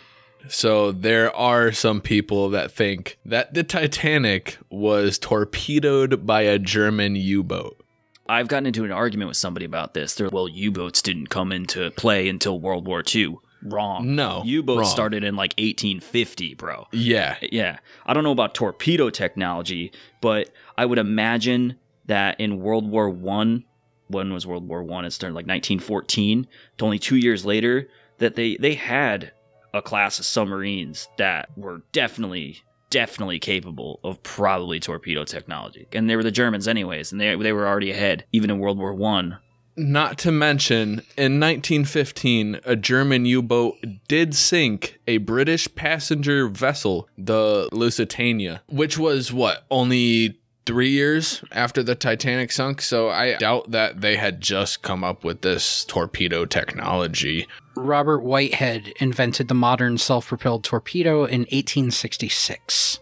So 0.49 0.91
there 0.91 1.33
are 1.33 1.71
some 1.71 2.01
people 2.01 2.49
that 2.49 2.71
think 2.73 3.17
that 3.23 3.53
the 3.53 3.63
Titanic 3.63 4.57
was 4.69 5.17
torpedoed 5.17 6.25
by 6.25 6.41
a 6.41 6.59
German 6.59 7.15
U-boat. 7.15 7.81
I've 8.29 8.47
gotten 8.47 8.65
into 8.65 8.83
an 8.83 8.91
argument 8.91 9.27
with 9.29 9.37
somebody 9.37 9.65
about 9.65 9.93
this. 9.93 10.15
They're 10.15 10.29
well, 10.29 10.47
U-boats 10.47 11.01
didn't 11.01 11.27
come 11.27 11.51
into 11.51 11.91
play 11.91 12.27
until 12.29 12.59
World 12.59 12.87
War 12.87 13.03
II. 13.15 13.37
Wrong. 13.63 14.15
No, 14.15 14.43
U-boats 14.45 14.77
wrong. 14.79 14.85
started 14.85 15.23
in 15.23 15.35
like 15.35 15.53
1850, 15.57 16.53
bro. 16.55 16.87
Yeah. 16.91 17.37
Yeah. 17.41 17.79
I 18.05 18.13
don't 18.13 18.23
know 18.23 18.31
about 18.31 18.53
torpedo 18.53 19.09
technology, 19.09 19.91
but 20.21 20.51
I 20.77 20.85
would 20.85 20.99
imagine 20.99 21.77
that 22.05 22.39
in 22.39 22.59
World 22.59 22.89
War 22.89 23.09
One, 23.09 23.65
when 24.07 24.31
was 24.31 24.45
World 24.45 24.67
War 24.67 24.83
One? 24.83 25.05
It 25.05 25.11
started 25.11 25.33
like 25.33 25.47
1914. 25.47 26.47
To 26.77 26.85
only 26.85 26.99
two 26.99 27.17
years 27.17 27.45
later, 27.45 27.89
that 28.19 28.35
they 28.35 28.57
they 28.57 28.75
had 28.75 29.31
a 29.73 29.81
class 29.81 30.19
of 30.19 30.25
submarines 30.25 31.09
that 31.17 31.49
were 31.57 31.81
definitely 31.91 32.61
definitely 32.89 33.39
capable 33.39 33.99
of 34.03 34.21
probably 34.23 34.79
torpedo 34.79 35.23
technology, 35.23 35.87
and 35.91 36.09
they 36.09 36.15
were 36.15 36.23
the 36.23 36.31
Germans 36.31 36.67
anyways, 36.67 37.11
and 37.11 37.19
they 37.19 37.35
they 37.35 37.53
were 37.53 37.67
already 37.67 37.91
ahead 37.91 38.25
even 38.31 38.49
in 38.49 38.59
World 38.59 38.77
War 38.77 38.93
One. 38.93 39.37
Not 39.79 40.17
to 40.19 40.31
mention, 40.31 41.03
in 41.17 41.39
1915, 41.39 42.61
a 42.65 42.75
German 42.75 43.25
U 43.25 43.43
boat 43.43 43.75
did 44.07 44.33
sink 44.33 44.99
a 45.05 45.17
British 45.17 45.73
passenger 45.75 46.47
vessel, 46.47 47.07
the 47.15 47.69
Lusitania, 47.71 48.63
which 48.67 48.97
was 48.97 49.31
what, 49.31 49.65
only 49.69 50.39
three 50.65 50.89
years 50.89 51.43
after 51.51 51.83
the 51.83 51.93
Titanic 51.93 52.51
sunk? 52.51 52.81
So 52.81 53.09
I 53.09 53.35
doubt 53.37 53.71
that 53.71 54.01
they 54.01 54.17
had 54.17 54.41
just 54.41 54.81
come 54.81 55.03
up 55.03 55.23
with 55.23 55.41
this 55.41 55.85
torpedo 55.85 56.45
technology. 56.45 57.47
Robert 57.77 58.19
Whitehead 58.19 58.93
invented 58.99 59.47
the 59.47 59.53
modern 59.53 59.97
self 59.97 60.27
propelled 60.27 60.63
torpedo 60.63 61.25
in 61.25 61.41
1866. 61.41 62.99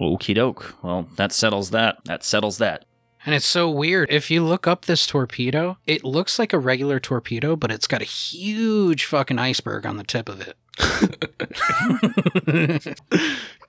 Okie 0.00 0.34
doke. 0.34 0.74
Well, 0.82 1.08
that 1.16 1.32
settles 1.32 1.70
that. 1.70 1.98
That 2.04 2.24
settles 2.24 2.58
that. 2.58 2.84
And 3.24 3.34
it's 3.34 3.46
so 3.46 3.68
weird. 3.68 4.10
If 4.10 4.30
you 4.30 4.44
look 4.44 4.66
up 4.66 4.84
this 4.84 5.06
torpedo, 5.06 5.78
it 5.86 6.04
looks 6.04 6.38
like 6.38 6.52
a 6.52 6.58
regular 6.58 7.00
torpedo, 7.00 7.56
but 7.56 7.72
it's 7.72 7.88
got 7.88 8.00
a 8.00 8.04
huge 8.04 9.04
fucking 9.04 9.38
iceberg 9.38 9.84
on 9.84 9.96
the 9.96 10.04
tip 10.04 10.28
of 10.28 10.40
it. 10.40 10.56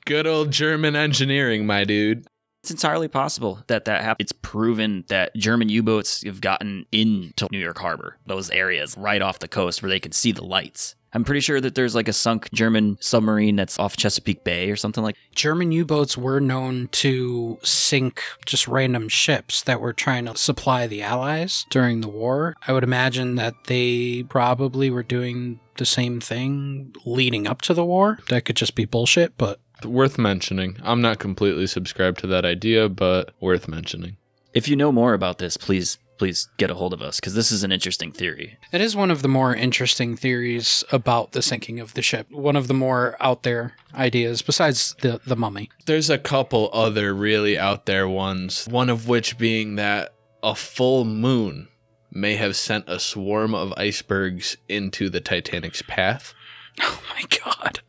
Good 0.06 0.28
old 0.28 0.52
German 0.52 0.95
engineering, 0.95 1.66
my 1.66 1.86
dude. 1.86 2.28
It's 2.68 2.84
entirely 2.84 3.07
possible 3.07 3.63
that 3.68 3.86
that 3.86 4.01
happened. 4.01 4.26
It's 4.26 4.34
proven 4.34 5.05
that 5.07 5.34
German 5.38 5.70
U-boats 5.70 6.26
have 6.26 6.41
gotten 6.41 6.86
into 6.91 7.47
New 7.49 7.59
York 7.59 7.78
Harbor, 7.78 8.18
those 8.26 8.49
areas 8.49 8.93
right 8.97 9.22
off 9.22 9.39
the 9.39 9.47
coast 9.47 9.82
where 9.82 9.88
they 9.88 10.01
can 10.01 10.11
see 10.11 10.34
the 10.34 10.43
lights. 10.43 10.93
I'm 11.13 11.24
pretty 11.24 11.39
sure 11.39 11.61
that 11.61 11.76
there's 11.76 11.95
like 11.95 12.09
a 12.09 12.13
sunk 12.13 12.51
German 12.51 12.97
submarine 12.99 13.55
that's 13.55 13.80
off 13.80 13.95
Chesapeake 13.95 14.43
Bay 14.43 14.70
or 14.70 14.76
something 14.76 15.01
like. 15.01 15.15
German 15.34 15.72
U 15.72 15.86
boats 15.86 16.18
were 16.18 16.41
known 16.41 16.89
to 16.89 17.57
sink 17.63 18.22
just 18.45 18.68
random 18.68 19.07
ships 19.07 19.63
that 19.63 19.80
were 19.80 19.93
trying 19.93 20.26
to 20.26 20.36
supply 20.36 20.88
the 20.88 21.01
Allies 21.01 21.65
during 21.70 22.01
the 22.01 22.09
war. 22.09 22.53
I 22.68 22.74
would 22.74 22.84
imagine 22.84 23.36
that 23.36 23.53
they 23.68 24.24
probably 24.24 24.89
were 24.89 25.03
doing 25.03 25.61
the 25.78 25.86
same 25.86 26.20
thing 26.20 26.93
leading 27.05 27.47
up 27.47 27.61
to 27.61 27.74
the 27.74 27.86
war. 27.86 28.20
That 28.28 28.43
could 28.43 28.57
just 28.57 28.76
be 28.76 28.84
bullshit, 28.84 29.38
but 29.38 29.61
Worth 29.84 30.17
mentioning. 30.17 30.78
I'm 30.84 31.01
not 31.01 31.19
completely 31.19 31.67
subscribed 31.67 32.19
to 32.19 32.28
that 32.28 32.45
idea, 32.45 32.89
but 32.89 33.34
worth 33.39 33.67
mentioning. 33.67 34.17
If 34.53 34.67
you 34.67 34.75
know 34.75 34.91
more 34.91 35.13
about 35.13 35.38
this, 35.38 35.57
please 35.57 35.97
please 36.17 36.49
get 36.57 36.71
a 36.71 36.73
hold 36.73 36.93
of 36.93 37.01
us 37.01 37.19
because 37.19 37.36
this 37.36 37.51
is 37.51 37.63
an 37.63 37.71
interesting 37.71 38.11
theory. 38.11 38.57
it 38.71 38.82
is 38.82 38.95
one 38.95 39.11
of 39.11 39.21
the 39.21 39.28
more 39.28 39.53
interesting 39.55 40.17
theories 40.17 40.84
about 40.91 41.32
the 41.34 41.43
sinking 41.43 41.80
of 41.80 41.93
the 41.93 42.01
ship. 42.01 42.25
One 42.32 42.55
of 42.55 42.67
the 42.67 42.73
more 42.73 43.15
out 43.19 43.43
there 43.43 43.75
ideas 43.93 44.41
besides 44.41 44.95
the, 45.01 45.21
the 45.28 45.36
mummy. 45.36 45.69
There's 45.86 46.09
a 46.09 46.17
couple 46.17 46.71
other 46.73 47.13
really 47.13 47.55
out 47.55 47.86
there 47.86 48.09
ones, 48.09 48.65
one 48.67 48.89
of 48.89 49.07
which 49.07 49.38
being 49.38 49.75
that 49.75 50.15
a 50.41 50.55
full 50.55 51.05
moon 51.05 51.67
may 52.11 52.36
have 52.36 52.55
sent 52.55 52.89
a 52.89 52.99
swarm 52.99 53.53
of 53.53 53.71
icebergs 53.78 54.57
into 54.67 55.09
the 55.09 55.21
Titanic's 55.21 55.84
path. 55.84 56.34
Oh 56.80 57.01
my 57.11 57.23
god. 57.43 57.80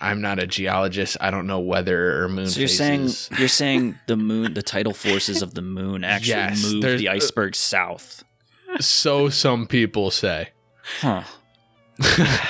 I'm 0.00 0.20
not 0.20 0.38
a 0.38 0.46
geologist. 0.46 1.16
I 1.20 1.30
don't 1.30 1.46
know 1.46 1.58
weather 1.60 2.22
or 2.22 2.28
moon 2.28 2.46
So 2.48 2.60
you're 2.60 2.68
phases. 2.68 3.18
saying 3.18 3.38
you're 3.40 3.48
saying 3.62 3.98
the 4.06 4.16
moon, 4.16 4.54
the 4.54 4.62
tidal 4.62 4.94
forces 4.94 5.42
of 5.42 5.54
the 5.54 5.62
moon 5.62 6.04
actually 6.04 6.30
Yes, 6.30 6.62
move 6.72 6.82
the 6.98 7.08
uh, 7.08 7.12
iceberg 7.14 7.54
south. 7.54 8.22
so 8.80 9.28
some 9.28 9.66
people 9.66 10.10
say. 10.10 10.50
Huh. 11.00 11.22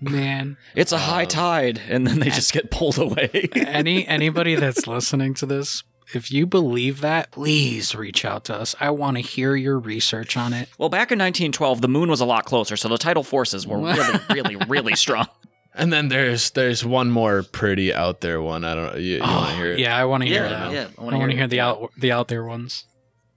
Man. 0.00 0.56
It's 0.74 0.90
a 0.92 0.98
high 0.98 1.22
um, 1.22 1.28
tide, 1.28 1.80
and 1.88 2.06
then 2.06 2.18
they 2.18 2.30
just 2.30 2.52
get 2.52 2.70
pulled 2.70 2.98
away. 2.98 3.48
Any 3.54 4.06
anybody 4.06 4.56
that's 4.56 4.86
listening 4.88 5.34
to 5.34 5.46
this, 5.46 5.84
if 6.12 6.32
you 6.32 6.44
believe 6.46 7.00
that, 7.02 7.30
please 7.30 7.94
reach 7.94 8.24
out 8.24 8.44
to 8.46 8.54
us. 8.54 8.74
I 8.80 8.90
want 8.90 9.16
to 9.16 9.22
hear 9.22 9.54
your 9.54 9.78
research 9.78 10.36
on 10.36 10.52
it. 10.52 10.68
Well, 10.76 10.88
back 10.88 11.12
in 11.12 11.18
1912, 11.20 11.80
the 11.82 11.88
moon 11.88 12.08
was 12.10 12.20
a 12.20 12.24
lot 12.24 12.44
closer, 12.46 12.76
so 12.76 12.88
the 12.88 12.98
tidal 12.98 13.22
forces 13.22 13.64
were 13.66 13.78
really, 13.78 14.18
really, 14.30 14.56
really 14.66 14.96
strong. 14.96 15.28
And 15.74 15.92
then 15.92 16.08
there's 16.08 16.50
there's 16.50 16.84
one 16.84 17.10
more 17.10 17.42
pretty 17.42 17.94
out 17.94 18.20
there 18.20 18.42
one. 18.42 18.64
I 18.64 18.74
don't 18.74 18.92
know. 18.92 18.98
You, 18.98 19.14
you 19.16 19.20
want 19.20 19.46
to 19.48 19.52
oh, 19.52 19.56
hear 19.56 19.72
it? 19.72 19.78
Yeah, 19.78 19.96
I 19.96 20.04
want 20.04 20.22
to 20.22 20.28
hear 20.28 20.42
Yeah, 20.44 20.48
that. 20.50 20.72
yeah, 20.72 20.86
I 20.98 21.00
I 21.00 21.04
wanna 21.04 21.18
hear 21.18 21.28
hear 21.30 21.46
the 21.46 21.60
out 21.60 21.90
the 21.96 22.12
out 22.12 22.28
there 22.28 22.44
ones. 22.44 22.84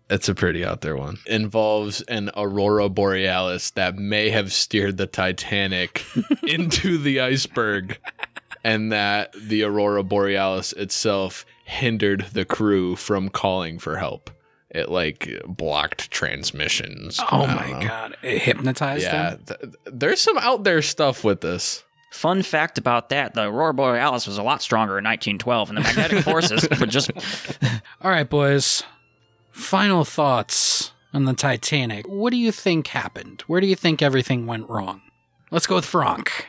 It's 0.09 0.29
a 0.29 0.35
pretty 0.35 0.63
out 0.63 0.81
there 0.81 0.95
one. 0.97 1.17
Involves 1.25 2.01
an 2.01 2.29
aurora 2.37 2.89
borealis 2.89 3.71
that 3.71 3.95
may 3.95 4.29
have 4.29 4.51
steered 4.53 4.97
the 4.97 5.07
Titanic 5.07 6.03
into 6.47 6.97
the 6.99 7.21
iceberg, 7.21 7.97
and 8.63 8.91
that 8.91 9.33
the 9.33 9.63
aurora 9.63 10.03
borealis 10.03 10.73
itself 10.73 11.45
hindered 11.63 12.25
the 12.33 12.45
crew 12.45 12.95
from 12.95 13.29
calling 13.29 13.79
for 13.79 13.97
help. 13.97 14.29
It 14.69 14.89
like 14.89 15.41
blocked 15.47 16.11
transmissions. 16.11 17.19
Oh 17.31 17.47
my 17.47 17.71
know. 17.71 17.87
god, 17.87 18.17
it 18.21 18.39
hypnotized 18.41 19.03
Yeah, 19.03 19.37
them. 19.37 19.57
th- 19.59 19.73
there's 19.85 20.19
some 20.19 20.37
out 20.37 20.65
there 20.65 20.81
stuff 20.81 21.23
with 21.23 21.39
this. 21.39 21.84
Fun 22.15 22.43
fact 22.43 22.77
about 22.77 23.09
that: 23.09 23.33
the 23.33 23.43
aurora 23.43 23.73
borealis 23.73 24.25
was 24.25 24.37
a 24.37 24.43
lot 24.43 24.61
stronger 24.61 24.97
in 24.97 25.03
1912, 25.03 25.69
and 25.69 25.77
the 25.77 25.81
magnetic 25.81 26.23
forces 26.23 26.65
were 26.79 26.85
just. 26.85 27.11
All 28.01 28.09
right, 28.09 28.29
boys. 28.29 28.83
Final 29.51 30.05
thoughts 30.05 30.91
on 31.13 31.25
the 31.25 31.33
Titanic. 31.33 32.05
What 32.07 32.31
do 32.31 32.37
you 32.37 32.53
think 32.53 32.87
happened? 32.87 33.43
Where 33.47 33.59
do 33.59 33.67
you 33.67 33.75
think 33.75 34.01
everything 34.01 34.47
went 34.47 34.69
wrong? 34.69 35.01
Let's 35.51 35.67
go 35.67 35.75
with 35.75 35.85
Frank. 35.85 36.47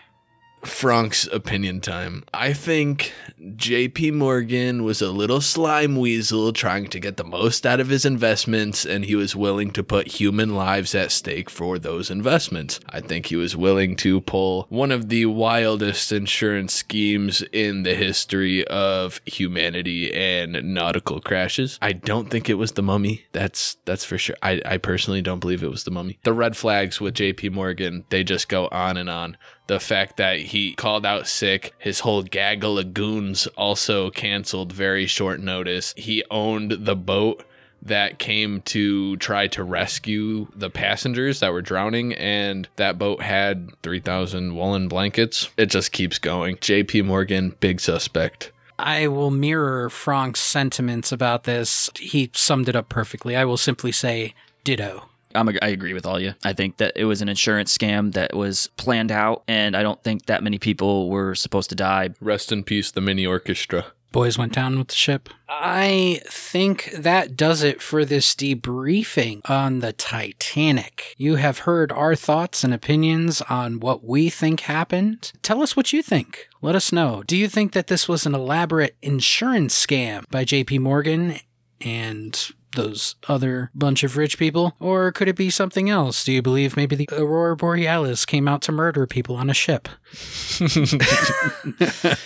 Frank's 0.65 1.27
opinion 1.29 1.81
time. 1.81 2.25
I 2.35 2.53
think 2.53 3.13
JP 3.41 4.15
Morgan 4.15 4.83
was 4.83 5.01
a 5.01 5.11
little 5.11 5.41
slime 5.41 5.97
weasel 5.97 6.53
trying 6.53 6.89
to 6.89 7.01
get 7.01 7.17
the 7.17 7.25
most 7.25 7.65
out 7.65 7.81
of 7.81 7.89
his 7.89 8.05
investments, 8.05 8.85
and 8.85 9.05
he 9.05 9.15
was 9.15 9.37
willing 9.37 9.71
to 9.73 9.85
put 9.85 10.21
human 10.21 10.55
lives 10.55 10.95
at 10.95 11.13
stake 11.13 11.49
for 11.51 11.79
those 11.79 12.11
investments. 12.11 12.81
I 12.91 13.01
think 13.01 13.27
he 13.27 13.37
was 13.37 13.57
willing 13.57 13.97
to 13.97 14.21
pull 14.21 14.67
one 14.69 14.91
of 14.91 15.09
the 15.09 15.27
wildest 15.27 16.13
insurance 16.13 16.75
schemes 16.75 17.43
in 17.53 17.83
the 17.85 17.95
history 17.95 18.67
of 18.67 19.21
humanity 19.25 20.13
and 20.13 20.75
nautical 20.75 21.21
crashes. 21.21 21.79
I 21.81 21.93
don't 21.93 22.31
think 22.31 22.51
it 22.51 22.55
was 22.55 22.73
the 22.73 22.83
mummy. 22.83 23.25
That's 23.33 23.77
that's 23.85 24.05
for 24.05 24.19
sure. 24.19 24.37
I, 24.43 24.61
I 24.65 24.79
personally 24.79 25.23
don't 25.23 25.41
believe 25.41 25.63
it 25.63 25.71
was 25.71 25.85
the 25.85 25.91
mummy. 25.91 26.19
The 26.25 26.33
red 26.33 26.57
flags 26.57 27.01
with 27.01 27.15
JP 27.15 27.53
Morgan, 27.53 28.05
they 28.11 28.25
just 28.25 28.49
go 28.49 28.69
on 28.69 28.97
and 28.97 29.09
on 29.09 29.37
the 29.67 29.81
fact 29.81 30.17
that 30.17 30.39
he 30.39 30.75
called 30.75 31.05
out 31.05 31.27
sick, 31.27 31.73
his 31.79 32.01
whole 32.01 32.23
gaggle 32.23 32.79
of 32.79 32.95
goons 32.95 33.47
also 33.57 34.11
canceled 34.11 34.73
very 34.73 35.07
short 35.07 35.41
notice. 35.41 35.93
He 35.97 36.25
owned 36.31 36.73
the 36.73 36.97
boat 36.97 37.45
that 37.83 38.19
came 38.19 38.63
to 38.63 39.17
try 39.19 39.47
to 39.49 39.63
rescue 39.63 40.49
the 40.55 40.71
passengers 40.71 41.41
that 41.41 41.53
were 41.53 41.63
drowning, 41.63 42.15
and 42.15 42.69
that 42.77 42.99
boat 42.99 43.23
had 43.23 43.71
3,000 43.83 44.57
woolen 44.57 44.89
blankets. 44.89 45.51
It 45.57 45.67
just 45.67 45.93
keeps 45.93 46.19
going. 46.19 46.57
JP 46.57 47.05
Morgan, 47.05 47.55
big 47.61 47.81
suspect. 47.81 48.53
I 48.79 49.07
will 49.07 49.31
mirror 49.31 49.89
Frank's 49.89 50.41
sentiments 50.41 51.11
about 51.11 51.45
this. 51.45 51.89
He 51.99 52.31
summed 52.35 52.69
it 52.69 52.77
up 52.77 52.89
perfectly. 52.89 53.37
I 53.37 53.45
will 53.45 53.57
simply 53.57 53.93
say 53.93 54.35
ditto. 54.65 55.09
I'm 55.37 55.49
a, 55.49 55.53
I 55.63 55.69
agree 55.69 55.93
with 55.93 56.07
all 56.07 56.19
you. 56.19 56.35
I 56.45 56.53
think 56.53 56.79
that 56.79 56.93
it 56.97 57.05
was 57.05 57.23
an 57.23 57.29
insurance 57.29 57.77
scam 57.77 58.13
that 58.15 58.35
was 58.35 58.71
planned 58.77 59.13
out, 59.13 59.45
and 59.47 59.77
I 59.77 59.83
don't 59.83 60.03
think 60.03 60.27
that 60.27 60.43
many 60.43 60.59
people 60.59 61.11
were 61.11 61.35
supposed 61.35 61.71
to 61.71 61.77
die. 61.77 62.11
Rest 62.21 62.53
in 62.53 62.65
peace, 62.65 62.91
the 62.91 63.01
mini 63.01 63.27
orchestra. 63.27 63.87
Boys 64.13 64.39
went 64.39 64.55
down 64.55 64.79
with 64.79 64.89
the 64.89 64.95
ship. 64.95 65.29
I 65.47 66.23
think 66.25 66.91
that 66.93 67.37
does 67.37 67.63
it 67.63 67.83
for 67.83 68.05
this 68.05 68.35
debriefing 68.35 69.43
on 69.51 69.81
the 69.81 69.93
Titanic. 69.93 71.15
You 71.19 71.35
have 71.35 71.61
heard 71.61 71.93
our 71.93 72.15
thoughts 72.15 72.65
and 72.65 72.73
opinions 72.73 73.43
on 73.43 73.79
what 73.79 74.05
we 74.05 74.31
think 74.31 74.61
happened. 74.61 75.33
Tell 75.43 75.63
us 75.63 75.77
what 75.77 75.93
you 75.93 76.03
think. 76.03 76.49
Let 76.63 76.75
us 76.75 76.93
know. 76.93 77.25
Do 77.25 77.37
you 77.37 77.47
think 77.47 77.73
that 77.73 77.89
this 77.89 78.09
was 78.09 78.25
an 78.25 78.35
elaborate 78.35 78.97
insurance 79.03 79.87
scam 79.87 80.25
by 80.31 80.47
JP 80.47 80.81
Morgan 80.81 81.37
and 81.83 82.53
those 82.77 83.17
other 83.29 83.71
bunch 83.75 84.05
of 84.05 84.17
rich 84.17 84.39
people? 84.39 84.77
Or 84.79 85.11
could 85.11 85.29
it 85.29 85.37
be 85.37 85.51
something 85.51 85.91
else? 85.91 86.25
Do 86.25 86.33
you 86.33 86.43
believe 86.43 86.77
maybe 86.77 86.95
the 86.95 87.09
Aurora 87.13 87.57
Borealis 87.57 88.25
came 88.25 88.47
out 88.47 88.63
to 88.63 88.73
murder 88.73 89.07
people 89.07 89.37
on 89.37 89.51
a 89.51 89.55
ship? 89.55 89.89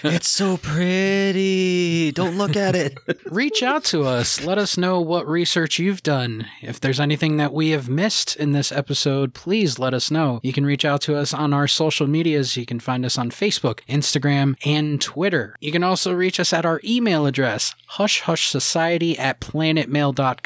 It's 0.03 0.29
so 0.29 0.57
pretty. 0.57 2.13
Don't 2.13 2.37
look 2.37 2.57
at 2.57 2.75
it. 2.75 2.99
Reach 3.31 3.63
out 3.63 3.85
to 3.85 4.03
us. 4.05 4.45
Let 4.45 4.59
us 4.59 4.77
know 4.77 5.01
what 5.01 5.27
research 5.27 5.79
you've 5.79 6.03
done. 6.03 6.47
If 6.61 6.81
there's 6.81 7.01
anything 7.01 7.37
that 7.39 7.53
we 7.53 7.71
have 7.71 7.89
missed 7.89 8.37
in 8.37 8.53
this 8.53 8.73
episode, 8.73 9.35
please 9.35 9.79
let 9.79 9.95
us 9.95 10.11
know. 10.11 10.41
You 10.43 10.53
can 10.53 10.67
reach 10.67 10.85
out 10.85 11.01
to 11.03 11.17
us 11.17 11.33
on 11.33 11.53
our 11.53 11.69
social 11.69 12.07
medias. 12.07 12.57
You 12.57 12.67
can 12.67 12.81
find 12.81 13.05
us 13.05 13.19
on 13.19 13.31
Facebook, 13.31 13.81
Instagram, 13.89 14.57
and 14.65 15.01
Twitter. 15.01 15.57
You 15.61 15.73
can 15.73 15.83
also 15.83 16.13
reach 16.13 16.41
us 16.41 16.53
at 16.53 16.67
our 16.67 16.81
email 16.85 17.27
address, 17.27 17.75
hushhushsociety 17.93 19.19
at 19.19 19.41
planetmail.com. 19.41 20.40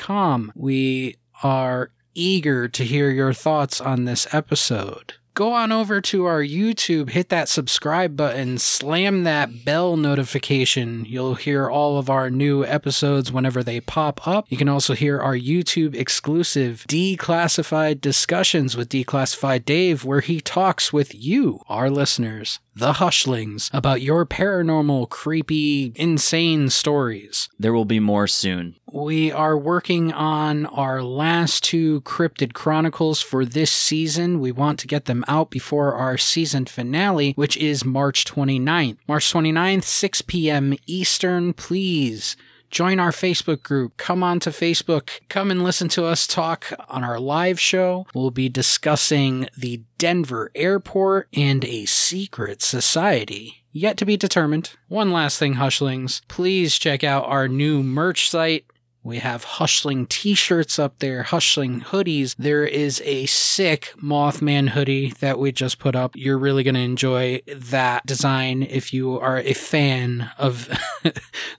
We 0.55 1.17
are 1.43 1.91
eager 2.15 2.69
to 2.69 2.85
hear 2.85 3.11
your 3.11 3.33
thoughts 3.33 3.81
on 3.81 4.05
this 4.05 4.33
episode 4.33 5.15
go 5.35 5.53
on 5.53 5.73
over 5.73 6.01
to 6.01 6.25
our 6.25 6.43
YouTube, 6.43 7.11
hit 7.11 7.29
that 7.29 7.49
subscribe 7.49 8.17
button, 8.17 8.57
slam 8.57 9.25
that 9.25 9.65
bell 9.65 9.97
notification. 9.97 11.05
You'll 11.05 11.35
hear 11.35 11.69
all 11.69 11.99
of 11.99 12.09
our 12.09 12.31
new 12.31 12.65
episodes 12.65 13.33
whenever 13.33 13.63
they 13.63 13.81
pop 13.81 14.27
up. 14.27 14.47
You 14.49 14.57
can 14.57 14.69
also 14.69 14.95
hear 14.95 15.19
our 15.19 15.37
YouTube 15.37 15.95
exclusive 15.95 16.87
declassified 16.89 18.01
discussions 18.01 18.77
with 18.77 18.89
Declassified 18.89 19.65
Dave, 19.65 20.05
where 20.05 20.21
he 20.21 20.41
talks 20.41 20.93
with 20.93 21.15
you, 21.15 21.61
our 21.69 21.91
listeners, 21.91 22.61
the 22.75 22.95
Hushlings, 22.95 23.71
about 23.75 24.03
your 24.03 24.25
paranormal, 24.25 25.09
creepy, 25.09 25.93
insane 25.97 26.71
stories. 26.71 27.49
There 27.59 27.73
will 27.73 27.85
be 27.85 28.01
more 28.01 28.29
soon. 28.29 28.77
We 28.95 29.33
are 29.33 29.59
working 29.59 30.13
on 30.13 30.67
our 30.67 31.03
last 31.03 31.65
two 31.65 32.03
Cryptid 32.03 32.53
Chronicles 32.53 33.21
for 33.21 33.45
this 33.45 33.73
season. 33.73 34.39
We 34.39 34.53
want 34.53 34.79
to 34.79 34.87
get 34.87 35.07
them 35.07 35.25
out 35.27 35.51
before 35.51 35.95
our 35.95 36.17
season 36.17 36.67
finale, 36.67 37.33
which 37.33 37.57
is 37.57 37.85
March 37.85 38.25
29th. 38.25 38.99
March 39.09 39.33
29th, 39.33 39.83
6 39.83 40.23
p.m. 40.23 40.77
Eastern. 40.87 41.55
Please 41.55 42.37
join 42.71 43.01
our 43.01 43.11
Facebook 43.11 43.65
group. 43.65 43.97
Come 43.97 44.23
on 44.23 44.39
to 44.39 44.51
Facebook. 44.51 45.11
Come 45.29 45.51
and 45.51 45.65
listen 45.65 45.89
to 45.89 46.05
us 46.05 46.29
talk 46.29 46.73
on 46.89 47.03
our 47.03 47.19
live 47.19 47.59
show. 47.59 48.07
We'll 48.15 48.31
be 48.31 48.49
discussing 48.49 49.49
the 49.59 49.83
Denver 49.99 50.53
airport 50.55 51.27
and 51.35 51.65
a 51.65 51.87
secret 51.87 52.63
society. 52.63 53.65
Yet 53.73 53.97
to 53.97 54.07
be 54.07 54.17
determined. 54.17 54.71
One 54.87 55.11
last 55.11 55.41
thing, 55.41 55.55
Hushlings. 55.55 56.21
Please 56.29 56.79
check 56.79 57.03
out 57.03 57.25
our 57.25 57.49
new 57.49 57.83
merch 57.83 58.31
site. 58.31 58.67
We 59.05 59.19
have 59.19 59.45
Hushling 59.45 60.09
t 60.09 60.35
shirts 60.35 60.79
up 60.79 61.01
there, 61.01 61.25
Hushling 61.25 61.83
hoodies. 61.83 62.35
There 62.39 62.65
is 62.65 63.03
a 63.05 63.27
sick 63.27 63.93
Mothman 64.03 64.71
hoodie 64.71 65.13
that 65.21 65.39
we 65.39 65.53
just 65.53 65.79
put 65.79 65.95
up. 65.95 66.17
You're 66.17 66.39
really 66.39 66.63
going 66.63 66.75
to 66.75 66.81
enjoy 66.81 67.43
that 67.47 68.07
design 68.07 68.63
if 68.63 68.95
you 68.95 69.21
are 69.21 69.37
a 69.39 69.53
fan 69.53 70.31
of 70.39 70.69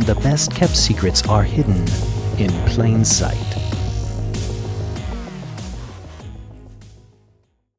the 0.05 0.15
best 0.23 0.55
kept 0.55 0.77
secrets 0.77 1.27
are 1.29 1.43
hidden 1.43 1.87
in 2.39 2.51
plain 2.67 3.05
sight. 3.05 3.58